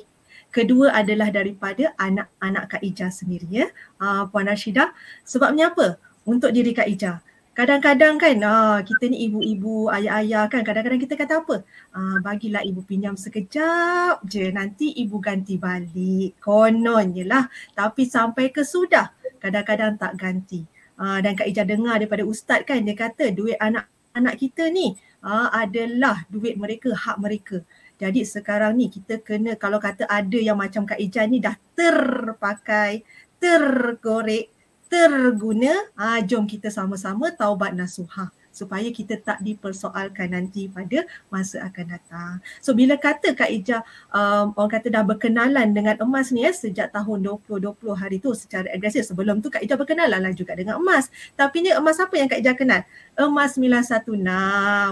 Kedua 0.55 0.95
adalah 0.95 1.35
daripada 1.35 1.91
anak-anak 1.99 2.79
Kak 2.79 2.81
Ija 2.87 3.11
sendiri 3.11 3.51
ya. 3.51 3.67
Ha, 3.99 4.31
Puan 4.31 4.47
Rashida, 4.47 4.95
sebabnya 5.27 5.75
apa? 5.75 5.99
Untuk 6.23 6.55
diri 6.55 6.71
Kak 6.71 6.87
Ija 6.87 7.19
kadang-kadang 7.59 8.15
kan 8.15 8.39
ah, 8.47 8.79
kita 8.87 9.11
ni 9.11 9.27
ibu-ibu, 9.27 9.91
ayah-ayah 9.91 10.47
kan 10.47 10.63
kadang-kadang 10.63 11.03
kita 11.03 11.19
kata 11.19 11.43
apa? 11.43 11.55
Ah, 11.91 12.17
bagilah 12.23 12.63
ibu 12.63 12.79
pinjam 12.87 13.19
sekejap 13.19 14.23
je 14.23 14.47
nanti 14.55 14.95
ibu 14.95 15.19
ganti 15.19 15.59
balik. 15.59 16.39
Kononnya 16.39 17.23
lah. 17.27 17.43
Tapi 17.75 18.07
sampai 18.07 18.55
ke 18.55 18.63
sudah 18.63 19.11
kadang-kadang 19.43 19.99
tak 19.99 20.15
ganti. 20.15 20.63
Ah, 20.95 21.19
dan 21.19 21.35
Kak 21.35 21.51
Ija 21.51 21.67
dengar 21.67 21.99
daripada 21.99 22.23
ustaz 22.23 22.63
kan 22.63 22.79
dia 22.79 22.95
kata 22.95 23.35
duit 23.35 23.59
anak-anak 23.59 24.35
kita 24.39 24.71
ni 24.71 24.95
ah, 25.19 25.51
adalah 25.51 26.23
duit 26.31 26.55
mereka, 26.55 26.95
hak 26.95 27.19
mereka. 27.19 27.59
Jadi 27.99 28.23
sekarang 28.23 28.79
ni 28.79 28.87
kita 28.87 29.19
kena 29.19 29.59
kalau 29.59 29.83
kata 29.83 30.07
ada 30.07 30.39
yang 30.39 30.55
macam 30.55 30.87
Kak 30.87 30.99
Ija 31.03 31.27
ni 31.27 31.43
dah 31.43 31.59
terpakai, 31.75 33.03
tergorek, 33.35 34.47
terguna, 34.89 35.73
ah, 35.93 36.19
jom 36.25 36.49
kita 36.49 36.73
sama-sama 36.73 37.29
taubat 37.31 37.77
nasuhah 37.77 38.33
supaya 38.59 38.89
kita 38.89 39.15
tak 39.21 39.39
dipersoalkan 39.39 40.33
nanti 40.33 40.67
pada 40.67 41.05
masa 41.29 41.63
akan 41.63 41.85
datang. 41.95 42.33
So 42.59 42.73
bila 42.73 42.97
kata 42.97 43.37
Kak 43.37 43.47
Ija 43.47 43.85
um, 44.11 44.51
orang 44.57 44.71
kata 44.75 44.87
dah 44.91 45.03
berkenalan 45.05 45.71
dengan 45.71 45.95
emas 46.03 46.33
ni 46.33 46.43
ya 46.43 46.51
sejak 46.51 46.91
tahun 46.91 47.23
2020 47.23 47.71
hari 47.95 48.17
tu 48.19 48.33
secara 48.33 48.67
agresif. 48.73 49.07
Sebelum 49.07 49.39
tu 49.39 49.53
Kak 49.53 49.63
Ija 49.63 49.79
berkenalan 49.79 50.19
lah 50.19 50.33
juga 50.35 50.57
dengan 50.57 50.81
emas. 50.81 51.07
Tapi 51.37 51.63
ni 51.63 51.71
emas 51.71 51.95
apa 52.01 52.13
yang 52.17 52.27
Kak 52.27 52.41
Ija 52.41 52.53
kenal? 52.57 52.83
Emas 53.15 53.55
916. 53.55 54.27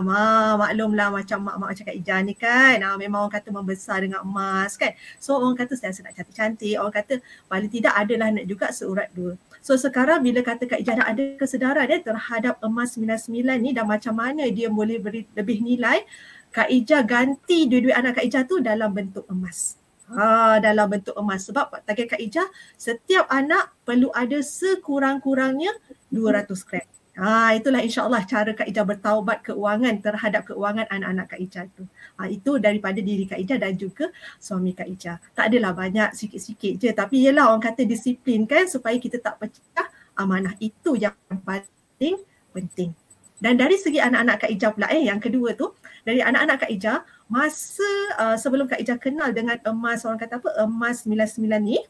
Ha, 0.07 0.55
maklumlah 0.55 1.07
macam 1.11 1.39
mak-mak 1.43 1.67
macam 1.75 1.83
Kak 1.83 1.97
Ija 1.97 2.15
ni 2.23 2.33
kan. 2.37 2.77
Ha, 2.79 2.95
memang 2.95 3.27
orang 3.27 3.35
kata 3.35 3.49
membesar 3.51 4.05
dengan 4.05 4.23
emas 4.23 4.79
kan. 4.79 4.93
So 5.19 5.35
orang 5.41 5.59
kata 5.59 5.75
saya 5.75 5.91
nak 6.05 6.15
cantik-cantik. 6.15 6.77
Orang 6.79 6.95
kata 6.95 7.19
paling 7.49 7.67
tidak 7.73 7.93
adalah 7.97 8.31
nak 8.31 8.45
juga 8.47 8.71
seurat 8.71 9.09
dua. 9.11 9.35
So 9.67 9.75
sekarang 9.75 10.23
bila 10.23 10.39
kata 10.39 10.63
Kak 10.63 10.79
Ija 10.79 10.95
ada 10.95 11.23
kesedaran 11.35 11.91
ya 11.91 11.99
terhadap 11.99 12.55
emas 12.63 12.95
99 12.95 13.27
ni 13.59 13.75
dan 13.75 13.83
macam 13.83 14.15
mana 14.15 14.47
dia 14.47 14.71
boleh 14.71 14.95
beri 14.95 15.27
lebih 15.35 15.59
nilai, 15.59 16.07
Kak 16.55 16.71
Ija 16.71 17.03
ganti 17.03 17.67
duit-duit 17.67 17.91
anak 17.91 18.15
Kak 18.15 18.25
Ija 18.31 18.47
tu 18.47 18.63
dalam 18.63 18.95
bentuk 18.95 19.27
emas. 19.27 19.75
Ha, 20.07 20.63
dalam 20.63 20.87
bentuk 20.87 21.11
emas 21.19 21.51
sebab 21.51 21.83
target 21.83 22.15
Kak 22.15 22.21
Ija 22.23 22.47
setiap 22.79 23.27
anak 23.27 23.75
perlu 23.83 24.07
ada 24.15 24.39
sekurang-kurangnya 24.39 25.75
200 26.15 26.47
gram. 26.63 26.87
Ha, 27.17 27.57
itulah 27.57 27.81
insyaAllah 27.81 28.29
cara 28.29 28.53
Kak 28.53 28.69
Ija 28.69 28.85
bertaubat 28.85 29.41
keuangan 29.41 29.97
terhadap 30.05 30.45
keuangan 30.45 30.85
anak-anak 30.85 31.33
Kak 31.33 31.41
Ija 31.41 31.65
tu. 31.73 31.81
Ha, 32.21 32.29
itu 32.29 32.61
daripada 32.61 33.01
diri 33.01 33.25
Kak 33.25 33.41
Ija 33.41 33.57
dan 33.57 33.73
juga 33.73 34.13
suami 34.37 34.77
Kak 34.77 34.85
Ija. 34.85 35.17
Tak 35.33 35.49
adalah 35.49 35.73
banyak 35.73 36.13
sikit-sikit 36.13 36.77
je 36.77 36.93
tapi 36.93 37.25
yelah 37.25 37.49
orang 37.49 37.65
kata 37.65 37.89
disiplin 37.89 38.45
kan 38.45 38.69
supaya 38.69 39.01
kita 39.01 39.17
tak 39.17 39.41
pecah 39.41 39.89
amanah. 40.13 40.53
Itu 40.61 40.93
yang 40.93 41.17
paling 41.41 42.21
penting. 42.53 42.93
Dan 43.41 43.57
dari 43.57 43.81
segi 43.81 43.97
anak-anak 43.97 44.37
Kak 44.45 44.51
Ija 44.53 44.67
pula 44.77 44.87
eh 44.93 45.09
yang 45.09 45.17
kedua 45.17 45.57
tu 45.57 45.73
dari 46.05 46.21
anak-anak 46.21 46.69
Kak 46.69 46.71
Ija 46.73 47.01
masa 47.33 47.89
uh, 48.21 48.37
sebelum 48.37 48.69
Kak 48.69 48.77
Ija 48.77 48.93
kenal 49.01 49.33
dengan 49.33 49.57
emas 49.65 50.05
orang 50.05 50.21
kata 50.21 50.37
apa 50.37 50.49
emas 50.61 51.01
99 51.01 51.49
ni 51.65 51.81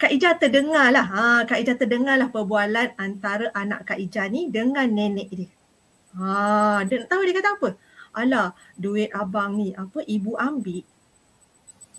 Kak 0.00 0.16
Ija 0.16 0.32
terdengar 0.32 0.88
lah, 0.96 1.04
ha, 1.04 1.24
Kak 1.44 1.60
Ija 1.60 1.76
terdengar 1.76 2.16
lah 2.16 2.32
perbualan 2.32 2.96
antara 2.96 3.52
anak 3.52 3.84
Kak 3.84 4.00
Ija 4.00 4.32
ni 4.32 4.48
dengan 4.48 4.88
nenek 4.88 5.28
dia. 5.28 5.52
Ha, 6.16 6.80
dia 6.88 7.04
tahu 7.04 7.20
dia 7.28 7.36
kata 7.36 7.60
apa? 7.60 7.68
Alah, 8.16 8.56
duit 8.80 9.12
abang 9.12 9.60
ni 9.60 9.76
apa 9.76 10.00
ibu 10.08 10.40
ambil. 10.40 10.88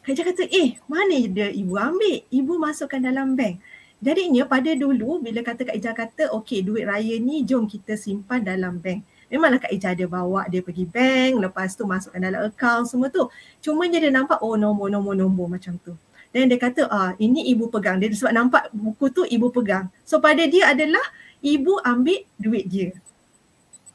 Kak 0.02 0.18
Ija 0.18 0.26
kata, 0.26 0.50
eh 0.50 0.82
mana 0.90 1.14
dia 1.30 1.54
ibu 1.54 1.78
ambil? 1.78 2.26
Ibu 2.26 2.58
masukkan 2.58 2.98
dalam 2.98 3.38
bank. 3.38 3.62
Jadinya 4.02 4.50
pada 4.50 4.74
dulu 4.74 5.22
bila 5.22 5.46
kata 5.46 5.62
Kak 5.62 5.78
Ija 5.78 5.94
kata, 5.94 6.34
okey 6.42 6.66
duit 6.66 6.90
raya 6.90 7.22
ni 7.22 7.46
jom 7.46 7.70
kita 7.70 7.94
simpan 7.94 8.42
dalam 8.42 8.82
bank. 8.82 9.06
Memanglah 9.30 9.62
Kak 9.62 9.78
Ija 9.78 9.94
ada 9.94 10.10
bawa 10.10 10.50
dia 10.50 10.66
pergi 10.66 10.90
bank, 10.90 11.38
lepas 11.38 11.78
tu 11.78 11.86
masukkan 11.86 12.18
dalam 12.18 12.50
akaun 12.50 12.82
semua 12.82 13.14
tu. 13.14 13.30
Cuma 13.62 13.86
dia 13.86 14.10
nampak, 14.10 14.42
oh 14.42 14.58
nombor-nombor-nombor 14.58 15.54
macam 15.54 15.78
tu. 15.78 15.94
Dan 16.32 16.48
dia 16.48 16.60
kata, 16.60 16.88
ah 16.88 17.12
ini 17.20 17.52
ibu 17.52 17.68
pegang. 17.68 18.00
Dia 18.00 18.08
sebab 18.12 18.32
nampak 18.32 18.64
buku 18.72 19.12
tu 19.12 19.22
ibu 19.28 19.52
pegang. 19.52 19.92
So 20.08 20.24
pada 20.24 20.44
dia 20.48 20.72
adalah 20.72 21.04
ibu 21.44 21.76
ambil 21.84 22.24
duit 22.40 22.66
dia. 22.72 22.96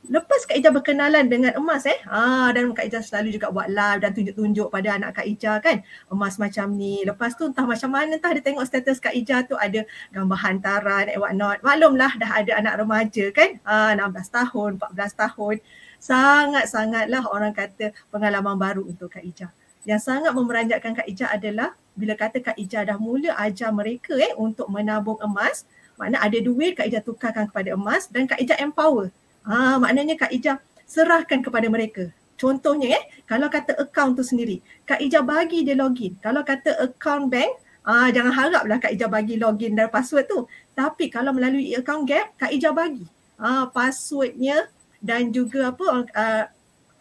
Lepas 0.06 0.46
Kak 0.46 0.54
Ija 0.54 0.70
berkenalan 0.70 1.26
dengan 1.26 1.50
emas 1.58 1.82
eh. 1.82 1.98
Ah, 2.06 2.54
dan 2.54 2.70
Kak 2.70 2.86
Ija 2.86 3.02
selalu 3.02 3.34
juga 3.34 3.50
buat 3.50 3.66
live 3.66 3.98
dan 3.98 4.14
tunjuk-tunjuk 4.14 4.70
pada 4.70 4.94
anak 4.94 5.18
Kak 5.18 5.26
Ija 5.26 5.58
kan. 5.58 5.82
Emas 6.06 6.38
macam 6.38 6.70
ni. 6.78 7.02
Lepas 7.02 7.34
tu 7.34 7.50
entah 7.50 7.66
macam 7.66 7.90
mana 7.90 8.14
entah 8.14 8.30
dia 8.30 8.38
tengok 8.38 8.62
status 8.62 9.02
Kak 9.02 9.10
Ija 9.18 9.42
tu 9.50 9.58
ada 9.58 9.82
gambar 10.14 10.38
hantaran 10.38 11.10
and 11.10 11.18
what 11.18 11.34
not. 11.34 11.58
Maklumlah 11.66 12.22
dah 12.22 12.30
ada 12.38 12.52
anak 12.54 12.74
remaja 12.86 13.34
kan. 13.34 13.58
Ah, 13.66 13.98
16 13.98 14.30
tahun, 14.30 14.70
14 14.78 15.12
tahun. 15.26 15.54
Sangat-sangatlah 15.98 17.22
orang 17.26 17.50
kata 17.50 17.90
pengalaman 18.14 18.54
baru 18.54 18.86
untuk 18.86 19.10
Kak 19.10 19.26
Ija. 19.26 19.50
Yang 19.86 20.00
sangat 20.02 20.34
memeranjatkan 20.34 20.92
Kak 20.98 21.06
Ija 21.06 21.30
adalah 21.30 21.78
bila 21.94 22.18
kata 22.18 22.42
Kak 22.42 22.58
Ija 22.58 22.82
dah 22.82 22.98
mula 22.98 23.32
ajar 23.38 23.70
mereka 23.70 24.18
eh 24.18 24.34
untuk 24.34 24.66
menabung 24.66 25.16
emas, 25.22 25.62
makna 25.94 26.18
ada 26.18 26.36
duit 26.42 26.74
Kak 26.74 26.90
Ija 26.90 27.00
tukarkan 27.00 27.46
kepada 27.46 27.78
emas 27.78 28.10
dan 28.10 28.26
Kak 28.26 28.42
Ija 28.42 28.58
empower. 28.58 29.14
Ha, 29.46 29.78
maknanya 29.78 30.18
Kak 30.18 30.34
Ija 30.34 30.58
serahkan 30.84 31.40
kepada 31.40 31.70
mereka. 31.70 32.10
Contohnya 32.36 32.98
eh, 32.98 33.04
kalau 33.24 33.46
kata 33.48 33.78
account 33.80 34.18
tu 34.18 34.26
sendiri, 34.26 34.60
Kak 34.84 35.00
Ija 35.00 35.22
bagi 35.22 35.62
dia 35.62 35.78
login. 35.78 36.18
Kalau 36.18 36.42
kata 36.42 36.76
account 36.82 37.30
bank, 37.30 37.54
ah 37.86 38.10
jangan 38.10 38.34
haraplah 38.34 38.82
Kak 38.82 38.92
Ija 38.92 39.06
bagi 39.06 39.38
login 39.38 39.78
dan 39.78 39.86
password 39.86 40.26
tu. 40.26 40.44
Tapi 40.74 41.08
kalau 41.08 41.30
melalui 41.30 41.72
account 41.78 42.04
gap, 42.04 42.34
Kak 42.36 42.50
Ija 42.50 42.74
bagi 42.74 43.06
ah 43.38 43.70
passwordnya 43.70 44.68
dan 45.00 45.28
juga 45.28 45.70
apa 45.72 45.86
uh, 46.02 46.44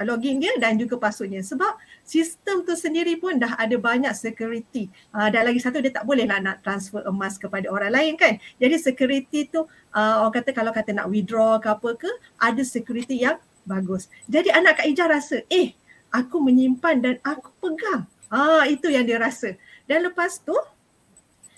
login 0.03 0.39
dia 0.39 0.53
dan 0.59 0.75
juga 0.79 0.99
passwordnya. 0.99 1.43
Sebab 1.43 1.75
sistem 2.05 2.61
tu 2.61 2.77
sendiri 2.77 3.17
pun 3.17 3.35
dah 3.41 3.57
ada 3.57 3.75
banyak 3.75 4.13
security. 4.13 4.87
Uh, 5.09 5.27
dan 5.33 5.49
lagi 5.49 5.57
satu 5.59 5.81
dia 5.81 5.89
tak 5.91 6.05
boleh 6.05 6.29
lah 6.29 6.37
nak 6.39 6.61
transfer 6.61 7.01
emas 7.09 7.35
kepada 7.41 7.65
orang 7.67 7.91
lain 7.91 8.13
kan. 8.15 8.37
Jadi 8.61 8.77
security 8.77 9.49
tu 9.49 9.65
uh, 9.65 10.15
orang 10.21 10.39
kata 10.39 10.53
kalau 10.53 10.71
kata 10.71 10.93
nak 10.93 11.09
withdraw 11.09 11.57
ke 11.57 11.67
apa 11.67 11.89
ke 11.97 12.11
ada 12.37 12.61
security 12.61 13.25
yang 13.25 13.41
bagus. 13.65 14.07
Jadi 14.29 14.53
anak 14.53 14.79
Kak 14.79 14.87
Ija 14.87 15.09
rasa 15.09 15.41
eh 15.49 15.73
aku 16.13 16.37
menyimpan 16.39 16.95
dan 17.01 17.15
aku 17.25 17.49
pegang. 17.59 18.05
Ah 18.29 18.69
itu 18.69 18.87
yang 18.93 19.03
dia 19.09 19.17
rasa. 19.17 19.57
Dan 19.89 20.05
lepas 20.05 20.37
tu 20.39 20.55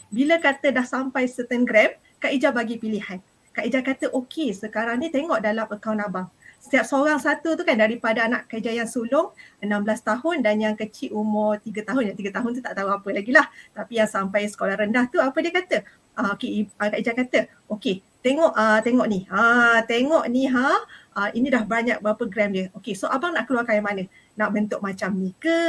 bila 0.07 0.39
kata 0.39 0.71
dah 0.71 0.87
sampai 0.87 1.27
certain 1.27 1.67
gram 1.67 1.91
Kak 2.23 2.31
Ija 2.31 2.55
bagi 2.55 2.79
pilihan. 2.79 3.19
Kak 3.51 3.67
Ija 3.67 3.83
kata 3.83 4.15
okey 4.15 4.55
sekarang 4.55 5.03
ni 5.03 5.11
tengok 5.11 5.43
dalam 5.43 5.67
akaun 5.67 5.99
abang 5.99 6.31
setiap 6.57 6.83
seorang 6.83 7.21
satu 7.21 7.55
tu 7.55 7.63
kan 7.63 7.79
daripada 7.79 8.27
anak 8.27 8.51
kerja 8.51 8.73
yang 8.73 8.89
sulung 8.89 9.31
16 9.63 9.71
tahun 10.03 10.43
dan 10.43 10.59
yang 10.59 10.75
kecil 10.75 11.15
umur 11.15 11.61
3 11.61 11.87
tahun. 11.87 12.11
Yang 12.11 12.17
3 12.27 12.35
tahun 12.37 12.49
tu 12.57 12.61
tak 12.65 12.75
tahu 12.75 12.89
apa 12.91 13.09
lagi 13.13 13.31
lah. 13.31 13.47
Tapi 13.71 14.03
yang 14.03 14.09
sampai 14.09 14.49
sekolah 14.49 14.75
rendah 14.75 15.07
tu 15.07 15.23
apa 15.23 15.37
dia 15.39 15.53
kata? 15.55 15.77
Uh, 16.17 16.33
okay, 16.33 16.65
uh, 16.65 16.89
Kak 16.89 16.97
Ijah 16.97 17.13
kata, 17.13 17.39
okay 17.69 18.01
tengok 18.27 18.51
uh, 18.51 18.79
tengok 18.83 19.07
ni. 19.07 19.19
Uh, 19.31 19.79
tengok 19.87 20.25
ni 20.27 20.51
ha. 20.51 20.83
Uh, 21.17 21.29
ini 21.33 21.47
dah 21.49 21.63
banyak 21.63 22.03
berapa 22.03 22.23
gram 22.27 22.51
dia. 22.51 22.67
Okay 22.75 22.93
so 22.93 23.07
abang 23.07 23.31
nak 23.31 23.47
keluarkan 23.47 23.79
yang 23.79 23.87
mana? 23.87 24.03
Nak 24.35 24.49
bentuk 24.51 24.79
macam 24.83 25.15
ni 25.15 25.31
ke? 25.39 25.61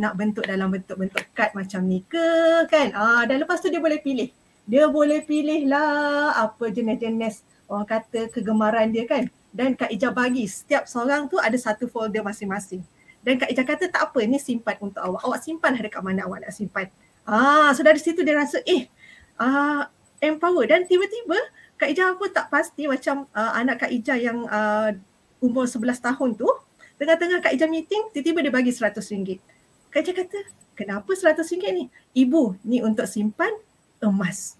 Nak 0.00 0.16
bentuk 0.16 0.48
dalam 0.48 0.72
bentuk-bentuk 0.72 1.28
kad 1.36 1.52
macam 1.52 1.84
ni 1.84 2.00
ke? 2.08 2.64
Kan? 2.72 2.96
Uh, 2.96 3.22
dan 3.28 3.44
lepas 3.44 3.60
tu 3.60 3.68
dia 3.68 3.78
boleh 3.78 4.00
pilih. 4.00 4.32
Dia 4.64 4.88
boleh 4.88 5.20
pilih 5.28 5.68
lah 5.68 6.40
apa 6.40 6.72
jenis-jenis 6.72 7.44
orang 7.68 7.84
kata 7.84 8.32
kegemaran 8.32 8.88
dia 8.90 9.04
kan. 9.04 9.28
Dan 9.54 9.78
Kak 9.78 9.94
Ija 9.94 10.10
bagi 10.10 10.50
setiap 10.50 10.90
seorang 10.90 11.30
tu 11.30 11.38
ada 11.38 11.54
satu 11.54 11.86
folder 11.86 12.26
masing-masing. 12.26 12.82
Dan 13.22 13.38
Kak 13.38 13.54
Ija 13.54 13.62
kata 13.62 13.86
tak 13.86 14.10
apa 14.10 14.20
ni 14.26 14.42
simpan 14.42 14.74
untuk 14.82 14.98
awak. 14.98 15.22
Awak 15.22 15.40
simpan 15.46 15.78
ada 15.78 15.86
kat 15.86 16.02
mana 16.02 16.26
awak 16.26 16.42
nak 16.42 16.50
simpan. 16.50 16.90
Ah, 17.22 17.70
so 17.70 17.86
dari 17.86 18.02
situ 18.02 18.26
dia 18.26 18.34
rasa 18.34 18.58
eh 18.66 18.90
ah, 19.38 19.88
empower 20.18 20.66
dan 20.68 20.82
tiba-tiba 20.84 21.38
Kak 21.78 21.88
Ija 21.90 22.14
pun 22.14 22.30
tak 22.30 22.48
pasti 22.48 22.86
macam 22.86 23.26
uh, 23.34 23.52
anak 23.54 23.82
Kak 23.86 23.90
Ija 23.90 24.14
yang 24.14 24.46
uh, 24.46 24.94
umur 25.42 25.66
11 25.66 25.98
tahun 25.98 26.30
tu 26.38 26.46
tengah-tengah 26.96 27.42
Kak 27.42 27.52
Ija 27.52 27.66
meeting 27.66 28.14
tiba-tiba 28.14 28.46
dia 28.46 28.52
bagi 28.54 28.70
RM100. 28.70 29.42
Kak 29.90 30.00
Ija 30.06 30.12
kata 30.14 30.38
kenapa 30.78 31.10
RM100 31.12 31.42
ni? 31.74 31.84
Ibu 32.14 32.62
ni 32.62 32.78
untuk 32.80 33.10
simpan 33.10 33.50
emas. 34.04 34.56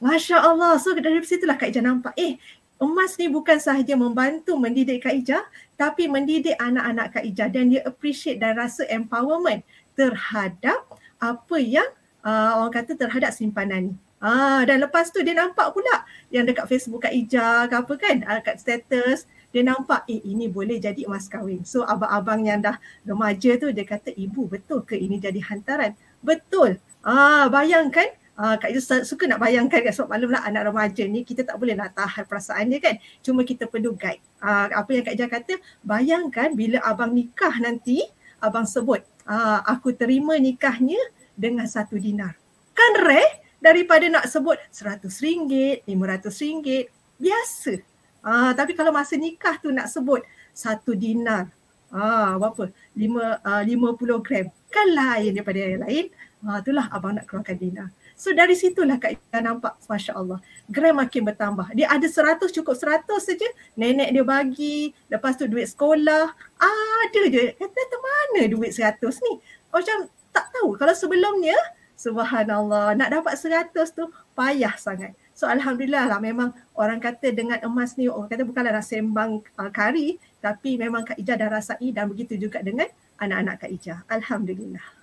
Masya 0.00 0.40
Allah. 0.40 0.80
So 0.80 0.96
dari 0.96 1.20
situlah 1.22 1.60
Kak 1.60 1.70
Ija 1.70 1.84
nampak 1.84 2.16
eh 2.18 2.40
emas 2.80 3.14
ni 3.20 3.28
bukan 3.28 3.60
sahaja 3.60 3.92
membantu 3.92 4.56
mendidik 4.56 5.04
Kak 5.04 5.12
Ija 5.12 5.44
tapi 5.76 6.08
mendidik 6.08 6.56
anak-anak 6.56 7.12
Kak 7.12 7.24
Ija 7.28 7.52
dan 7.52 7.68
dia 7.68 7.84
appreciate 7.84 8.40
dan 8.40 8.56
rasa 8.56 8.88
empowerment 8.88 9.60
terhadap 9.92 10.80
apa 11.20 11.56
yang 11.60 11.86
uh, 12.24 12.64
orang 12.64 12.72
kata 12.72 12.96
terhadap 12.96 13.36
simpanan 13.36 13.92
ni. 13.92 13.94
Ah 14.20 14.64
dan 14.68 14.84
lepas 14.84 15.08
tu 15.08 15.24
dia 15.24 15.32
nampak 15.32 15.72
pula 15.72 16.04
yang 16.32 16.44
dekat 16.48 16.68
Facebook 16.68 17.04
Kak 17.04 17.12
Ija 17.12 17.68
ke 17.68 17.74
apa 17.76 17.94
kan 18.00 18.16
uh, 18.24 18.40
kat 18.40 18.56
status 18.60 19.28
dia 19.52 19.60
nampak 19.60 20.08
eh 20.08 20.20
ini 20.24 20.48
boleh 20.48 20.80
jadi 20.80 21.04
emas 21.04 21.28
kahwin. 21.28 21.64
So 21.68 21.84
abang-abang 21.84 22.48
yang 22.48 22.64
dah 22.64 22.80
remaja 23.04 23.60
tu 23.60 23.72
dia 23.76 23.84
kata 23.84 24.12
ibu 24.16 24.48
betul 24.48 24.84
ke 24.88 24.96
ini 24.96 25.20
jadi 25.20 25.40
hantaran? 25.44 25.92
Betul. 26.24 26.80
Ah 27.04 27.48
bayangkan 27.52 28.08
Uh, 28.40 28.56
Kak 28.56 28.72
Ija 28.72 29.04
suka 29.04 29.28
nak 29.28 29.36
bayangkan 29.36 29.84
kan 29.84 29.92
sebab 29.92 30.16
maklumlah 30.16 30.40
anak 30.40 30.72
remaja 30.72 31.04
ni 31.04 31.28
kita 31.28 31.44
tak 31.44 31.60
boleh 31.60 31.76
nak 31.76 31.92
tahan 31.92 32.24
perasaan 32.24 32.72
dia 32.72 32.80
kan. 32.80 32.96
Cuma 33.20 33.44
kita 33.44 33.68
perlu 33.68 33.92
guide. 33.92 34.24
Uh, 34.40 34.72
apa 34.72 34.88
yang 34.96 35.04
Kak 35.04 35.12
Ija 35.12 35.28
kata, 35.28 35.60
bayangkan 35.84 36.56
bila 36.56 36.80
abang 36.80 37.12
nikah 37.12 37.52
nanti, 37.60 38.00
abang 38.40 38.64
sebut, 38.64 39.04
uh, 39.28 39.60
aku 39.68 39.92
terima 39.92 40.40
nikahnya 40.40 40.96
dengan 41.36 41.68
satu 41.68 42.00
dinar. 42.00 42.32
Kan 42.72 43.04
rare 43.04 43.44
daripada 43.60 44.08
nak 44.08 44.24
sebut 44.24 44.56
seratus 44.72 45.20
ringgit, 45.20 45.84
lima 45.84 46.16
ratus 46.16 46.40
ringgit. 46.40 46.88
Biasa. 47.20 47.76
Uh, 48.24 48.56
tapi 48.56 48.72
kalau 48.72 48.88
masa 48.88 49.20
nikah 49.20 49.60
tu 49.60 49.68
nak 49.68 49.92
sebut 49.92 50.24
satu 50.56 50.96
dinar, 50.96 51.52
uh, 51.92 52.40
berapa? 52.40 52.72
Lima, 52.96 53.36
uh, 53.44 53.92
puluh 54.00 54.24
gram. 54.24 54.48
Kan 54.72 54.96
lain 54.96 55.36
daripada 55.36 55.60
yang 55.60 55.84
lain. 55.84 56.08
Uh, 56.40 56.56
itulah 56.56 56.88
abang 56.88 57.20
nak 57.20 57.28
keluarkan 57.28 57.60
dinar. 57.60 57.88
So 58.20 58.36
dari 58.36 58.52
situlah 58.52 59.00
Kak 59.00 59.16
Ika 59.16 59.40
nampak 59.40 59.80
Masya 59.88 60.12
Allah 60.12 60.44
gram 60.68 61.00
makin 61.00 61.24
bertambah. 61.24 61.72
Dia 61.72 61.88
ada 61.88 62.04
seratus 62.04 62.52
cukup 62.52 62.76
seratus 62.76 63.24
saja. 63.24 63.48
Nenek 63.80 64.12
dia 64.12 64.20
bagi. 64.20 64.92
Lepas 65.08 65.40
tu 65.40 65.48
duit 65.48 65.64
sekolah. 65.64 66.28
Ada 66.60 67.22
je. 67.32 67.56
Kata 67.56 67.96
mana 67.96 68.44
duit 68.44 68.76
seratus 68.76 69.24
ni? 69.24 69.40
Macam 69.72 70.04
tak 70.36 70.52
tahu. 70.52 70.76
Kalau 70.76 70.92
sebelumnya 70.92 71.56
Subhanallah 72.00 72.96
nak 72.96 73.08
dapat 73.12 73.40
seratus 73.40 73.92
tu 73.96 74.08
payah 74.36 74.72
sangat. 74.76 75.16
So 75.36 75.48
Alhamdulillah 75.48 76.08
lah 76.08 76.20
memang 76.20 76.52
orang 76.76 77.00
kata 77.00 77.32
dengan 77.32 77.56
emas 77.64 77.96
ni 77.96 78.08
orang 78.08 78.28
kata 78.28 78.44
bukanlah 78.44 78.72
nak 78.76 78.84
sembang 78.84 79.40
uh, 79.56 79.68
kari 79.72 80.20
tapi 80.40 80.76
memang 80.76 81.08
Kak 81.08 81.16
Ija 81.20 81.36
dah 81.36 81.48
rasai 81.48 81.92
dan 81.92 82.08
begitu 82.08 82.36
juga 82.36 82.60
dengan 82.60 82.88
anak-anak 83.20 83.64
Kak 83.64 83.70
Ija. 83.72 83.94
Alhamdulillah. 84.08 84.99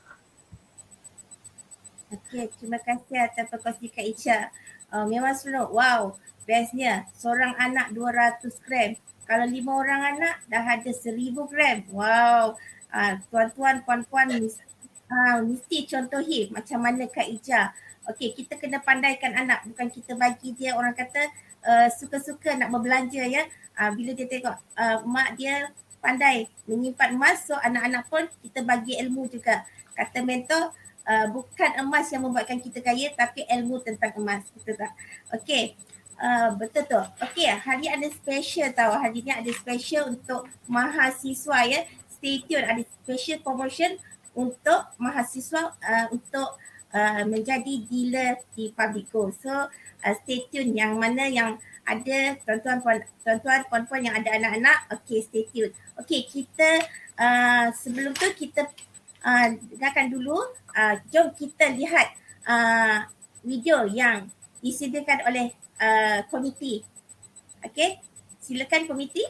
Okey, 2.07 2.47
terima 2.55 2.79
kasih 2.79 3.19
atas 3.19 3.51
perkongsi 3.51 3.91
Kak 3.91 4.07
Isha. 4.07 4.47
Uh, 4.87 5.03
memang 5.11 5.35
slow. 5.35 5.67
Wow, 5.75 6.15
bestnya. 6.47 7.03
Seorang 7.11 7.59
anak 7.59 7.91
200 7.91 8.47
gram. 8.63 8.95
Kalau 9.27 9.43
lima 9.43 9.75
orang 9.75 10.01
anak 10.15 10.39
dah 10.47 10.63
ada 10.63 10.87
1000 10.87 11.35
gram. 11.51 11.83
Wow. 11.91 12.55
Uh, 12.87 13.19
tuan-tuan, 13.27 13.83
puan-puan 13.83 14.31
uh, 14.31 15.37
mesti 15.43 15.83
contohi 15.83 16.47
macam 16.47 16.79
mana 16.79 17.11
Kak 17.11 17.27
Ija. 17.27 17.75
Okey, 18.07 18.31
kita 18.39 18.55
kena 18.55 18.79
pandaikan 18.79 19.35
anak. 19.35 19.67
Bukan 19.67 19.91
kita 19.91 20.15
bagi 20.15 20.55
dia 20.55 20.79
orang 20.79 20.95
kata 20.95 21.27
uh, 21.67 21.87
suka-suka 21.91 22.55
nak 22.55 22.71
berbelanja 22.71 23.27
ya. 23.27 23.43
Uh, 23.75 23.91
bila 23.91 24.15
dia 24.15 24.31
tengok 24.31 24.55
uh, 24.79 25.03
mak 25.03 25.35
dia 25.35 25.75
pandai 25.99 26.47
menyimpan 26.71 27.19
emas, 27.19 27.43
so 27.43 27.59
anak-anak 27.59 28.07
pun 28.07 28.23
kita 28.39 28.63
bagi 28.63 28.95
ilmu 28.95 29.27
juga. 29.27 29.67
Kata 29.91 30.23
mentor, 30.23 30.71
uh, 31.07 31.25
bukan 31.31 31.71
emas 31.79 32.11
yang 32.11 32.27
membuatkan 32.27 32.59
kita 32.59 32.83
kaya 32.83 33.09
tapi 33.15 33.47
ilmu 33.47 33.79
tentang 33.81 34.13
emas 34.19 34.43
betul 34.51 34.75
tak? 34.75 34.91
Okey. 35.33 35.73
Uh, 36.17 36.53
betul 36.59 36.83
tu. 36.85 37.01
Okey 37.23 37.47
hari 37.47 37.87
ada 37.87 38.07
special 38.11 38.69
tahu 38.75 38.93
hari 38.99 39.23
ni 39.23 39.31
ada 39.31 39.49
special 39.55 40.13
untuk 40.13 40.45
mahasiswa 40.67 41.59
ya. 41.65 41.81
Stay 42.11 42.43
tune 42.43 42.65
ada 42.65 42.81
special 43.01 43.39
promotion 43.41 43.95
untuk 44.37 44.81
mahasiswa 45.01 45.73
uh, 45.77 46.05
untuk 46.13 46.57
uh, 46.93 47.23
menjadi 47.25 47.73
dealer 47.85 48.41
di 48.53 48.73
Publico 48.73 49.33
so 49.33 49.69
uh, 49.69 50.13
stay 50.25 50.45
tune 50.49 50.73
yang 50.73 50.97
mana 50.97 51.25
yang 51.29 51.57
ada 51.87 52.35
tuan-tuan 52.43 52.83
tuan-tuan 53.23 53.63
puan-puan 53.71 54.01
yang 54.03 54.15
ada 54.17 54.35
anak-anak 54.35 54.77
okey 54.99 55.23
stay 55.23 55.45
tune. 55.53 55.71
Okey 56.01 56.27
kita 56.27 56.83
uh, 57.15 57.71
sebelum 57.71 58.11
tu 58.17 58.27
kita 58.35 58.67
uh, 59.23 59.47
dengarkan 59.73 60.12
dulu 60.12 60.38
uh, 60.73 60.95
jom 61.10 61.34
kita 61.34 61.73
lihat 61.73 62.13
uh, 62.45 63.06
video 63.41 63.88
yang 63.88 64.27
disediakan 64.62 65.19
oleh 65.30 65.47
uh, 65.80 66.19
komiti. 66.27 66.82
Okey, 67.63 68.01
silakan 68.41 68.86
komiti. 68.86 69.23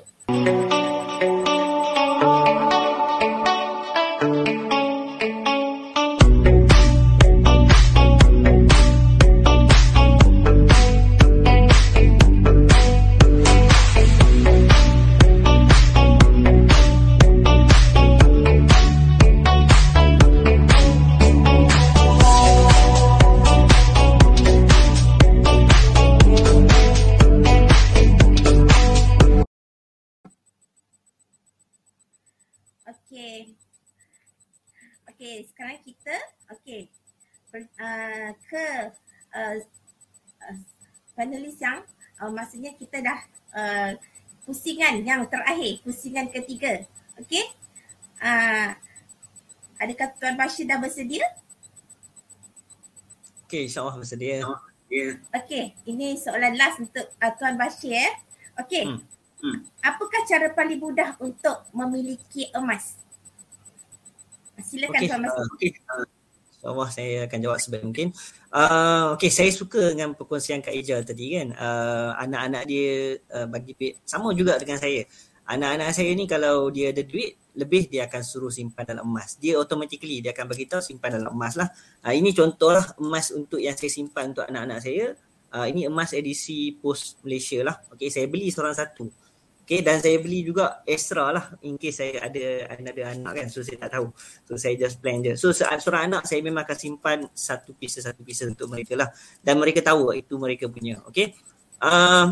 Maksudnya 42.48 42.72
kita 42.80 43.04
dah 43.04 43.20
uh, 43.54 43.92
pusingan 44.48 45.04
yang 45.04 45.28
terakhir, 45.28 45.84
pusingan 45.84 46.32
ketiga. 46.32 46.88
Okey? 47.20 47.44
Uh, 48.18 48.72
adakah 49.78 50.16
Tuan 50.18 50.40
Bashir 50.40 50.66
dah 50.66 50.80
bersedia? 50.82 51.28
Okey, 53.46 53.70
insyaAllah 53.70 54.00
bersedia. 54.00 54.42
Yeah. 54.88 55.20
Okey, 55.36 55.76
ini 55.86 56.16
soalan 56.16 56.56
last 56.56 56.80
untuk 56.80 57.06
uh, 57.20 57.32
Tuan 57.36 57.60
Bashir. 57.60 57.94
Eh. 57.94 58.14
Okey. 58.64 58.84
Hmm. 58.88 59.02
Hmm. 59.38 59.58
Apakah 59.86 60.26
cara 60.26 60.50
paling 60.50 60.82
mudah 60.82 61.14
untuk 61.22 61.68
memiliki 61.76 62.50
emas? 62.58 62.98
Silakan 64.58 64.98
okay. 64.98 65.08
Tuan 65.12 65.22
Bashir. 65.28 65.38
Uh, 65.38 65.54
okay. 65.54 65.72
Uh, 65.92 66.17
InsyaAllah 66.58 66.90
saya 66.90 67.30
akan 67.30 67.40
jawab 67.40 67.58
sebaik 67.62 67.84
mungkin. 67.86 68.08
Uh, 68.50 69.14
okay, 69.14 69.30
saya 69.30 69.54
suka 69.54 69.94
dengan 69.94 70.18
perkongsian 70.18 70.66
Kak 70.66 70.74
Ija 70.74 71.06
tadi 71.06 71.38
kan. 71.38 71.54
Uh, 71.54 72.12
anak-anak 72.18 72.64
dia 72.66 73.22
uh, 73.30 73.46
bagi 73.46 73.78
duit 73.78 73.94
sama 74.10 74.34
juga 74.34 74.58
dengan 74.58 74.82
saya. 74.82 75.06
Anak-anak 75.48 75.96
saya 75.96 76.12
ni 76.18 76.26
kalau 76.26 76.74
dia 76.74 76.92
ada 76.92 77.06
duit, 77.06 77.38
lebih 77.56 77.88
dia 77.88 78.10
akan 78.10 78.22
suruh 78.26 78.50
simpan 78.50 78.84
dalam 78.90 79.06
emas. 79.06 79.38
Dia 79.38 79.62
automatically 79.62 80.20
dia 80.20 80.34
akan 80.34 80.46
beritahu 80.50 80.82
simpan 80.82 81.22
dalam 81.22 81.32
emas 81.32 81.54
lah. 81.56 81.70
Uh, 82.02 82.12
ini 82.18 82.34
contohlah 82.34 82.84
emas 82.98 83.30
untuk 83.30 83.62
yang 83.62 83.78
saya 83.78 83.94
simpan 83.94 84.34
untuk 84.34 84.44
anak-anak 84.50 84.82
saya. 84.82 85.14
Uh, 85.54 85.70
ini 85.70 85.86
emas 85.86 86.12
edisi 86.12 86.74
post 86.76 87.22
Malaysia 87.22 87.62
lah. 87.62 87.78
Okay, 87.94 88.10
saya 88.10 88.26
beli 88.26 88.50
seorang 88.50 88.74
satu. 88.74 89.08
Okay, 89.68 89.84
dan 89.84 90.00
saya 90.00 90.16
beli 90.24 90.48
juga 90.48 90.80
extra 90.88 91.28
lah 91.28 91.52
in 91.60 91.76
case 91.76 92.00
saya 92.00 92.24
ada 92.24 92.72
ada 92.72 93.04
anak 93.12 93.34
kan. 93.36 93.48
So 93.52 93.68
saya 93.68 93.84
tak 93.84 94.00
tahu. 94.00 94.16
So 94.48 94.56
saya 94.56 94.80
just 94.80 95.04
plan 95.04 95.20
je. 95.20 95.36
So 95.36 95.52
seorang 95.52 96.08
anak 96.08 96.24
saya 96.24 96.40
memang 96.40 96.64
akan 96.64 96.78
simpan 96.80 97.28
satu 97.36 97.76
pieces 97.76 98.08
satu 98.08 98.24
pieces 98.24 98.48
untuk 98.48 98.72
mereka 98.72 98.96
lah. 98.96 99.12
Dan 99.44 99.60
mereka 99.60 99.84
tahu 99.84 100.16
itu 100.16 100.40
mereka 100.40 100.72
punya. 100.72 101.04
Okay. 101.12 101.36
Uh, 101.84 102.32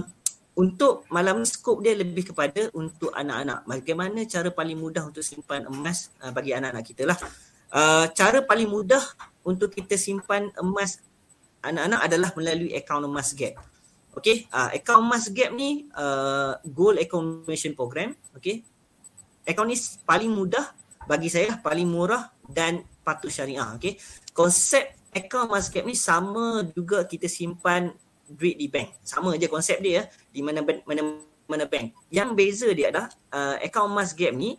untuk 0.56 1.04
malam 1.12 1.44
skop 1.44 1.84
dia 1.84 1.92
lebih 1.92 2.32
kepada 2.32 2.72
untuk 2.72 3.12
anak-anak. 3.12 3.68
Bagaimana 3.68 4.24
cara 4.24 4.48
paling 4.56 4.80
mudah 4.80 5.04
untuk 5.04 5.20
simpan 5.20 5.68
emas 5.68 6.16
uh, 6.24 6.32
bagi 6.32 6.56
anak-anak 6.56 6.88
kita 6.88 7.04
lah. 7.04 7.20
Uh, 7.68 8.08
cara 8.16 8.48
paling 8.48 8.72
mudah 8.72 9.04
untuk 9.44 9.76
kita 9.76 10.00
simpan 10.00 10.56
emas 10.56 11.04
anak-anak 11.60 12.00
adalah 12.00 12.30
melalui 12.40 12.72
akaun 12.72 13.04
emas 13.04 13.36
gap. 13.36 13.60
Okay, 14.16 14.48
uh, 14.56 14.72
akaun 14.72 15.04
emas 15.04 15.28
gap 15.28 15.52
ni 15.52 15.92
uh, 15.92 16.56
gold 16.64 16.96
accumulation 17.04 17.76
program. 17.76 18.16
Okay, 18.32 18.64
akaun 19.44 19.68
ni 19.68 19.78
paling 20.08 20.32
mudah 20.32 20.72
bagi 21.04 21.28
saya 21.28 21.60
paling 21.60 21.86
murah 21.86 22.32
dan 22.48 22.88
patuh 23.04 23.28
syariah. 23.28 23.76
Okay, 23.76 24.00
konsep 24.32 24.96
akaun 25.12 25.52
emas 25.52 25.68
gap 25.68 25.84
ni 25.84 26.00
sama 26.00 26.64
juga 26.72 27.04
kita 27.04 27.28
simpan 27.28 27.92
duit 28.26 28.56
di 28.56 28.72
bank. 28.72 28.96
Sama 29.04 29.36
je 29.36 29.52
konsep 29.52 29.84
dia 29.84 30.08
di 30.32 30.40
mana 30.40 30.64
mana 30.64 31.20
mana 31.46 31.66
bank. 31.68 31.94
Yang 32.08 32.30
beza 32.34 32.68
dia 32.72 32.90
adalah 32.96 33.12
uh, 33.36 33.60
akaun 33.60 33.92
emas 33.92 34.16
gap 34.16 34.32
ni 34.32 34.56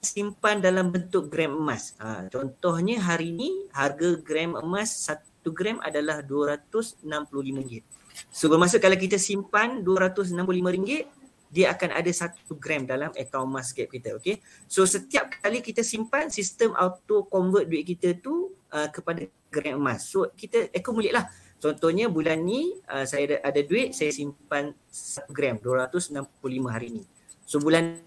simpan 0.00 0.60
dalam 0.60 0.92
bentuk 0.92 1.28
gram 1.28 1.52
emas. 1.56 1.92
Ha, 2.00 2.28
contohnya 2.32 3.00
hari 3.00 3.32
ni 3.32 3.68
harga 3.72 4.16
gram 4.20 4.56
emas 4.56 5.08
1 5.08 5.44
gram 5.52 5.76
adalah 5.84 6.24
RM265. 6.24 8.03
So 8.30 8.46
bermaksud 8.46 8.78
kalau 8.78 8.94
kita 8.94 9.18
simpan 9.18 9.82
RM265, 9.82 11.06
dia 11.54 11.70
akan 11.70 11.94
ada 11.94 12.10
1 12.10 12.50
gram 12.58 12.82
dalam 12.82 13.14
akaun 13.14 13.46
emas 13.46 13.70
gap 13.70 13.86
kita. 13.86 14.18
Okay? 14.18 14.42
So 14.66 14.82
setiap 14.82 15.30
kali 15.38 15.62
kita 15.62 15.86
simpan, 15.86 16.26
sistem 16.26 16.74
auto 16.74 17.30
convert 17.30 17.70
duit 17.70 17.86
kita 17.86 18.18
tu 18.18 18.50
uh, 18.74 18.90
kepada 18.90 19.22
gram 19.54 19.78
emas. 19.78 20.10
So 20.10 20.34
kita 20.34 20.74
accumulate 20.74 21.14
lah. 21.14 21.30
Contohnya 21.62 22.10
bulan 22.10 22.42
ni 22.42 22.74
uh, 22.90 23.06
saya 23.06 23.38
ada, 23.38 23.54
ada 23.54 23.60
duit, 23.62 23.94
saya 23.94 24.10
simpan 24.10 24.74
1 24.90 25.30
gram, 25.30 25.54
265 25.62 26.18
hari 26.66 26.88
ni. 26.90 27.02
So 27.46 27.62
bulan 27.62 28.02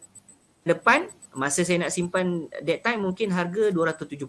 depan, 0.67 1.07
masa 1.31 1.63
saya 1.63 1.87
nak 1.87 1.95
simpan 1.95 2.51
that 2.51 2.83
time 2.83 3.07
mungkin 3.07 3.31
harga 3.31 3.71
270. 3.71 4.27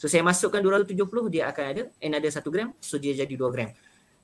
So 0.00 0.08
saya 0.08 0.24
masukkan 0.24 0.64
270, 0.64 0.96
dia 1.28 1.48
akan 1.52 1.64
ada 1.76 1.82
another 2.00 2.32
1 2.32 2.40
gram, 2.48 2.68
so 2.80 2.96
dia 2.96 3.12
jadi 3.12 3.32
2 3.36 3.52
gram. 3.52 3.68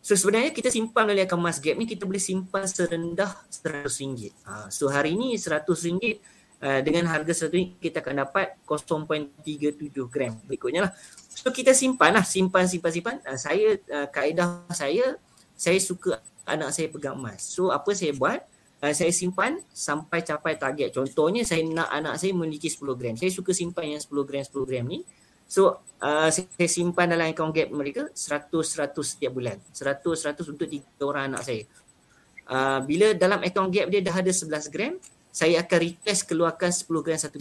So 0.02 0.18
sebenarnya 0.18 0.50
kita 0.50 0.66
simpan 0.66 1.06
oleh 1.06 1.22
akaun 1.22 1.38
emas 1.38 1.62
gap 1.62 1.78
ni 1.78 1.86
kita 1.86 2.02
boleh 2.02 2.18
simpan 2.18 2.66
serendah 2.66 3.38
RM100. 3.46 4.34
Ha, 4.42 4.66
so 4.66 4.90
hari 4.90 5.14
ni 5.14 5.38
RM100 5.38 6.18
uh, 6.58 6.80
dengan 6.82 7.06
harga 7.06 7.30
RM100 7.30 7.78
kita 7.78 8.02
akan 8.02 8.26
dapat 8.26 8.58
0.37 8.66 10.10
gram 10.10 10.34
berikutnya 10.42 10.90
lah. 10.90 10.92
So 11.30 11.54
kita 11.54 11.70
simpan 11.70 12.18
lah, 12.18 12.26
simpan, 12.26 12.66
simpan, 12.66 12.90
simpan. 12.90 13.16
Uh, 13.22 13.38
saya, 13.38 13.78
uh, 13.78 14.10
kaedah 14.10 14.66
saya, 14.74 15.22
saya 15.54 15.78
suka 15.78 16.18
anak 16.50 16.74
saya 16.74 16.90
pegang 16.90 17.14
emas. 17.14 17.46
So 17.46 17.70
apa 17.70 17.94
saya 17.94 18.10
buat, 18.18 18.42
uh, 18.82 18.90
saya 18.90 19.14
simpan 19.14 19.62
sampai 19.70 20.26
capai 20.26 20.58
target. 20.58 20.98
Contohnya 20.98 21.46
saya 21.46 21.62
nak 21.62 21.94
anak 21.94 22.18
saya 22.18 22.34
memiliki 22.34 22.66
10 22.66 22.98
gram. 22.98 23.14
Saya 23.14 23.30
suka 23.30 23.54
simpan 23.54 23.94
yang 23.94 24.02
10 24.02 24.10
gram, 24.26 24.42
10 24.42 24.66
gram 24.66 24.82
ni. 24.90 25.06
So 25.52 25.84
uh, 26.00 26.32
saya 26.32 26.64
simpan 26.64 27.12
dalam 27.12 27.28
account 27.28 27.52
gap 27.52 27.68
mereka 27.68 28.08
100-100 28.08 28.96
setiap 29.04 29.36
bulan. 29.36 29.60
100-100 29.76 30.48
untuk 30.48 30.64
tiga 30.64 31.04
orang 31.04 31.36
anak 31.36 31.44
saya. 31.44 31.68
Uh, 32.48 32.80
bila 32.88 33.12
dalam 33.12 33.44
account 33.44 33.68
gap 33.68 33.92
dia 33.92 34.00
dah 34.00 34.16
ada 34.16 34.32
11 34.32 34.72
gram, 34.72 34.96
saya 35.28 35.60
akan 35.60 35.78
request 35.84 36.24
keluarkan 36.24 36.72
10 36.72 37.04
gram 37.04 37.18
satu 37.20 37.36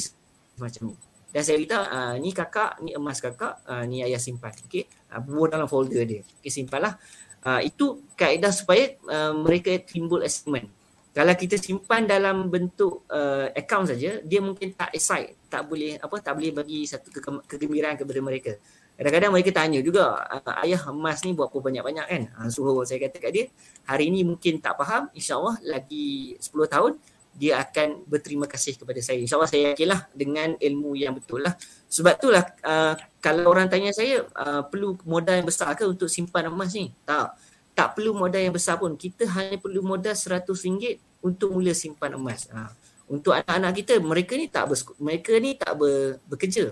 macam 0.59 0.91
ni. 0.91 0.95
Dan 1.31 1.41
saya 1.47 1.55
beritahu, 1.63 1.83
uh, 1.87 2.15
ni 2.19 2.35
kakak, 2.35 2.71
ni 2.83 2.91
emas 2.91 3.23
kakak, 3.23 3.63
uh, 3.63 3.87
ni 3.87 4.03
ayah 4.03 4.19
simpan. 4.19 4.51
Okay. 4.67 4.91
Uh, 5.07 5.23
buat 5.23 5.55
dalam 5.55 5.71
folder 5.71 6.03
dia. 6.03 6.27
Okay, 6.43 6.51
simpanlah. 6.51 6.99
Uh, 7.39 7.63
itu 7.63 8.03
kaedah 8.19 8.51
supaya 8.51 8.99
uh, 9.07 9.31
mereka 9.31 9.71
timbul 9.87 10.19
assignment 10.19 10.67
kalau 11.11 11.35
kita 11.35 11.59
simpan 11.59 12.07
dalam 12.07 12.47
bentuk 12.47 13.03
uh, 13.11 13.51
account 13.51 13.91
saja 13.91 14.23
dia 14.23 14.39
mungkin 14.39 14.71
tak 14.71 14.95
excite 14.95 15.35
tak 15.51 15.67
boleh 15.67 15.99
apa 15.99 16.15
tak 16.23 16.39
boleh 16.39 16.51
bagi 16.55 16.87
satu 16.87 17.11
ke- 17.11 17.43
kegembiraan 17.51 17.99
kepada 17.99 18.19
mereka. 18.23 18.55
Kadang-kadang 18.95 19.31
mereka 19.33 19.51
tanya 19.51 19.79
juga 19.81 20.23
ayah 20.61 20.87
emas 20.93 21.25
ni 21.25 21.33
buat 21.33 21.49
apa 21.49 21.57
banyak-banyak 21.57 22.05
kan? 22.05 22.23
Ha, 22.37 22.39
so 22.53 22.63
saya 22.85 23.01
kata 23.01 23.17
kat 23.17 23.31
dia 23.33 23.45
hari 23.83 24.13
ni 24.13 24.21
mungkin 24.23 24.61
tak 24.61 24.77
faham 24.77 25.09
insyaallah 25.11 25.57
lagi 25.65 26.37
10 26.37 26.53
tahun 26.69 26.91
dia 27.31 27.63
akan 27.63 28.05
berterima 28.07 28.45
kasih 28.47 28.75
kepada 28.75 28.99
saya. 28.99 29.19
Insyaallah 29.23 29.49
saya 29.49 29.71
yakinlah 29.71 30.11
dengan 30.11 30.55
ilmu 30.59 30.99
yang 30.99 31.15
betul 31.15 31.43
lah. 31.43 31.55
Sebab 31.87 32.19
itulah 32.19 32.43
uh, 32.63 32.93
kalau 33.23 33.51
orang 33.51 33.71
tanya 33.71 33.91
saya 33.95 34.27
uh, 34.35 34.67
perlu 34.67 34.99
modal 35.07 35.39
yang 35.39 35.47
besar 35.47 35.71
ke 35.75 35.87
untuk 35.87 36.11
simpan 36.11 36.51
emas 36.51 36.75
ni? 36.75 36.91
Tak 37.07 37.35
tak 37.71 37.97
perlu 37.97 38.11
modal 38.13 38.41
yang 38.41 38.55
besar 38.55 38.77
pun. 38.77 38.95
Kita 38.99 39.27
hanya 39.37 39.57
perlu 39.57 39.81
modal 39.81 40.13
RM100 40.13 40.99
untuk 41.23 41.53
mula 41.53 41.71
simpan 41.71 42.17
emas. 42.17 42.49
Ha. 42.51 42.73
Untuk 43.11 43.35
anak-anak 43.35 43.71
kita, 43.83 43.93
mereka 43.99 44.33
ni 44.39 44.47
tak 44.47 44.71
ber, 44.71 44.77
mereka 44.99 45.31
ni 45.37 45.51
tak 45.59 45.73
ber, 45.75 46.19
bekerja. 46.27 46.71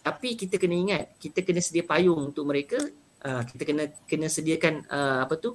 Tapi 0.00 0.36
kita 0.36 0.56
kena 0.56 0.76
ingat, 0.76 1.02
kita 1.20 1.44
kena 1.44 1.60
sedia 1.60 1.84
payung 1.84 2.32
untuk 2.32 2.48
mereka. 2.48 2.80
Uh, 3.20 3.44
kita 3.44 3.68
kena 3.68 3.84
kena 4.08 4.32
sediakan 4.32 4.88
uh, 4.88 5.28
apa 5.28 5.36
tu? 5.36 5.52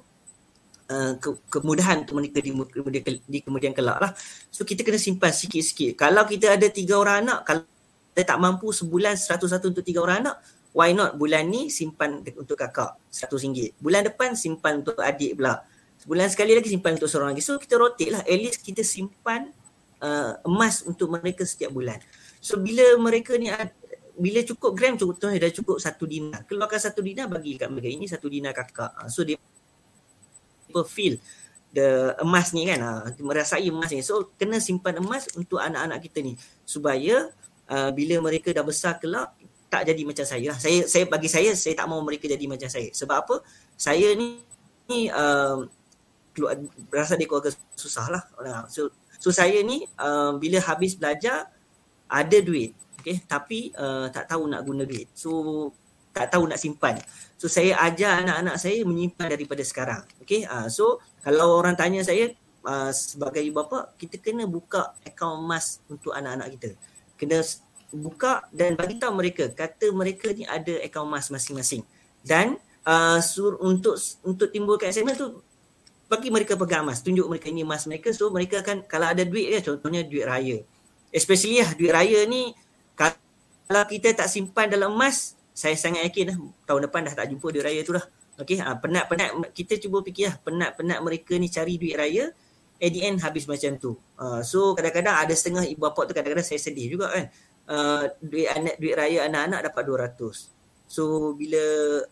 Uh, 0.86 1.18
ke, 1.18 1.34
kemudahan 1.50 2.06
untuk 2.06 2.22
mereka 2.22 2.38
di, 2.38 2.54
di, 2.54 3.00
di 3.26 3.38
kemudian 3.42 3.74
kelak 3.74 3.98
lah. 3.98 4.10
So 4.54 4.62
kita 4.62 4.86
kena 4.86 5.02
simpan 5.02 5.34
sikit-sikit. 5.34 5.98
Kalau 5.98 6.22
kita 6.30 6.54
ada 6.54 6.70
tiga 6.70 6.94
orang 6.94 7.26
anak, 7.26 7.38
kalau 7.42 7.62
kita 8.14 8.22
tak 8.32 8.38
mampu 8.38 8.70
sebulan 8.70 9.18
satu-satu 9.18 9.74
untuk 9.74 9.82
tiga 9.82 10.06
orang 10.06 10.24
anak, 10.26 10.36
why 10.76 10.92
not 10.92 11.16
bulan 11.16 11.48
ni 11.48 11.72
simpan 11.72 12.20
untuk 12.20 12.60
kakak 12.60 13.00
RM100. 13.08 13.80
Bulan 13.80 14.04
depan 14.12 14.36
simpan 14.36 14.84
untuk 14.84 15.00
adik 15.00 15.40
pula. 15.40 15.64
Bulan 16.04 16.28
sekali 16.28 16.52
lagi 16.52 16.68
simpan 16.68 17.00
untuk 17.00 17.08
seorang 17.08 17.32
lagi. 17.32 17.40
So 17.40 17.56
kita 17.56 17.80
rotate 17.80 18.12
lah. 18.12 18.20
At 18.20 18.36
least 18.36 18.60
kita 18.60 18.84
simpan 18.84 19.56
uh, 20.04 20.36
emas 20.44 20.84
untuk 20.84 21.16
mereka 21.16 21.48
setiap 21.48 21.72
bulan. 21.72 21.96
So 22.44 22.60
bila 22.60 22.84
mereka 23.00 23.40
ni 23.40 23.48
ada, 23.48 23.72
bila 24.20 24.44
cukup 24.44 24.76
gram 24.76 25.00
contohnya 25.00 25.40
dah 25.40 25.52
cukup 25.56 25.80
satu 25.80 26.04
dinar. 26.04 26.44
Keluarkan 26.44 26.76
satu 26.76 27.00
dinar 27.00 27.32
bagi 27.32 27.56
kat 27.56 27.72
mereka. 27.72 27.88
Ini 27.96 28.04
satu 28.12 28.28
dinar 28.28 28.52
kakak. 28.52 28.92
Uh, 29.00 29.08
so 29.08 29.24
dia 29.24 29.40
feel 30.92 31.16
the 31.72 32.12
emas 32.20 32.52
ni 32.52 32.68
kan. 32.68 32.84
Uh, 32.84 33.08
merasai 33.24 33.72
emas 33.72 33.88
ni. 33.96 34.04
So 34.04 34.28
kena 34.36 34.60
simpan 34.60 35.00
emas 35.00 35.24
untuk 35.32 35.56
anak-anak 35.56 36.04
kita 36.04 36.20
ni. 36.20 36.36
Supaya 36.68 37.32
uh, 37.64 37.88
bila 37.96 38.20
mereka 38.20 38.52
dah 38.52 38.60
besar 38.60 39.00
kelak 39.00 39.32
tak 39.76 39.92
jadi 39.92 40.02
macam 40.08 40.24
saya 40.24 40.46
lah. 40.48 40.58
Saya 40.58 40.88
saya 40.88 41.04
bagi 41.04 41.28
saya 41.28 41.52
saya 41.52 41.76
tak 41.76 41.86
mau 41.92 42.00
mereka 42.00 42.24
jadi 42.24 42.44
macam 42.48 42.64
saya. 42.72 42.88
Sebab 42.96 43.16
apa? 43.20 43.36
Saya 43.76 44.16
ni 44.16 44.40
ni 44.88 45.12
um, 45.12 45.68
keluar 46.32 46.56
berasal 46.88 47.20
dari 47.20 47.28
keluarga 47.28 47.52
susah 47.76 48.08
lah. 48.08 48.22
So 48.72 48.88
so 49.20 49.28
saya 49.28 49.60
ni 49.60 49.84
um, 50.00 50.40
bila 50.40 50.64
habis 50.64 50.96
belajar 50.96 51.52
ada 52.08 52.38
duit. 52.40 52.72
Okay, 53.04 53.22
tapi 53.28 53.70
uh, 53.76 54.08
tak 54.08 54.32
tahu 54.32 54.48
nak 54.48 54.64
guna 54.64 54.88
duit. 54.88 55.12
So 55.12 55.70
tak 56.16 56.32
tahu 56.32 56.48
nak 56.48 56.56
simpan. 56.56 56.96
So 57.36 57.44
saya 57.52 57.76
ajar 57.84 58.24
anak-anak 58.24 58.56
saya 58.56 58.80
menyimpan 58.88 59.28
daripada 59.36 59.60
sekarang. 59.60 60.08
Okay, 60.24 60.48
uh, 60.48 60.72
so 60.72 61.04
kalau 61.20 61.60
orang 61.60 61.76
tanya 61.76 62.00
saya 62.00 62.32
uh, 62.64 62.90
sebagai 62.96 63.44
ibu 63.44 63.60
bapa, 63.60 63.92
kita 64.00 64.16
kena 64.24 64.48
buka 64.48 64.96
akaun 65.04 65.44
emas 65.44 65.84
untuk 65.92 66.16
anak-anak 66.16 66.56
kita. 66.56 66.70
Kena 67.20 67.44
buka 67.94 68.46
dan 68.50 68.74
bagi 68.74 68.98
tahu 68.98 69.14
mereka 69.14 69.50
kata 69.50 69.90
mereka 69.94 70.30
ni 70.34 70.46
ada 70.46 70.82
akaun 70.82 71.10
emas 71.10 71.30
masing-masing. 71.30 71.86
Dan 72.26 72.58
uh, 72.86 73.18
sur 73.22 73.58
untuk 73.62 73.94
untuk 74.26 74.48
timbulkan 74.50 74.90
SMS 74.90 75.18
tu 75.18 75.42
bagi 76.06 76.30
mereka 76.30 76.54
pegang 76.54 76.86
emas 76.86 77.02
tunjuk 77.02 77.26
mereka 77.26 77.50
ini 77.50 77.66
emas 77.66 77.82
mereka 77.90 78.14
so 78.14 78.30
mereka 78.30 78.62
akan 78.62 78.86
kalau 78.86 79.10
ada 79.10 79.26
duit 79.26 79.50
ya 79.50 79.60
contohnya 79.62 80.06
duit 80.06 80.22
raya. 80.22 80.62
Especially 81.10 81.62
lah 81.62 81.70
duit 81.74 81.90
raya 81.90 82.22
ni 82.26 82.54
kalau 83.66 83.84
kita 83.90 84.14
tak 84.14 84.30
simpan 84.30 84.70
dalam 84.70 84.94
emas 84.94 85.34
saya 85.50 85.74
sangat 85.74 86.06
yakin 86.06 86.30
dah 86.30 86.36
tahun 86.68 86.80
depan 86.86 87.00
dah 87.10 87.14
tak 87.18 87.26
jumpa 87.34 87.46
duit 87.50 87.64
raya 87.66 87.80
tu 87.82 87.96
dah 87.96 88.04
okey 88.38 88.62
uh, 88.62 88.78
penat-penat 88.78 89.50
kita 89.50 89.80
cuba 89.82 90.04
fikir 90.06 90.30
lah 90.30 90.36
penat-penat 90.46 90.98
mereka 91.02 91.34
ni 91.34 91.50
cari 91.50 91.74
duit 91.74 91.98
raya 91.98 92.30
at 92.76 92.90
the 92.92 93.00
end 93.02 93.18
habis 93.24 93.48
macam 93.48 93.74
tu. 93.80 93.96
Uh, 94.20 94.44
so 94.44 94.76
kadang-kadang 94.76 95.16
ada 95.16 95.32
setengah 95.32 95.64
ibu 95.64 95.80
bapa 95.80 96.04
tu 96.04 96.12
kadang-kadang 96.12 96.44
saya 96.44 96.60
sedih 96.60 96.92
juga 96.92 97.08
kan 97.08 97.32
Uh, 97.66 98.06
duit 98.22 98.46
anak 98.46 98.78
duit 98.78 98.94
raya 98.94 99.26
anak-anak 99.26 99.60
dapat 99.70 99.82
200. 100.14 100.54
So 100.86 101.34
bila 101.34 101.62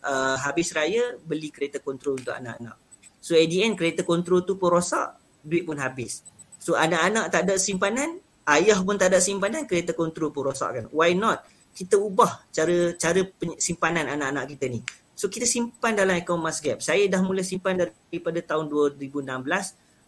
uh, 0.03 0.35
habis 0.43 0.75
raya 0.75 1.15
beli 1.23 1.47
kereta 1.47 1.79
kontrol 1.79 2.19
untuk 2.19 2.35
anak-anak. 2.35 2.75
So 3.23 3.39
at 3.39 3.47
the 3.47 3.63
end 3.63 3.79
kereta 3.79 4.03
kontrol 4.03 4.43
tu 4.43 4.59
pun 4.59 4.75
rosak, 4.75 5.15
duit 5.41 5.63
pun 5.63 5.79
habis. 5.79 6.21
So 6.59 6.75
anak-anak 6.75 7.31
tak 7.31 7.47
ada 7.47 7.55
simpanan, 7.55 8.19
ayah 8.51 8.77
pun 8.83 8.99
tak 8.99 9.15
ada 9.15 9.23
simpanan, 9.23 9.63
kereta 9.63 9.95
kontrol 9.95 10.35
pun 10.35 10.51
rosak 10.51 10.69
kan. 10.75 10.85
Why 10.91 11.15
not? 11.15 11.47
Kita 11.71 11.95
ubah 11.95 12.51
cara 12.51 12.93
cara 12.99 13.23
simpanan 13.55 14.11
anak-anak 14.11 14.45
kita 14.55 14.67
ni. 14.67 14.83
So 15.15 15.31
kita 15.31 15.47
simpan 15.47 15.95
dalam 15.95 16.19
akaun 16.19 16.43
Mas 16.43 16.59
Gap. 16.59 16.83
Saya 16.83 17.07
dah 17.07 17.23
mula 17.23 17.39
simpan 17.39 17.79
daripada 17.79 18.43
tahun 18.43 18.67
2016. 18.67 19.31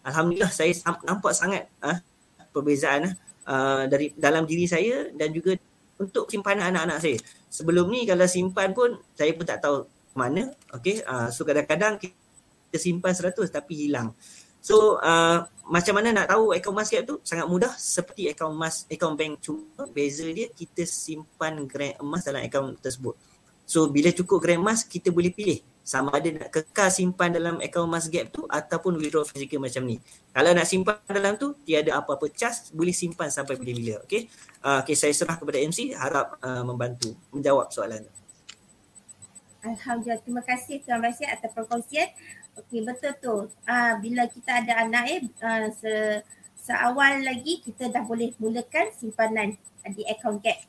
Alhamdulillah 0.03 0.51
saya 0.51 0.75
nampak 1.07 1.31
sangat 1.31 1.71
ah 1.79 2.03
perbezaan 2.51 3.11
ah 3.11 3.13
uh, 3.47 3.83
dari 3.87 4.11
dalam 4.13 4.43
diri 4.43 4.67
saya 4.67 5.09
dan 5.15 5.31
juga 5.31 5.55
untuk 5.97 6.29
simpanan 6.29 6.75
anak-anak 6.75 6.99
saya. 7.01 7.17
Sebelum 7.49 7.89
ni 7.89 8.05
kalau 8.05 8.27
simpan 8.29 8.75
pun 8.75 8.99
saya 9.17 9.33
pun 9.33 9.45
tak 9.47 9.63
tahu 9.63 9.87
mana. 10.13 10.53
Okay. 10.69 11.01
Uh, 11.01 11.31
so 11.33 11.41
kadang-kadang 11.47 11.97
kita 11.97 12.77
simpan 12.77 13.15
100 13.15 13.33
tapi 13.49 13.87
hilang. 13.87 14.13
So 14.61 14.99
uh, 14.99 15.47
macam 15.71 15.93
mana 15.95 16.11
nak 16.11 16.27
tahu 16.27 16.51
akaun 16.51 16.75
emas 16.75 16.91
tu 16.91 17.15
sangat 17.23 17.47
mudah 17.47 17.71
seperti 17.79 18.27
akaun 18.27 18.51
emas, 18.51 18.83
akaun 18.91 19.15
bank 19.15 19.39
cuma 19.39 19.87
beza 19.87 20.27
dia 20.27 20.51
kita 20.51 20.83
simpan 20.83 21.63
gram 21.63 21.95
emas 22.03 22.27
dalam 22.27 22.43
akaun 22.43 22.75
tersebut. 22.75 23.15
So 23.63 23.87
bila 23.87 24.11
cukup 24.11 24.43
gram 24.43 24.59
emas 24.59 24.83
kita 24.83 25.07
boleh 25.07 25.31
pilih 25.31 25.63
sama 25.87 26.11
ada 26.19 26.27
nak 26.35 26.51
kekal 26.51 26.91
simpan 26.91 27.31
dalam 27.31 27.63
akaun 27.63 27.87
Mas 27.87 28.11
Gap 28.11 28.27
tu 28.35 28.43
ataupun 28.43 28.99
withdraw 28.99 29.23
fizikal 29.23 29.63
macam 29.63 29.87
ni. 29.87 30.03
Kalau 30.35 30.51
nak 30.51 30.67
simpan 30.67 30.99
dalam 31.07 31.39
tu 31.39 31.55
tiada 31.63 31.95
apa-apa 31.95 32.27
charge 32.27 32.75
boleh 32.75 32.91
simpan 32.91 33.31
sampai 33.31 33.55
bila-bila. 33.55 34.03
Okey. 34.03 34.27
Uh, 34.59 34.83
okey 34.83 34.99
saya 34.99 35.15
serah 35.15 35.39
kepada 35.39 35.63
MC 35.63 35.95
harap 35.95 36.35
uh, 36.43 36.67
membantu 36.67 37.15
menjawab 37.31 37.71
soalan 37.71 38.03
tu. 38.03 38.11
Alhamdulillah. 39.63 40.19
Terima 40.27 40.43
kasih 40.43 40.83
Tuan 40.83 40.99
Rashid 40.99 41.31
atas 41.31 41.55
perkongsian. 41.55 42.11
Okey 42.59 42.83
betul 42.83 43.13
tu. 43.23 43.35
Uh, 43.63 43.93
bila 44.03 44.27
kita 44.27 44.59
ada 44.59 44.83
anak 44.83 45.03
eh 45.07 45.19
uh, 45.39 45.71
se 45.71 46.19
seawal 46.67 47.23
lagi 47.23 47.63
kita 47.63 47.87
dah 47.87 48.03
boleh 48.03 48.35
mulakan 48.43 48.91
simpanan 48.91 49.55
di 49.87 50.03
akaun 50.03 50.43
Gap. 50.43 50.59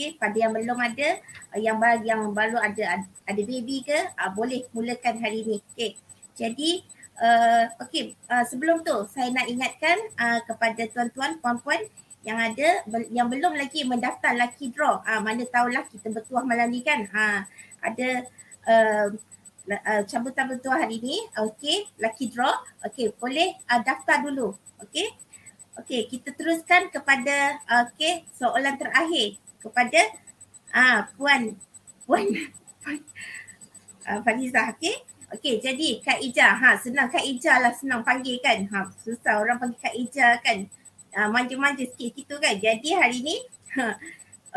Okey, 0.00 0.16
pada 0.16 0.32
yang 0.32 0.56
belum 0.56 0.80
ada, 0.80 1.20
yang 1.60 1.76
baru 1.76 2.00
yang 2.00 2.32
baru 2.32 2.56
ada 2.56 3.04
ada 3.04 3.42
baby 3.44 3.84
ke, 3.84 3.92
uh, 4.16 4.32
boleh 4.32 4.64
mulakan 4.72 5.20
hari 5.20 5.44
ini. 5.44 5.60
Okey. 5.76 5.92
Jadi 6.32 6.88
uh, 7.20 7.68
okey, 7.84 8.16
uh, 8.32 8.40
sebelum 8.48 8.80
tu 8.80 8.96
saya 9.12 9.28
nak 9.28 9.44
ingatkan 9.44 10.00
uh, 10.16 10.40
kepada 10.48 10.88
tuan-tuan, 10.88 11.36
puan-puan 11.44 11.84
yang 12.24 12.40
ada 12.40 12.80
yang 13.12 13.28
belum 13.28 13.52
lagi 13.52 13.84
mendaftar 13.84 14.40
lucky 14.40 14.72
draw. 14.72 15.04
Ah 15.04 15.20
uh, 15.20 15.20
mana 15.20 15.44
tahulah 15.44 15.84
kita 15.92 16.08
bertuah 16.08 16.48
malam 16.48 16.72
ni 16.72 16.80
kan. 16.80 17.04
Ha 17.04 17.20
uh, 17.20 17.38
ada 17.84 18.08
uh, 18.72 19.06
uh, 19.68 20.02
cabutan 20.08 20.48
bertuah 20.48 20.80
hari 20.80 20.96
ni. 21.04 21.20
Okey, 21.36 21.92
lucky 22.00 22.32
draw. 22.32 22.56
Okey, 22.88 23.12
boleh 23.20 23.52
uh, 23.68 23.84
daftar 23.84 24.24
dulu. 24.24 24.56
Okey. 24.80 25.12
Okey, 25.76 26.08
kita 26.08 26.32
teruskan 26.32 26.88
kepada 26.88 27.60
okey 27.84 28.24
soalan 28.32 28.80
terakhir 28.80 29.36
kepada 29.60 30.00
ah 30.72 31.06
puan 31.14 31.54
puan 32.08 32.24
uh, 34.08 34.20
Fariza 34.24 34.74
okey. 34.74 34.96
Okey, 35.30 35.62
jadi 35.62 36.02
Kak 36.02 36.18
Ija, 36.18 36.58
ha 36.58 36.74
senang 36.74 37.06
Kak 37.06 37.22
Ija 37.22 37.62
lah 37.62 37.70
senang 37.70 38.02
panggil 38.02 38.42
kan. 38.42 38.66
Ha 38.66 38.90
susah 38.98 39.38
orang 39.38 39.62
panggil 39.62 39.78
Kak 39.78 39.94
Ija 39.94 40.42
kan. 40.42 40.66
Uh, 41.14 41.30
manja-manja 41.30 41.86
sikit 41.86 42.18
gitu 42.18 42.34
kan. 42.42 42.58
Jadi 42.58 42.90
hari 42.98 43.22
ni 43.22 43.38
ha, 43.78 43.94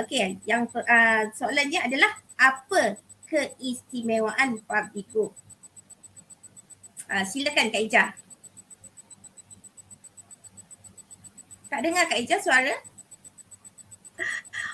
okey, 0.01 0.41
yang 0.49 0.65
uh, 0.65 1.29
soalan 1.37 1.69
dia 1.69 1.85
adalah 1.85 2.09
apa 2.41 2.97
keistimewaan 3.29 4.65
public 4.65 5.05
group? 5.13 5.37
Uh, 7.05 7.21
silakan 7.21 7.69
Kak 7.69 7.83
Ija. 7.85 8.03
Tak 11.69 11.79
dengar 11.85 12.09
Kak 12.09 12.17
Ija 12.17 12.41
suara? 12.41 12.73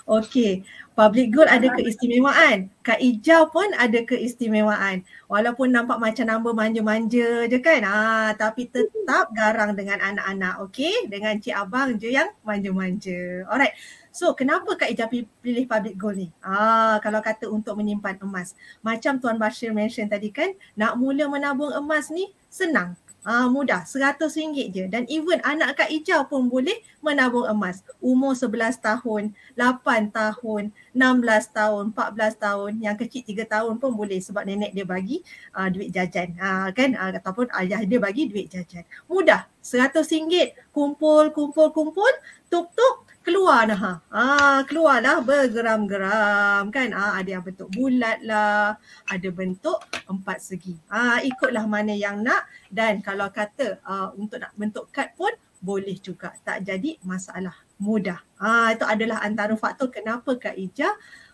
Okey, 0.09 0.65
public 0.97 1.29
good 1.29 1.45
ada 1.45 1.69
keistimewaan. 1.69 2.65
Kak 2.81 2.97
Ijau 2.97 3.45
pun 3.53 3.69
ada 3.77 4.01
keistimewaan. 4.01 5.05
Walaupun 5.29 5.69
nampak 5.69 6.01
macam 6.01 6.25
nama 6.25 6.49
manja-manja 6.49 7.45
je 7.45 7.57
kan. 7.61 7.85
Ah, 7.85 8.33
tapi 8.33 8.65
tetap 8.73 9.29
garang 9.37 9.77
dengan 9.77 10.01
anak-anak. 10.01 10.65
Okey, 10.65 11.05
dengan 11.13 11.37
cik 11.37 11.53
abang 11.53 11.93
je 12.01 12.09
yang 12.09 12.33
manja-manja. 12.41 13.45
Alright. 13.53 13.77
So, 14.09 14.33
kenapa 14.33 14.73
Kak 14.81 14.89
Ijau 14.89 15.13
pilih 15.45 15.69
public 15.69 15.93
gold 15.93 16.17
ni? 16.17 16.33
Ah, 16.41 16.97
kalau 17.05 17.21
kata 17.21 17.45
untuk 17.45 17.77
menyimpan 17.77 18.17
emas. 18.25 18.57
Macam 18.81 19.21
Tuan 19.21 19.37
Bashir 19.37 19.69
mention 19.77 20.09
tadi 20.09 20.33
kan, 20.33 20.57
nak 20.73 20.97
mula 20.97 21.29
menabung 21.29 21.69
emas 21.69 22.09
ni 22.09 22.33
senang. 22.49 22.97
Ah 23.27 23.51
mudah, 23.51 23.83
RM100 23.83 24.71
je. 24.71 24.87
Dan 24.87 25.03
even 25.11 25.43
anak 25.43 25.83
Kak 25.83 25.91
Ijau 25.91 26.23
pun 26.31 26.47
boleh 26.47 26.79
menabung 27.03 27.43
emas. 27.51 27.83
Umur 27.99 28.31
11 28.31 28.79
tahun, 28.79 29.35
8 29.59 30.07
tahun, 30.15 30.71
16 30.95 31.51
tahun, 31.51 31.83
14 31.91 32.39
tahun, 32.39 32.71
yang 32.79 32.95
kecil 32.95 33.27
3 33.27 33.43
tahun 33.43 33.73
pun 33.75 33.91
boleh 33.91 34.23
sebab 34.23 34.47
nenek 34.47 34.71
dia 34.71 34.87
bagi 34.87 35.19
uh, 35.51 35.67
duit 35.67 35.91
jajan. 35.91 36.31
Uh, 36.39 36.71
kan? 36.71 36.95
Uh, 36.95 37.11
ataupun 37.19 37.51
ayah 37.59 37.83
dia 37.83 37.99
bagi 37.99 38.31
duit 38.31 38.47
jajan. 38.47 38.87
Mudah, 39.11 39.51
RM100 39.59 40.55
kumpul, 40.71 41.35
kumpul, 41.35 41.75
kumpul, 41.75 42.13
tuk-tuk, 42.47 43.08
keluar 43.25 43.69
dah. 43.69 44.01
Ah 44.09 44.63
keluarlah 44.65 45.21
bergeram-geram 45.23 46.71
kan. 46.73 46.89
Ah 46.95 47.19
ada 47.19 47.29
yang 47.37 47.43
bentuk 47.45 47.69
bulat 47.71 48.19
lah, 48.25 48.79
ada 49.07 49.27
bentuk 49.29 49.79
empat 50.07 50.39
segi. 50.41 50.75
Ah 50.89 51.19
ikutlah 51.21 51.65
mana 51.69 51.93
yang 51.93 52.23
nak 52.23 52.47
dan 52.71 53.03
kalau 53.03 53.27
kata 53.29 53.79
uh, 53.83 54.11
untuk 54.15 54.39
nak 54.43 54.53
bentuk 54.55 54.89
kad 54.89 55.13
pun 55.19 55.31
boleh 55.59 55.97
juga. 55.99 56.33
Tak 56.43 56.63
jadi 56.65 56.97
masalah. 57.03 57.55
Mudah. 57.79 58.19
Ah 58.39 58.71
itu 58.75 58.83
adalah 58.83 59.23
antara 59.23 59.55
faktor 59.55 59.91
kenapa 59.91 60.35
Kak 60.35 60.55
Ija 60.55 60.91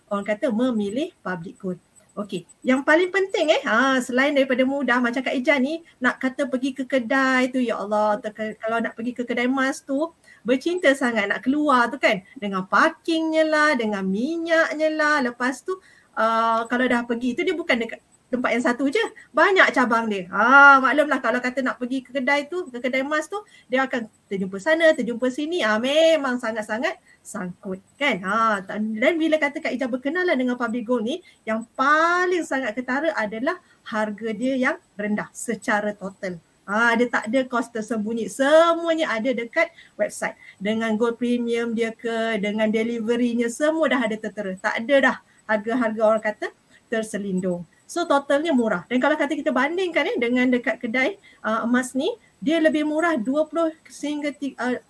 orang 0.10 0.26
kata 0.26 0.54
memilih 0.54 1.10
public 1.26 1.58
code. 1.58 1.82
Okey, 2.16 2.48
yang 2.64 2.80
paling 2.88 3.12
penting 3.12 3.52
eh, 3.52 3.60
ha, 3.68 4.00
selain 4.00 4.32
daripada 4.32 4.64
mudah 4.64 5.04
macam 5.04 5.20
Kak 5.20 5.36
Ija 5.36 5.60
ni, 5.60 5.84
nak 6.00 6.16
kata 6.16 6.48
pergi 6.48 6.72
ke 6.72 6.88
kedai 6.88 7.52
tu, 7.52 7.60
ya 7.60 7.76
Allah, 7.76 8.16
kalau 8.56 8.80
nak 8.80 8.96
pergi 8.96 9.12
ke 9.12 9.28
kedai 9.28 9.52
emas 9.52 9.84
tu, 9.84 10.16
bercinta 10.46 10.94
sangat 10.94 11.26
nak 11.28 11.42
keluar 11.42 11.90
tu 11.90 11.98
kan 11.98 12.22
dengan 12.38 12.64
parkingnya 12.70 13.44
lah, 13.44 13.74
dengan 13.74 14.06
minyaknya 14.06 14.94
lah. 14.94 15.18
Lepas 15.26 15.66
tu 15.66 15.74
uh, 16.16 16.62
kalau 16.70 16.86
dah 16.86 17.02
pergi 17.04 17.34
tu 17.34 17.42
dia 17.42 17.58
bukan 17.58 17.82
dekat 17.82 18.00
tempat 18.26 18.52
yang 18.58 18.64
satu 18.66 18.90
je. 18.90 19.00
Banyak 19.32 19.70
cabang 19.72 20.10
dia. 20.10 20.28
Ha, 20.34 20.82
maklumlah 20.82 21.20
kalau 21.22 21.40
kata 21.40 21.62
nak 21.62 21.78
pergi 21.78 22.04
ke 22.04 22.10
kedai 22.10 22.50
tu, 22.50 22.68
ke 22.68 22.82
kedai 22.82 23.06
emas 23.06 23.30
tu, 23.30 23.38
dia 23.70 23.86
akan 23.86 24.10
terjumpa 24.28 24.58
sana, 24.60 24.92
terjumpa 24.98 25.30
sini. 25.30 25.62
Ha, 25.62 25.78
memang 25.78 26.42
sangat-sangat 26.42 26.98
sangkut 27.22 27.80
kan. 27.96 28.20
Ha, 28.26 28.66
dan 28.66 29.14
bila 29.16 29.38
kata 29.38 29.62
Kak 29.62 29.72
Ijah 29.72 29.88
berkenalan 29.88 30.36
dengan 30.36 30.58
public 30.58 30.84
gold 30.84 31.06
ni, 31.06 31.22
yang 31.46 31.64
paling 31.78 32.44
sangat 32.44 32.74
ketara 32.76 33.14
adalah 33.16 33.62
harga 33.88 34.30
dia 34.34 34.58
yang 34.58 34.76
rendah 34.98 35.30
secara 35.32 35.94
total. 35.94 36.42
Ah, 36.66 36.98
dia 36.98 37.06
tak 37.06 37.30
ada 37.30 37.46
kos 37.46 37.70
tersembunyi. 37.70 38.26
Semuanya 38.26 39.14
ada 39.14 39.30
dekat 39.30 39.70
website. 39.96 40.34
Dengan 40.58 40.98
gold 40.98 41.22
premium 41.22 41.78
dia 41.78 41.94
ke, 41.94 42.42
dengan 42.42 42.68
deliverynya 42.74 43.48
semua 43.54 43.86
dah 43.86 44.02
ada 44.02 44.18
tertera. 44.18 44.58
Tak 44.58 44.82
ada 44.82 44.96
dah 44.98 45.18
harga-harga 45.46 46.02
orang 46.02 46.24
kata 46.26 46.48
terselindung. 46.90 47.64
So 47.86 48.10
totalnya 48.10 48.50
murah. 48.50 48.82
Dan 48.90 48.98
kalau 48.98 49.14
kata 49.14 49.38
kita 49.38 49.54
bandingkan 49.54 50.10
eh, 50.10 50.18
dengan 50.18 50.50
dekat 50.50 50.82
kedai 50.82 51.22
uh, 51.46 51.70
emas 51.70 51.94
ni, 51.94 52.10
dia 52.42 52.58
lebih 52.58 52.82
murah 52.82 53.14
20 53.14 53.86
sehingga 53.86 54.34
uh, 54.34 54.82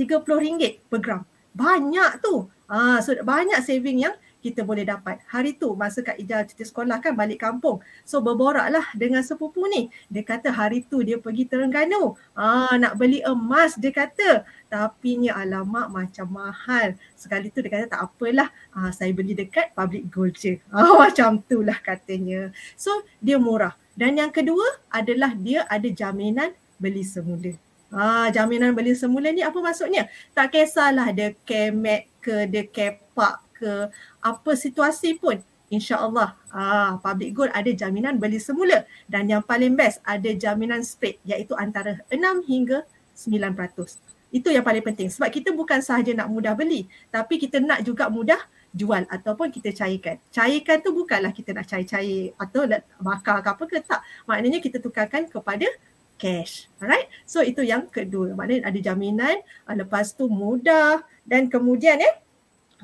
30 0.00 0.24
ringgit 0.40 0.80
per 0.88 1.04
gram. 1.04 1.22
Banyak 1.52 2.24
tu. 2.24 2.48
Ah, 2.72 3.04
so 3.04 3.12
banyak 3.12 3.60
saving 3.60 4.08
yang 4.08 4.16
kita 4.42 4.66
boleh 4.66 4.82
dapat. 4.82 5.22
Hari 5.30 5.54
tu 5.54 5.78
masa 5.78 6.02
Kak 6.02 6.18
Ija 6.18 6.42
cuti 6.42 6.66
sekolah 6.66 6.98
kan 6.98 7.14
balik 7.14 7.46
kampung. 7.46 7.78
So 8.02 8.18
berboraklah 8.18 8.90
dengan 8.98 9.22
sepupu 9.22 9.70
ni. 9.70 9.86
Dia 10.10 10.26
kata 10.26 10.50
hari 10.50 10.82
tu 10.82 11.06
dia 11.06 11.22
pergi 11.22 11.46
Terengganu. 11.46 12.18
Ah, 12.34 12.74
nak 12.74 12.98
beli 12.98 13.22
emas 13.22 13.78
dia 13.78 13.94
kata. 13.94 14.42
Tapi 14.66 15.22
ni 15.22 15.30
alamak 15.30 15.86
macam 15.94 16.26
mahal. 16.34 16.98
Sekali 17.14 17.54
tu 17.54 17.62
dia 17.62 17.70
kata 17.70 17.86
tak 17.86 18.02
apalah. 18.02 18.50
Ah, 18.74 18.90
saya 18.90 19.14
beli 19.14 19.38
dekat 19.38 19.70
public 19.78 20.10
gold 20.10 20.34
je. 20.34 20.58
Ah, 20.74 20.98
macam 20.98 21.38
tu 21.46 21.62
lah 21.62 21.78
katanya. 21.78 22.50
So 22.74 23.06
dia 23.22 23.38
murah. 23.38 23.78
Dan 23.94 24.18
yang 24.18 24.34
kedua 24.34 24.82
adalah 24.90 25.36
dia 25.36 25.62
ada 25.70 25.86
jaminan 25.86 26.50
beli 26.80 27.06
semula. 27.06 27.54
Ah, 27.92 28.32
jaminan 28.32 28.72
beli 28.72 28.96
semula 28.96 29.28
ni 29.28 29.44
apa 29.44 29.60
maksudnya? 29.60 30.08
Tak 30.32 30.56
kisahlah 30.56 31.12
dia 31.12 31.36
kemek 31.44 32.08
ke, 32.24 32.48
dia 32.48 32.64
kepak 32.64 33.41
ke 33.62 33.74
apa 34.18 34.50
situasi 34.58 35.22
pun 35.22 35.38
insyaallah 35.70 36.34
ah 36.50 36.98
public 36.98 37.30
gold 37.30 37.52
ada 37.54 37.70
jaminan 37.70 38.18
beli 38.18 38.42
semula 38.42 38.82
dan 39.06 39.30
yang 39.30 39.46
paling 39.46 39.78
best 39.78 40.02
ada 40.02 40.34
jaminan 40.34 40.82
spread 40.82 41.22
iaitu 41.22 41.54
antara 41.54 42.02
6 42.10 42.18
hingga 42.50 42.82
9%. 43.14 44.34
Itu 44.34 44.48
yang 44.50 44.64
paling 44.66 44.82
penting 44.82 45.08
sebab 45.12 45.30
kita 45.30 45.54
bukan 45.54 45.78
sahaja 45.78 46.10
nak 46.12 46.26
mudah 46.26 46.58
beli 46.58 46.90
tapi 47.14 47.38
kita 47.38 47.62
nak 47.62 47.86
juga 47.86 48.10
mudah 48.10 48.42
jual 48.72 49.04
ataupun 49.06 49.52
kita 49.52 49.70
cairkan. 49.72 50.16
Cairkan 50.32 50.80
tu 50.80 50.90
bukanlah 50.96 51.30
kita 51.30 51.52
nak 51.52 51.68
cair-cair 51.68 52.32
atau 52.40 52.64
nak 52.64 52.82
bakar 52.98 53.44
ke 53.44 53.48
apa 53.52 53.64
ke 53.68 53.78
tak. 53.84 54.00
Maknanya 54.24 54.58
kita 54.64 54.80
tukarkan 54.80 55.28
kepada 55.28 55.68
cash. 56.16 56.72
Alright? 56.80 57.12
So 57.28 57.44
itu 57.44 57.60
yang 57.60 57.86
kedua. 57.92 58.32
Maknanya 58.32 58.72
ada 58.72 58.78
jaminan, 58.80 59.36
ah, 59.68 59.76
lepas 59.76 60.16
tu 60.16 60.26
mudah 60.32 61.04
dan 61.28 61.52
kemudian 61.52 62.00
eh 62.00 62.14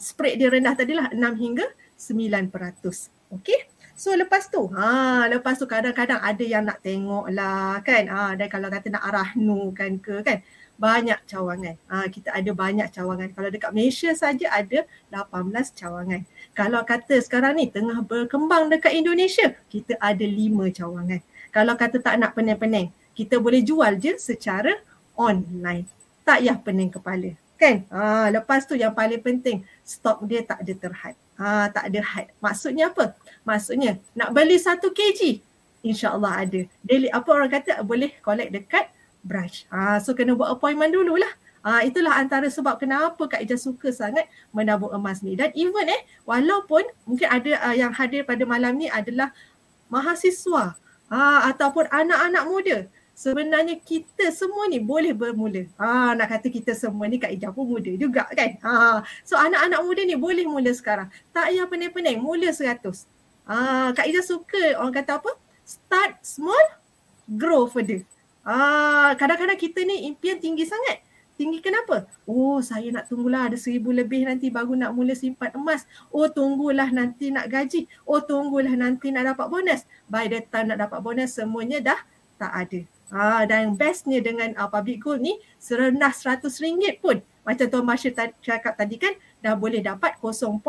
spread 0.00 0.38
dia 0.38 0.48
rendah 0.48 0.74
tadilah 0.74 1.10
6 1.12 1.20
hingga 1.38 1.66
9%. 1.98 3.10
Okey. 3.34 3.60
So 3.98 4.14
lepas 4.14 4.46
tu, 4.46 4.70
ha 4.78 5.26
lepas 5.26 5.58
tu 5.58 5.66
kadang-kadang 5.66 6.22
ada 6.22 6.44
yang 6.46 6.62
nak 6.62 6.78
tengok 6.86 7.26
lah 7.34 7.82
kan. 7.82 8.06
Ha 8.06 8.38
dan 8.38 8.46
kalau 8.46 8.70
kata 8.70 8.94
nak 8.94 9.02
arah 9.02 9.28
nu 9.34 9.74
kan 9.74 9.98
ke 9.98 10.22
kan. 10.22 10.38
Banyak 10.78 11.26
cawangan. 11.26 11.74
Ha 11.90 12.06
kita 12.06 12.30
ada 12.30 12.50
banyak 12.54 12.88
cawangan. 12.94 13.34
Kalau 13.34 13.50
dekat 13.50 13.74
Malaysia 13.74 14.14
saja 14.14 14.54
ada 14.54 14.86
18 15.10 15.74
cawangan. 15.74 16.22
Kalau 16.54 16.80
kata 16.86 17.18
sekarang 17.18 17.58
ni 17.58 17.66
tengah 17.74 18.06
berkembang 18.06 18.70
dekat 18.70 18.94
Indonesia, 18.94 19.50
kita 19.66 19.98
ada 19.98 20.22
5 20.22 20.70
cawangan. 20.70 21.20
Kalau 21.50 21.74
kata 21.74 21.98
tak 21.98 22.22
nak 22.22 22.38
pening-pening, 22.38 22.94
kita 23.18 23.42
boleh 23.42 23.66
jual 23.66 23.98
je 23.98 24.14
secara 24.14 24.78
online. 25.18 25.90
Tak 26.22 26.38
payah 26.46 26.56
pening 26.62 26.94
kepala 26.94 27.34
kan 27.58 27.82
ha, 27.90 28.30
lepas 28.30 28.64
tu 28.64 28.78
yang 28.78 28.94
paling 28.94 29.18
penting 29.18 29.66
stok 29.82 30.22
dia 30.24 30.46
tak 30.46 30.62
ada 30.62 30.72
terhad 30.78 31.14
ha, 31.34 31.66
tak 31.68 31.90
ada 31.90 32.00
had 32.00 32.30
maksudnya 32.38 32.88
apa 32.88 33.18
maksudnya 33.42 33.98
nak 34.14 34.30
beli 34.30 34.56
satu 34.56 34.94
kg 34.94 35.42
InsyaAllah 35.82 36.32
ada. 36.46 36.60
Daily 36.82 37.08
apa 37.10 37.28
orang 37.30 37.50
kata 37.50 37.82
boleh 37.86 38.10
collect 38.22 38.50
dekat 38.50 38.90
branch. 39.22 39.66
Ha, 39.70 40.02
so 40.02 40.14
kena 40.14 40.34
buat 40.34 40.50
appointment 40.50 40.90
dululah. 40.90 41.30
Ha, 41.62 41.84
itulah 41.84 42.14
antara 42.16 42.46
sebab 42.48 42.78
kenapa 42.78 43.18
Kak 43.26 43.42
Ija 43.42 43.58
suka 43.58 43.90
sangat 43.90 44.26
menabung 44.54 44.94
emas 44.94 45.20
ni. 45.22 45.34
Dan 45.34 45.50
even 45.54 45.86
eh, 45.90 46.02
walaupun 46.24 46.86
mungkin 47.04 47.28
ada 47.28 47.52
uh, 47.70 47.74
yang 47.74 47.92
hadir 47.94 48.22
pada 48.22 48.42
malam 48.46 48.78
ni 48.78 48.86
adalah 48.88 49.34
mahasiswa 49.90 50.78
ha, 51.10 51.18
ataupun 51.50 51.86
anak-anak 51.90 52.44
muda. 52.46 52.78
Sebenarnya 53.18 53.74
kita 53.82 54.30
semua 54.30 54.70
ni 54.70 54.78
boleh 54.78 55.10
bermula. 55.10 55.66
Ha, 55.74 56.14
nak 56.14 56.30
kata 56.30 56.54
kita 56.54 56.70
semua 56.78 57.10
ni 57.10 57.18
Kak 57.18 57.34
Ija 57.34 57.50
pun 57.50 57.66
muda 57.66 57.90
juga 57.90 58.30
kan. 58.30 58.54
Ha, 58.62 59.02
so 59.26 59.34
anak-anak 59.34 59.82
muda 59.82 60.06
ni 60.06 60.14
boleh 60.14 60.46
mula 60.46 60.70
sekarang. 60.70 61.10
Tak 61.34 61.50
payah 61.50 61.66
pening-pening, 61.66 62.22
mula 62.22 62.54
seratus. 62.54 63.10
Ha, 63.42 63.90
Kak 63.90 64.06
Ija 64.06 64.22
suka 64.22 64.78
orang 64.78 64.94
kata 64.94 65.18
apa? 65.18 65.34
Start 65.66 66.22
small, 66.22 66.62
grow 67.26 67.66
further. 67.66 68.06
Ah, 68.46 69.18
kadang-kadang 69.18 69.58
kita 69.58 69.82
ni 69.82 70.06
impian 70.06 70.38
tinggi 70.38 70.62
sangat. 70.62 71.02
Tinggi 71.34 71.58
kenapa? 71.58 72.06
Oh 72.22 72.62
saya 72.62 72.86
nak 72.94 73.10
tunggulah 73.10 73.50
ada 73.50 73.58
seribu 73.58 73.90
lebih 73.90 74.30
nanti 74.30 74.46
baru 74.50 74.78
nak 74.78 74.94
mula 74.94 75.18
simpan 75.18 75.50
emas. 75.58 75.86
Oh 76.14 76.30
tunggulah 76.30 76.90
nanti 76.94 77.34
nak 77.34 77.50
gaji. 77.50 77.90
Oh 78.06 78.22
tunggulah 78.22 78.74
nanti 78.78 79.10
nak 79.10 79.34
dapat 79.34 79.46
bonus. 79.50 79.86
By 80.06 80.30
the 80.30 80.42
time 80.46 80.70
nak 80.70 80.86
dapat 80.86 80.98
bonus 81.02 81.34
semuanya 81.34 81.78
dah 81.78 82.00
tak 82.38 82.54
ada. 82.54 82.97
Ha, 83.08 83.48
dan 83.48 83.72
bestnya 83.72 84.20
dengan 84.20 84.52
uh, 84.60 84.68
public 84.68 85.00
gold 85.00 85.24
ni 85.24 85.40
serendah 85.56 86.12
RM100 86.12 87.00
pun. 87.00 87.24
Macam 87.40 87.66
Tuan 87.72 87.84
Masyur 87.88 88.12
cakap 88.44 88.76
tadi 88.76 89.00
kan 89.00 89.16
dah 89.40 89.56
boleh 89.56 89.80
dapat 89.80 90.20
0.37 90.20 90.60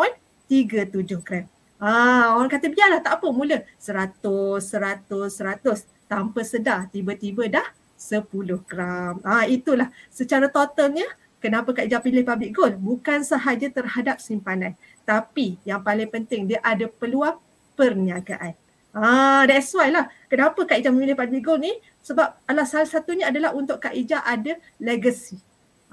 gram. 1.20 1.46
Ha, 1.80 2.36
orang 2.36 2.52
kata 2.52 2.72
biarlah 2.72 3.04
tak 3.04 3.20
apa 3.20 3.28
mula 3.32 3.64
100, 3.80 4.20
100, 4.60 5.08
100 5.32 5.88
tanpa 6.12 6.42
sedar 6.44 6.88
tiba-tiba 6.92 7.48
dah 7.48 7.68
10 8.00 8.28
gram. 8.64 9.20
Ah 9.22 9.44
itulah 9.44 9.92
secara 10.08 10.48
totalnya 10.48 11.06
kenapa 11.44 11.76
Kak 11.76 11.88
Ija 11.92 12.00
pilih 12.00 12.24
public 12.24 12.52
gold 12.56 12.76
bukan 12.80 13.24
sahaja 13.28 13.68
terhadap 13.68 14.24
simpanan 14.24 14.76
tapi 15.04 15.60
yang 15.68 15.84
paling 15.84 16.08
penting 16.08 16.48
dia 16.48 16.64
ada 16.64 16.88
peluang 16.88 17.40
perniagaan. 17.76 18.56
Ah 18.90 19.46
ha, 19.46 19.48
that's 19.48 19.70
why 19.78 19.94
lah 19.94 20.10
kenapa 20.26 20.66
Kak 20.66 20.82
Ija 20.82 20.90
memilih 20.90 21.14
public 21.14 21.46
gold 21.46 21.62
ni 21.62 21.70
sebab 22.02 22.42
Allah 22.50 22.66
salah 22.66 22.90
satunya 22.90 23.30
adalah 23.30 23.54
untuk 23.54 23.78
Kak 23.78 23.94
Ija 23.94 24.26
ada 24.26 24.58
legacy. 24.82 25.38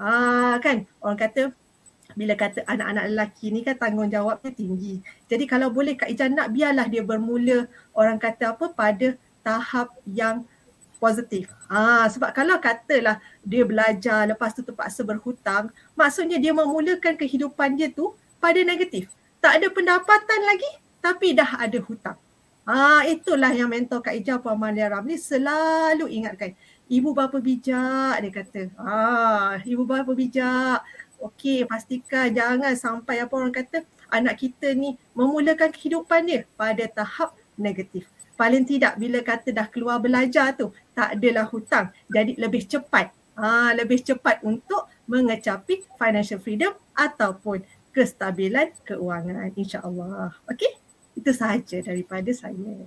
Ah 0.01 0.57
kan 0.57 0.89
orang 1.05 1.17
kata 1.21 1.53
bila 2.17 2.33
kata 2.33 2.65
anak-anak 2.65 3.05
lelaki 3.13 3.53
ni 3.53 3.61
kan 3.61 3.77
tanggungjawabnya 3.77 4.49
tinggi. 4.49 5.05
Jadi 5.29 5.45
kalau 5.45 5.69
boleh 5.69 5.93
Kak 5.93 6.09
Ija 6.09 6.25
nak 6.25 6.49
biarlah 6.49 6.89
dia 6.89 7.05
bermula 7.05 7.69
orang 7.93 8.17
kata 8.17 8.57
apa 8.57 8.73
pada 8.73 9.13
tahap 9.45 9.93
yang 10.09 10.41
positif. 10.97 11.53
Ah 11.69 12.09
sebab 12.09 12.33
kalau 12.33 12.57
katalah 12.57 13.21
dia 13.45 13.61
belajar 13.61 14.25
lepas 14.25 14.57
tu 14.57 14.65
terpaksa 14.65 15.05
berhutang, 15.05 15.69
maksudnya 15.93 16.41
dia 16.41 16.49
memulakan 16.49 17.13
kehidupan 17.13 17.77
dia 17.77 17.93
tu 17.93 18.17
pada 18.41 18.57
negatif. 18.65 19.05
Tak 19.37 19.61
ada 19.61 19.69
pendapatan 19.69 20.39
lagi 20.49 20.71
tapi 20.97 21.37
dah 21.37 21.61
ada 21.61 21.77
hutang. 21.77 22.17
Ah 22.67 23.07
itulah 23.07 23.55
yang 23.55 23.71
mentor 23.71 24.03
Kak 24.03 24.11
Ija 24.11 24.43
Puan 24.43 24.59
Malia 24.59 24.91
Ramli 24.91 25.15
selalu 25.15 26.11
ingatkan. 26.11 26.51
Ibu 26.91 27.15
bapa 27.15 27.39
bijak 27.39 28.19
dia 28.19 28.31
kata. 28.31 28.61
Ah 28.75 29.55
ibu 29.63 29.87
bapa 29.87 30.11
bijak. 30.11 30.83
Okey 31.23 31.63
pastikan 31.63 32.27
jangan 32.35 32.75
sampai 32.75 33.23
apa 33.23 33.33
orang 33.33 33.55
kata 33.55 33.87
anak 34.11 34.43
kita 34.43 34.75
ni 34.75 34.99
memulakan 35.15 35.71
kehidupan 35.71 36.27
dia 36.27 36.43
pada 36.59 36.83
tahap 36.91 37.33
negatif 37.57 38.05
paling 38.37 38.63
tidak 38.69 39.01
bila 39.01 39.19
kata 39.25 39.49
dah 39.49 39.65
keluar 39.65 39.97
belajar 39.97 40.53
tu 40.53 40.69
tak 40.93 41.17
adalah 41.17 41.49
hutang 41.49 41.89
jadi 42.05 42.37
lebih 42.37 42.69
cepat 42.69 43.09
ha, 43.37 43.71
lebih 43.73 44.01
cepat 44.01 44.41
untuk 44.45 44.89
mengecapi 45.09 45.85
financial 45.95 46.41
freedom 46.41 46.73
ataupun 46.97 47.63
kestabilan 47.93 48.73
keuangan 48.85 49.53
insyaAllah. 49.57 50.37
Okey, 50.49 50.69
itu 51.17 51.31
sahaja 51.33 51.81
daripada 51.81 52.29
saya. 52.29 52.85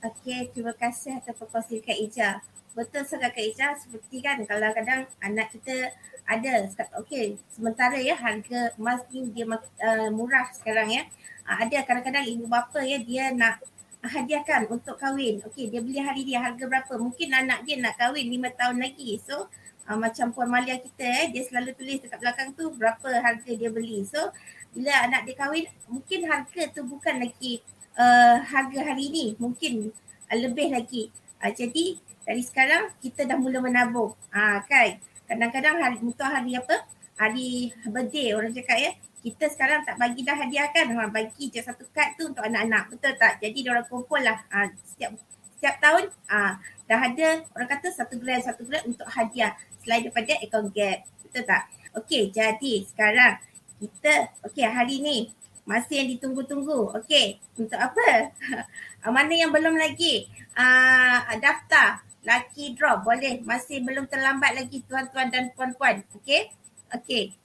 Okey, 0.00 0.48
terima 0.54 0.72
kasih 0.72 1.20
atas 1.20 1.36
proposal 1.36 1.82
Kak 1.82 1.98
Ija. 1.98 2.40
Betul 2.72 3.04
sangat 3.04 3.36
Kak 3.36 3.44
Ija, 3.44 3.74
seperti 3.76 4.22
kan 4.24 4.40
kalau 4.48 4.70
kadang 4.72 5.04
anak 5.20 5.52
kita 5.52 5.92
ada, 6.24 6.70
okey, 7.02 7.36
sementara 7.50 7.98
ya 7.98 8.14
harga 8.14 8.70
emas 8.78 9.02
ni 9.10 9.26
dia 9.34 9.44
uh, 9.50 10.08
murah 10.14 10.48
sekarang 10.54 10.88
ya. 10.88 11.02
Uh, 11.44 11.66
ada 11.66 11.82
kadang-kadang 11.82 12.24
ibu 12.30 12.46
bapa 12.46 12.80
ya 12.80 13.02
dia 13.02 13.34
nak 13.34 13.60
hadiahkan 14.00 14.70
untuk 14.72 14.96
kahwin. 14.96 15.44
Okey, 15.44 15.68
dia 15.68 15.84
beli 15.84 16.00
hari 16.00 16.22
dia 16.24 16.40
harga 16.40 16.64
berapa? 16.64 16.96
Mungkin 16.96 17.28
anak 17.36 17.68
dia 17.68 17.76
nak 17.76 18.00
kahwin 18.00 18.30
lima 18.30 18.48
tahun 18.56 18.80
lagi. 18.80 19.20
So, 19.20 19.52
uh, 19.84 19.98
macam 20.00 20.32
Puan 20.32 20.48
Malia 20.48 20.80
kita 20.80 21.04
eh, 21.04 21.26
dia 21.28 21.44
selalu 21.44 21.76
tulis 21.76 22.00
dekat 22.00 22.22
belakang 22.22 22.56
tu 22.56 22.72
berapa 22.72 23.20
harga 23.20 23.50
dia 23.52 23.68
beli. 23.68 24.06
So, 24.08 24.32
bila 24.70 24.92
anak 25.06 25.26
dia 25.26 25.34
kahwin, 25.34 25.66
mungkin 25.90 26.20
harga 26.30 26.62
tu 26.70 26.86
bukan 26.86 27.22
lagi 27.22 27.62
uh, 27.98 28.38
harga 28.42 28.80
hari 28.92 29.10
ni. 29.10 29.26
Mungkin 29.36 29.90
uh, 30.30 30.36
lebih 30.38 30.70
lagi. 30.70 31.10
Uh, 31.42 31.50
jadi, 31.50 31.98
dari 32.26 32.42
sekarang 32.44 32.94
kita 33.02 33.26
dah 33.26 33.36
mula 33.38 33.58
menabung. 33.58 34.14
Uh, 34.30 34.58
kan? 34.66 34.98
Kadang-kadang 35.26 35.76
hari, 35.78 35.96
untuk 36.02 36.26
hari 36.26 36.58
apa? 36.58 36.86
Hari 37.20 37.76
birthday 37.92 38.32
orang 38.32 38.54
cakap 38.56 38.78
ya 38.80 38.92
kita 39.20 39.52
sekarang 39.52 39.84
tak 39.84 40.00
bagi 40.00 40.24
dah 40.24 40.32
hadiah 40.32 40.68
kan 40.72 40.88
ha, 40.96 41.08
bagi 41.12 41.52
je 41.52 41.60
satu 41.60 41.84
kad 41.92 42.16
tu 42.16 42.32
untuk 42.32 42.40
anak-anak 42.40 42.88
betul 42.88 43.12
tak 43.20 43.36
jadi 43.38 43.58
orang 43.68 43.86
kumpul 43.86 44.20
lah 44.20 44.40
ha, 44.48 44.72
setiap 44.80 45.12
setiap 45.60 45.76
tahun 45.76 46.04
ha, 46.32 46.56
dah 46.88 47.00
ada 47.04 47.44
orang 47.52 47.68
kata 47.68 47.92
satu 47.92 48.16
gram 48.16 48.40
satu 48.40 48.64
gram 48.64 48.80
untuk 48.88 49.04
hadiah 49.12 49.52
selain 49.84 50.08
daripada 50.08 50.32
account 50.40 50.72
gap 50.72 51.04
betul 51.20 51.44
tak 51.44 51.62
okey 52.00 52.32
jadi 52.32 52.72
sekarang 52.88 53.36
kita 53.80 54.28
okey 54.46 54.68
hari 54.68 55.00
ni 55.00 55.18
masih 55.64 56.04
yang 56.04 56.08
ditunggu-tunggu 56.16 56.92
okey 57.00 57.40
untuk 57.56 57.80
apa 57.80 58.30
mana 59.16 59.32
yang 59.32 59.50
belum 59.50 59.74
lagi 59.80 60.28
uh, 60.54 61.32
daftar 61.40 62.04
lucky 62.20 62.76
draw 62.76 63.00
boleh 63.00 63.40
masih 63.42 63.80
belum 63.80 64.04
terlambat 64.06 64.52
lagi 64.52 64.84
tuan-tuan 64.84 65.32
dan 65.32 65.48
puan-puan 65.56 66.04
okey 66.20 66.52
okey 66.92 67.40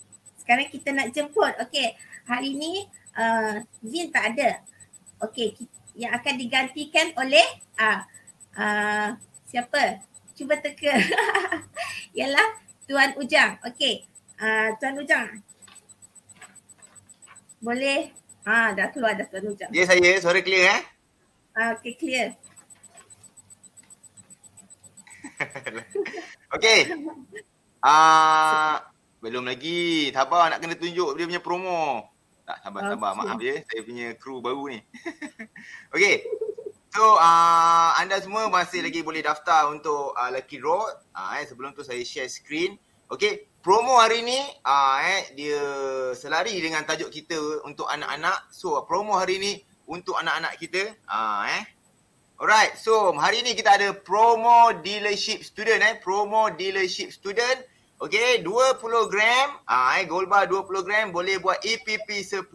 sekarang 0.46 0.70
kita 0.70 0.94
nak 0.94 1.10
jemput. 1.10 1.58
Okey, 1.58 1.98
hari 2.30 2.54
ni 2.54 2.86
uh, 3.18 3.58
Zin 3.82 4.14
tak 4.14 4.38
ada. 4.38 4.62
Okey, 5.26 5.58
yang 5.98 6.14
akan 6.14 6.38
digantikan 6.38 7.10
oleh 7.18 7.42
uh, 7.82 8.06
uh, 8.54 9.18
siapa? 9.50 10.06
Cuba 10.38 10.62
teka. 10.62 10.94
Ialah 12.18 12.62
Tuan 12.86 13.18
Ujang. 13.18 13.58
Okey, 13.66 14.06
uh, 14.38 14.78
Tuan 14.78 15.02
Ujang. 15.02 15.42
Boleh? 17.66 18.14
Ah, 18.46 18.70
uh, 18.70 18.78
dah 18.78 18.94
keluar 18.94 19.18
dah 19.18 19.26
Tuan 19.26 19.50
Ujang. 19.50 19.74
Ya 19.74 19.90
saya, 19.90 20.22
suara 20.22 20.38
clear 20.46 20.70
eh? 20.70 20.82
Uh, 21.58 21.74
Okey, 21.82 21.98
clear. 21.98 22.38
Okey. 26.56 26.80
Ah, 27.82 27.90
uh, 27.90 28.74
belum 29.26 29.50
lagi. 29.50 30.14
Sabar 30.14 30.54
nak 30.54 30.62
kena 30.62 30.78
tunjuk 30.78 31.18
dia 31.18 31.26
punya 31.26 31.42
promo. 31.42 32.06
Tak 32.46 32.62
sabar 32.62 32.82
okay. 32.86 32.92
sabar. 32.94 33.12
Maaf 33.18 33.42
ya. 33.42 33.56
Saya 33.66 33.82
punya 33.82 34.08
kru 34.14 34.46
baru 34.46 34.70
ni. 34.70 34.80
okay. 35.96 36.22
So 36.94 37.18
uh, 37.18 37.98
anda 37.98 38.22
semua 38.22 38.46
masih 38.54 38.86
lagi 38.86 39.02
boleh 39.02 39.26
daftar 39.26 39.74
untuk 39.74 40.14
uh, 40.14 40.30
Lucky 40.30 40.62
Draw. 40.62 40.84
Uh, 41.18 41.42
eh, 41.42 41.50
sebelum 41.50 41.74
tu 41.74 41.82
saya 41.82 42.06
share 42.06 42.30
screen. 42.30 42.78
Okay. 43.10 43.50
Promo 43.66 43.98
hari 43.98 44.22
ni 44.22 44.38
uh, 44.62 45.02
eh, 45.02 45.34
dia 45.34 45.58
selari 46.14 46.54
dengan 46.62 46.86
tajuk 46.86 47.10
kita 47.10 47.66
untuk 47.66 47.90
anak-anak. 47.90 48.54
So 48.54 48.78
promo 48.86 49.18
hari 49.18 49.42
ni 49.42 49.58
untuk 49.90 50.14
anak-anak 50.22 50.54
kita. 50.62 50.94
Uh, 51.10 51.50
eh. 51.50 51.64
Alright. 52.38 52.78
So 52.78 53.18
hari 53.18 53.42
ni 53.42 53.58
kita 53.58 53.74
ada 53.74 53.90
promo 53.98 54.70
dealership 54.86 55.42
student. 55.42 55.82
Eh. 55.82 55.98
Promo 55.98 56.54
dealership 56.54 57.10
student. 57.10 57.66
Okey, 58.06 58.46
20 58.46 58.86
gram, 59.10 59.58
uh, 59.66 59.98
eh 59.98 60.06
gold 60.06 60.30
bar 60.30 60.46
20 60.46 60.86
gram 60.86 61.10
boleh 61.10 61.42
buat 61.42 61.58
EPP 61.66 62.22
10 62.22 62.46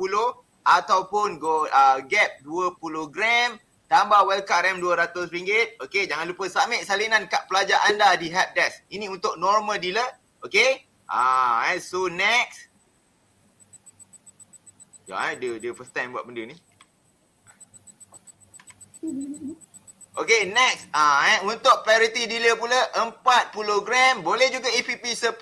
ataupun 0.63 1.43
go 1.43 1.67
uh, 1.67 1.99
gap 2.07 2.39
20 2.47 2.79
gram 3.11 3.59
tambah 3.91 4.31
rem 4.31 4.79
RM200. 4.79 5.83
Okey, 5.83 6.07
jangan 6.07 6.31
lupa 6.31 6.47
submit 6.47 6.87
salinan 6.87 7.27
kad 7.27 7.51
pelajar 7.51 7.83
anda 7.91 8.15
di 8.15 8.31
help 8.31 8.55
desk. 8.55 8.87
Ini 8.95 9.11
untuk 9.11 9.35
normal 9.43 9.83
dealer. 9.83 10.07
Okey? 10.47 10.90
Ah, 11.11 11.75
eh 11.75 11.83
so 11.83 12.07
next. 12.07 12.71
Ya, 15.11 15.19
eh, 15.27 15.35
dia 15.43 15.59
dia 15.59 15.75
first 15.75 15.91
time 15.91 16.15
buat 16.15 16.23
benda 16.23 16.47
ni. 16.47 16.55
Okay 20.11 20.53
next 20.53 20.93
ah 20.93 21.25
eh 21.25 21.39
untuk 21.49 21.73
priority 21.87 22.29
dealer 22.29 22.59
pula 22.59 22.77
40 22.93 23.87
gram 23.87 24.21
boleh 24.21 24.53
juga 24.53 24.69
EPP 24.69 25.17
10 25.17 25.41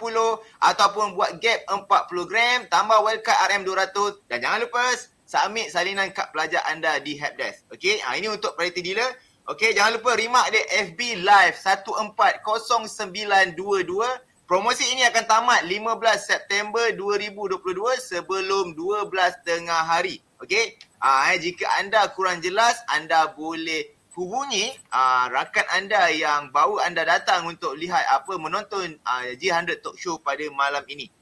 ataupun 0.62 1.18
buat 1.18 1.40
gap 1.42 1.66
40 1.66 2.30
gram 2.30 2.58
tambah 2.70 3.02
wildcard 3.02 3.48
RM200 3.48 4.30
dan 4.30 4.38
jangan 4.38 4.62
lupa 4.62 4.84
submit 5.26 5.74
salinan 5.74 6.14
kad 6.14 6.30
pelajar 6.30 6.62
anda 6.70 7.00
di 7.02 7.18
helpdesk. 7.18 7.66
Okay 7.74 7.98
ah 8.06 8.14
ini 8.14 8.30
untuk 8.30 8.54
priority 8.54 8.84
dealer. 8.84 9.10
Okay, 9.48 9.72
jangan 9.72 9.96
lupa 9.96 10.12
remark 10.12 10.52
dia 10.52 10.60
FB 10.92 11.24
Live 11.24 11.56
140922. 11.56 14.27
Promosi 14.48 14.80
ini 14.96 15.04
akan 15.04 15.28
tamat 15.28 15.60
15 15.68 16.00
September 16.24 16.88
2022 16.96 17.60
sebelum 18.00 18.72
12 18.72 19.44
tengah 19.44 19.84
hari. 19.84 20.24
Okay, 20.40 20.80
uh, 21.04 21.36
jika 21.36 21.68
anda 21.76 22.08
kurang 22.16 22.40
jelas, 22.40 22.80
anda 22.88 23.28
boleh 23.36 23.92
hubungi 24.16 24.72
uh, 24.88 25.28
rakan 25.28 25.68
anda 25.76 26.08
yang 26.08 26.48
bawa 26.48 26.80
anda 26.88 27.04
datang 27.04 27.44
untuk 27.44 27.76
lihat 27.76 28.00
apa 28.08 28.40
menonton 28.40 28.96
uh, 29.04 29.28
G100 29.36 29.84
Talk 29.84 30.00
Show 30.00 30.16
pada 30.16 30.48
malam 30.56 30.80
ini. 30.88 31.12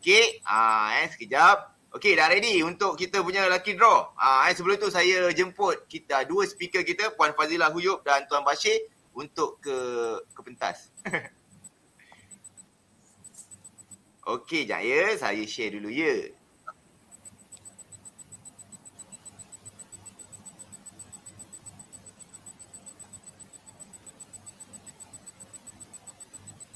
Okay, 0.00 0.40
uh, 0.48 1.04
eh, 1.04 1.12
sekejap. 1.12 1.76
Okey, 2.00 2.16
dah 2.16 2.32
ready 2.32 2.64
untuk 2.64 2.96
kita 2.96 3.20
punya 3.20 3.44
lucky 3.44 3.76
draw. 3.76 4.08
Ah, 4.16 4.48
eh, 4.48 4.56
sebelum 4.56 4.80
tu 4.80 4.88
saya 4.88 5.28
jemput 5.36 5.84
kita 5.84 6.24
dua 6.24 6.48
speaker 6.48 6.80
kita, 6.80 7.12
Puan 7.12 7.36
Fazilah 7.36 7.68
Huyub 7.68 8.00
dan 8.08 8.24
Tuan 8.24 8.40
Bashir 8.40 8.88
untuk 9.12 9.60
ke 9.60 9.76
ke 10.32 10.40
pentas. 10.40 10.88
Okey, 14.24 14.64
jap 14.64 14.80
ya. 14.80 15.12
Saya 15.20 15.44
share 15.44 15.76
dulu 15.76 15.92
ya. 15.92 16.32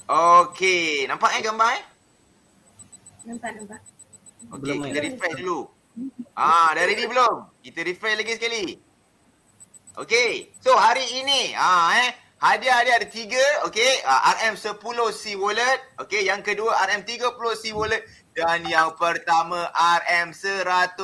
Okey, 0.09 1.05
nampak 1.05 1.37
eh 1.37 1.41
gambar 1.45 1.69
eh? 1.77 1.83
Nampak, 3.29 3.49
nampak. 3.61 3.81
Okey, 4.57 4.73
kita 4.89 4.97
eh? 4.97 5.03
refresh 5.05 5.37
dulu. 5.37 5.69
Ah, 6.33 6.73
dah 6.73 6.81
ready 6.85 7.05
belum? 7.05 7.45
Kita 7.61 7.85
refresh 7.85 8.17
lagi 8.17 8.33
sekali. 8.37 8.65
Okey, 9.97 10.53
so 10.63 10.73
hari 10.77 11.05
ini 11.21 11.53
ah 11.53 11.91
eh 11.97 12.28
hadiah 12.39 12.79
dia 12.87 12.93
ada 12.95 13.07
tiga, 13.07 13.43
okey, 13.67 14.03
ah, 14.07 14.35
RM10C 14.47 15.35
wallet, 15.35 15.79
okey, 15.99 16.27
yang 16.27 16.39
kedua 16.39 16.71
RM30C 16.87 17.75
wallet 17.75 18.03
dan 18.31 18.63
yang 18.63 18.95
pertama 18.95 19.67
RM100 19.75 20.95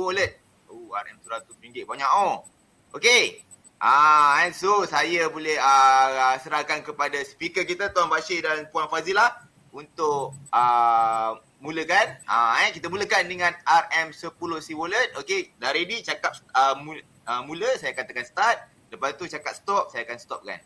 wallet. 0.00 0.40
Oh, 0.72 0.96
RM100 0.96 1.84
banyak 1.84 2.10
oh. 2.16 2.48
Okey. 2.96 3.44
Ah, 3.80 4.44
and 4.44 4.52
so 4.52 4.84
saya 4.84 5.32
boleh 5.32 5.56
uh, 5.56 6.36
serahkan 6.44 6.84
kepada 6.84 7.16
speaker 7.24 7.64
kita 7.64 7.88
Tuan 7.96 8.12
Bashir 8.12 8.44
dan 8.44 8.68
Puan 8.68 8.92
Fazilah 8.92 9.40
untuk 9.72 10.36
uh, 10.52 11.30
mulakan. 11.64 12.16
Ah, 12.28 12.60
eh, 12.68 12.76
kita 12.76 12.92
mulakan 12.92 13.24
dengan 13.28 13.52
RM10C 13.64 14.76
wallet. 14.76 15.16
Okey, 15.16 15.56
dah 15.56 15.72
ready 15.72 16.04
cakap 16.04 16.36
uh, 16.52 16.76
mula, 16.76 17.00
uh, 17.24 17.40
mula 17.44 17.68
saya 17.80 17.96
akan 17.96 18.04
tekan 18.04 18.26
start. 18.28 18.58
Lepas 18.90 19.14
tu 19.14 19.24
cakap 19.30 19.54
stop, 19.54 19.94
saya 19.94 20.02
akan 20.02 20.18
stopkan. 20.18 20.60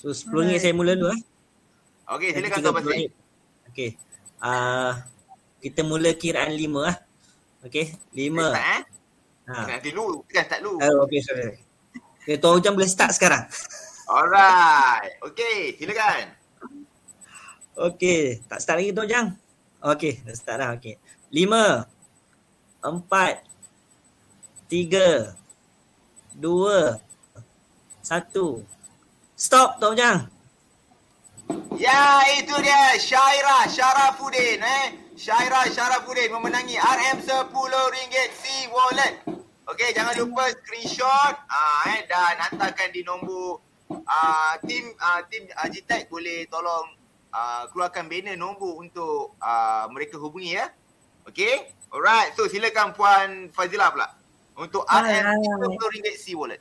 So 0.00 0.16
10 0.16 0.32
ringgit 0.48 0.64
saya 0.64 0.72
mula 0.72 0.96
dulu 0.96 1.12
eh. 1.12 1.20
Okey, 2.08 2.32
silakan 2.32 2.58
Tuan 2.64 2.74
Bashir. 2.74 2.88
30 2.88 2.92
ringgit. 2.96 3.12
Okey. 3.68 3.90
Ah 4.40 5.04
kita 5.60 5.84
mula 5.84 6.10
kiraan 6.16 6.56
5 6.56 6.88
ah. 6.88 6.96
Okey, 7.68 7.92
5. 8.16 8.32
Start 8.32 8.64
eh? 8.64 8.82
Ha. 9.50 9.66
Nanti 9.76 9.92
dulu, 9.92 10.24
tekan 10.24 10.44
start 10.48 10.60
dulu. 10.64 10.80
Oh, 10.80 11.04
okey, 11.04 11.20
sorry. 11.20 11.60
Okay, 12.24 12.40
Tuan 12.40 12.56
Ujang 12.56 12.72
boleh 12.72 12.88
start 12.88 13.12
sekarang. 13.12 13.44
Alright. 14.08 15.20
Okey, 15.20 15.76
silakan. 15.76 16.32
Okey, 17.76 18.40
tak 18.48 18.64
start 18.64 18.80
lagi 18.80 18.96
Tuan 18.96 19.04
Ujang. 19.04 19.28
Okey, 19.84 20.24
dah 20.24 20.32
start 20.32 20.58
dah. 20.64 20.72
Okey. 20.80 20.96
5 21.28 21.84
4 22.80 23.44
3 24.72 25.36
2 26.38 26.98
1 28.06 28.80
Stop 29.40 29.80
Tuan 29.80 29.96
Ujang. 29.96 30.18
Ya, 31.80 32.20
itu 32.36 32.52
dia 32.60 32.92
Syaira 33.00 33.64
Syarafuddin 33.64 34.60
eh. 34.60 34.86
Syaira 35.16 35.64
Syarafuddin 35.64 36.28
memenangi 36.28 36.76
RM10 36.76 37.74
C 38.36 38.68
wallet. 38.68 39.24
Okey, 39.64 39.96
jangan 39.96 40.12
lupa 40.20 40.52
screenshot 40.60 41.34
ah 41.48 41.88
eh 41.88 42.04
dan 42.04 42.36
hantarkan 42.36 42.92
di 42.92 43.00
nombor 43.00 43.64
ah 44.04 44.60
tim 44.60 44.92
ah 45.00 45.24
tim 45.24 45.48
GTech 45.48 46.12
boleh 46.12 46.44
tolong 46.52 46.92
ah 47.32 47.64
keluarkan 47.72 48.12
banner 48.12 48.36
nombor 48.36 48.76
untuk 48.76 49.40
ah 49.40 49.88
mereka 49.88 50.20
hubungi 50.20 50.60
ya. 50.60 50.68
Okey? 51.24 51.72
Alright, 51.88 52.36
so 52.36 52.44
silakan 52.44 52.92
Puan 52.92 53.48
Fazila 53.56 53.88
pula 53.88 54.19
untuk 54.60 54.84
Alright. 54.84 55.24
RM10 55.24 56.04
C 56.20 56.36
wallet. 56.36 56.60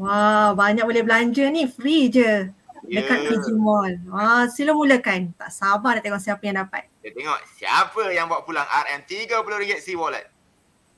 Wah, 0.00 0.56
banyak 0.56 0.84
boleh 0.84 1.04
belanja 1.04 1.44
ni. 1.52 1.68
Free 1.68 2.08
je. 2.08 2.48
Dekat 2.86 3.18
Ya. 3.26 3.28
PG 3.34 3.46
Mall. 3.58 3.98
Wah, 4.08 4.46
sila 4.46 4.70
mulakan. 4.72 5.34
Tak 5.34 5.50
sabar 5.50 5.98
nak 5.98 6.02
tengok 6.06 6.22
siapa 6.22 6.42
yang 6.46 6.62
dapat. 6.62 6.86
Kita 7.02 7.18
tengok 7.18 7.40
siapa 7.58 8.02
yang 8.14 8.30
bawa 8.30 8.46
pulang 8.46 8.66
RM30 8.66 9.82
C 9.82 9.96
wallet. 9.98 10.26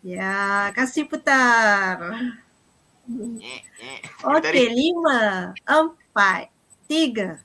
Ya, 0.04 0.68
kasih 0.76 1.08
putar. 1.08 1.98
Okey, 4.20 4.66
lima, 4.68 5.52
empat, 5.64 6.52
tiga, 6.84 7.40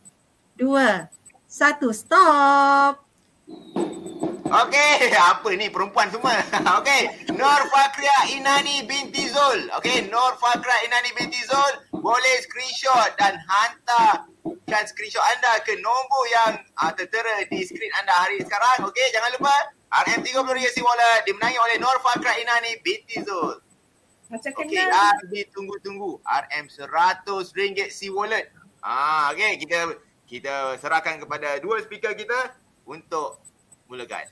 dua, 0.59 1.07
satu, 1.47 1.95
stop. 1.95 3.02
Okey, 4.53 5.09
apa 5.33 5.49
ni 5.57 5.65
perempuan 5.65 6.13
semua? 6.13 6.37
Okey, 6.77 7.33
Nur 7.33 7.61
Fakria 7.73 8.37
Inani 8.37 8.85
binti 8.85 9.25
Zul. 9.33 9.65
Okey, 9.81 10.05
Nur 10.13 10.37
Fakria 10.37 10.77
Inani 10.85 11.09
binti 11.17 11.41
Zul 11.41 11.73
boleh 11.89 12.35
screenshot 12.45 13.17
dan 13.17 13.33
hantarkan 13.49 14.83
screenshot 14.85 15.25
anda 15.33 15.57
ke 15.65 15.73
nombor 15.81 16.23
yang 16.29 16.53
uh, 16.85 16.93
tertera 16.93 17.41
di 17.49 17.65
skrin 17.65 17.89
anda 17.97 18.13
hari 18.13 18.45
sekarang. 18.45 18.85
Okey, 18.85 19.09
jangan 19.09 19.33
lupa 19.41 19.55
RM30 19.89 20.69
si 20.69 20.85
wallet 20.85 21.25
dimenangi 21.25 21.57
oleh 21.57 21.81
Nur 21.81 21.97
Fakria 22.05 22.37
Inani 22.37 22.77
binti 22.85 23.25
Zul. 23.25 23.57
Macam 24.29 24.51
Okey, 24.53 24.69
kenal. 24.69 25.17
dan 25.17 25.33
ditunggu-tunggu 25.33 26.21
RM100 26.29 27.89
si 27.89 28.13
wallet. 28.13 28.53
Ah, 28.85 29.33
okey, 29.33 29.65
kita 29.65 29.97
kita 30.29 30.77
serahkan 30.77 31.25
kepada 31.25 31.57
dua 31.57 31.81
speaker 31.81 32.13
kita 32.13 32.53
untuk 32.87 33.39
mulakan. 33.87 34.27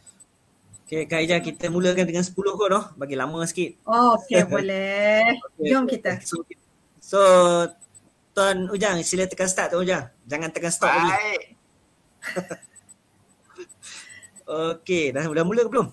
Okey, 0.87 1.07
Kak 1.07 1.23
Ijah 1.23 1.39
kita 1.39 1.71
mulakan 1.71 2.03
dengan 2.03 2.23
10 2.25 2.35
kot 2.35 2.67
noh. 2.67 2.85
Bagi 2.99 3.15
lama 3.15 3.39
sikit. 3.47 3.79
Okey, 3.87 4.43
boleh. 4.51 5.23
Jom 5.63 5.87
kita. 5.87 6.19
So, 6.19 6.43
so 6.99 7.19
Tuan 8.35 8.67
Ujang 8.71 8.99
sila 9.03 9.27
tekan 9.27 9.47
start 9.47 9.71
Tuan 9.71 9.83
Ujang. 9.87 10.11
Jangan 10.27 10.49
tekan 10.51 10.71
stop 10.71 10.91
lagi. 10.91 11.11
Baik. 11.11 11.41
Okey, 14.51 15.15
dah 15.15 15.23
dah 15.23 15.45
mula 15.47 15.63
ke 15.63 15.71
belum? 15.71 15.87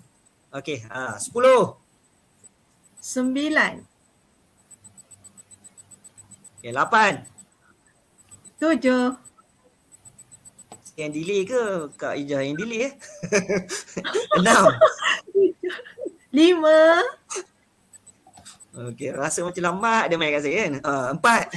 Okey, 0.50 0.82
ah 0.90 1.14
10. 1.14 1.78
Sembilan, 2.98 3.78
Okey, 6.58 6.74
8. 6.74 7.22
tujuh, 8.58 9.14
Yang 10.98 11.10
delay 11.14 11.40
ke 11.46 11.62
Kak 11.94 12.18
Ijah 12.18 12.42
yang 12.42 12.58
delay 12.58 12.90
eh? 12.90 12.92
6. 14.42 14.42
lima, 16.34 17.06
Okey, 18.74 19.14
rasa 19.14 19.46
macam 19.46 19.62
lambat 19.62 20.10
dia 20.10 20.18
main 20.18 20.34
kat 20.34 20.42
saya 20.42 20.58
kan. 20.66 20.72
Ah, 20.82 21.14
4. 21.14 21.54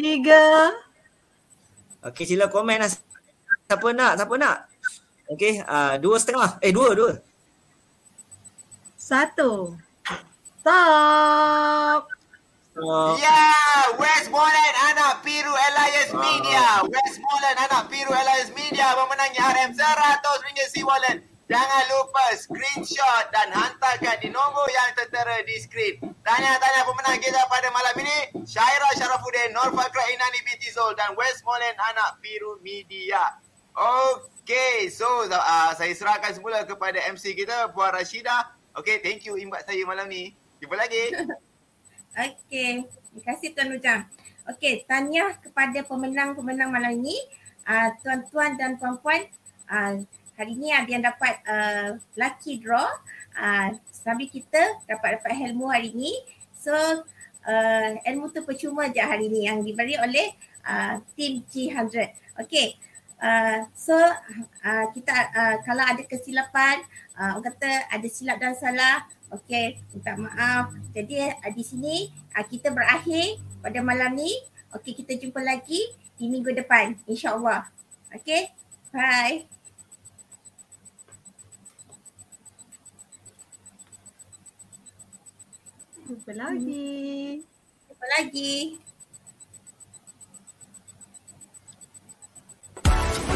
tiga, 0.00 0.72
Okey, 2.08 2.24
sila 2.24 2.48
komen 2.48 2.80
lah. 2.80 2.88
Siapa 3.68 3.88
nak? 3.92 4.12
Siapa 4.16 4.34
nak? 4.40 4.56
Okey, 5.28 5.60
ah 5.62 6.00
dua 6.00 6.16
setengah. 6.16 6.56
Eh, 6.64 6.72
dua, 6.72 6.96
dua. 6.96 7.20
satu. 8.96 9.76
Stop. 10.64 12.19
Oh, 12.80 13.12
Ya, 13.20 13.92
Westmoreland 14.00 14.76
anak 14.88 15.20
Piru 15.20 15.52
Alliance 15.52 16.16
Media. 16.16 16.80
Westmoreland 16.88 17.58
anak 17.68 17.92
Piru 17.92 18.08
Alliance 18.08 18.48
Media 18.56 18.96
memenangi 18.96 19.36
RM 19.36 19.76
RM100 19.76 20.56
si 20.72 20.80
wallet. 20.80 21.20
Jangan 21.50 21.82
lupa 21.92 22.24
screenshot 22.40 23.24
dan 23.36 23.52
hantarkan 23.52 24.16
di 24.24 24.32
nombor 24.32 24.64
yang 24.72 24.96
tertera 24.96 25.44
di 25.44 25.60
skrin. 25.60 25.98
Tanya-tanya 26.24 26.86
pemenang 26.88 27.20
kita 27.20 27.42
pada 27.52 27.68
malam 27.74 27.94
ini, 28.00 28.46
Syaira 28.48 28.88
Sharafuddin, 28.96 29.52
Nur 29.52 29.74
Fakra 29.76 30.06
Inani 30.14 30.40
binti 30.46 30.72
Zul 30.72 30.96
dan 30.96 31.12
Westmoreland 31.18 31.76
anak 31.76 32.22
Piru 32.24 32.56
Media. 32.64 33.34
Okay, 33.76 34.88
so 34.88 35.26
uh, 35.26 35.74
saya 35.76 35.92
serahkan 35.92 36.32
semula 36.32 36.64
kepada 36.64 37.02
MC 37.12 37.36
kita, 37.36 37.68
Puan 37.76 37.92
Rashida. 37.92 38.56
Okay, 38.78 39.02
thank 39.04 39.26
you 39.26 39.36
imbat 39.36 39.66
saya 39.68 39.84
malam 39.84 40.08
ni. 40.08 40.32
Jumpa 40.62 40.80
lagi. 40.80 41.12
Okey, 42.10 42.90
terima 42.90 43.22
kasih 43.22 43.54
Tuan 43.54 43.70
Ujang. 43.70 44.02
Okey, 44.50 44.82
tahniah 44.82 45.38
kepada 45.38 45.78
pemenang-pemenang 45.86 46.66
malam 46.66 46.98
ini. 46.98 47.14
Uh, 47.62 47.94
tuan-tuan 48.02 48.58
dan 48.58 48.74
puan-puan, 48.82 49.30
uh, 49.70 50.02
hari 50.34 50.58
ni 50.58 50.74
ada 50.74 50.90
yang 50.90 51.06
dapat 51.06 51.38
uh, 51.46 52.02
lucky 52.18 52.58
draw. 52.58 52.90
Uh, 53.38 53.78
sambil 53.94 54.26
kita 54.26 54.58
dapat 54.90 55.22
dapat 55.22 55.54
ilmu 55.54 55.70
hari 55.70 55.94
ni. 55.94 56.10
So 56.58 56.74
uh, 57.46 57.90
ilmu 58.02 58.34
tu 58.34 58.42
percuma 58.42 58.90
je 58.90 58.98
hari 58.98 59.30
ni 59.30 59.46
yang 59.46 59.62
diberi 59.62 59.94
oleh 59.94 60.34
uh, 60.66 60.98
tim 61.14 61.46
G100. 61.46 62.10
Okay. 62.42 62.74
Uh, 63.22 63.70
so 63.76 63.94
uh, 63.94 64.86
kita 64.96 65.14
uh, 65.30 65.56
kalau 65.62 65.86
ada 65.86 66.02
kesilapan, 66.02 66.82
uh, 67.14 67.38
orang 67.38 67.54
kata 67.54 67.86
ada 67.86 68.08
silap 68.10 68.42
dan 68.42 68.58
salah, 68.58 69.06
okay, 69.30 69.78
minta 69.94 70.14
maaf. 70.18 70.74
Jadi 70.92 71.22
uh, 71.22 71.52
di 71.54 71.64
sini 71.64 72.10
uh, 72.34 72.44
kita 72.44 72.74
berakhir 72.74 73.38
pada 73.62 73.80
malam 73.80 74.18
ni. 74.18 74.30
Okay, 74.70 74.94
kita 74.94 75.18
jumpa 75.18 75.42
lagi 75.42 75.82
di 76.14 76.30
minggu 76.30 76.54
depan, 76.54 76.94
insyaAllah. 77.10 77.66
Okay, 78.14 78.54
bye. 78.94 79.46
Jumpa 86.06 86.32
lagi. 86.34 87.42
Jumpa 87.86 88.06
lagi. 88.18 88.54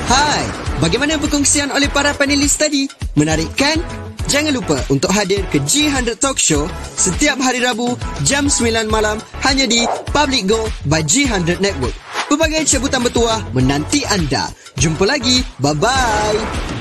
Hai, 0.05 0.45
bagaimana 0.85 1.17
perkongsian 1.17 1.73
oleh 1.73 1.89
para 1.89 2.13
panelis 2.13 2.61
tadi? 2.61 2.85
Menarik 3.17 3.49
kan? 3.57 3.81
Jangan 4.29 4.53
lupa 4.53 4.77
untuk 4.93 5.09
hadir 5.09 5.41
ke 5.49 5.61
G100 5.65 6.21
Talk 6.21 6.37
Show 6.37 6.69
setiap 6.93 7.41
hari 7.41 7.65
Rabu 7.65 7.97
jam 8.21 8.53
9 8.53 8.85
malam 8.93 9.17
hanya 9.49 9.65
di 9.65 9.89
Public 10.13 10.45
Go 10.45 10.61
by 10.93 11.01
G100 11.01 11.65
Network. 11.65 11.97
Pelbagai 12.29 12.69
cabutan 12.69 13.01
bertuah 13.01 13.41
menanti 13.57 14.05
anda. 14.05 14.53
Jumpa 14.77 15.09
lagi. 15.09 15.41
Bye-bye. 15.61 16.74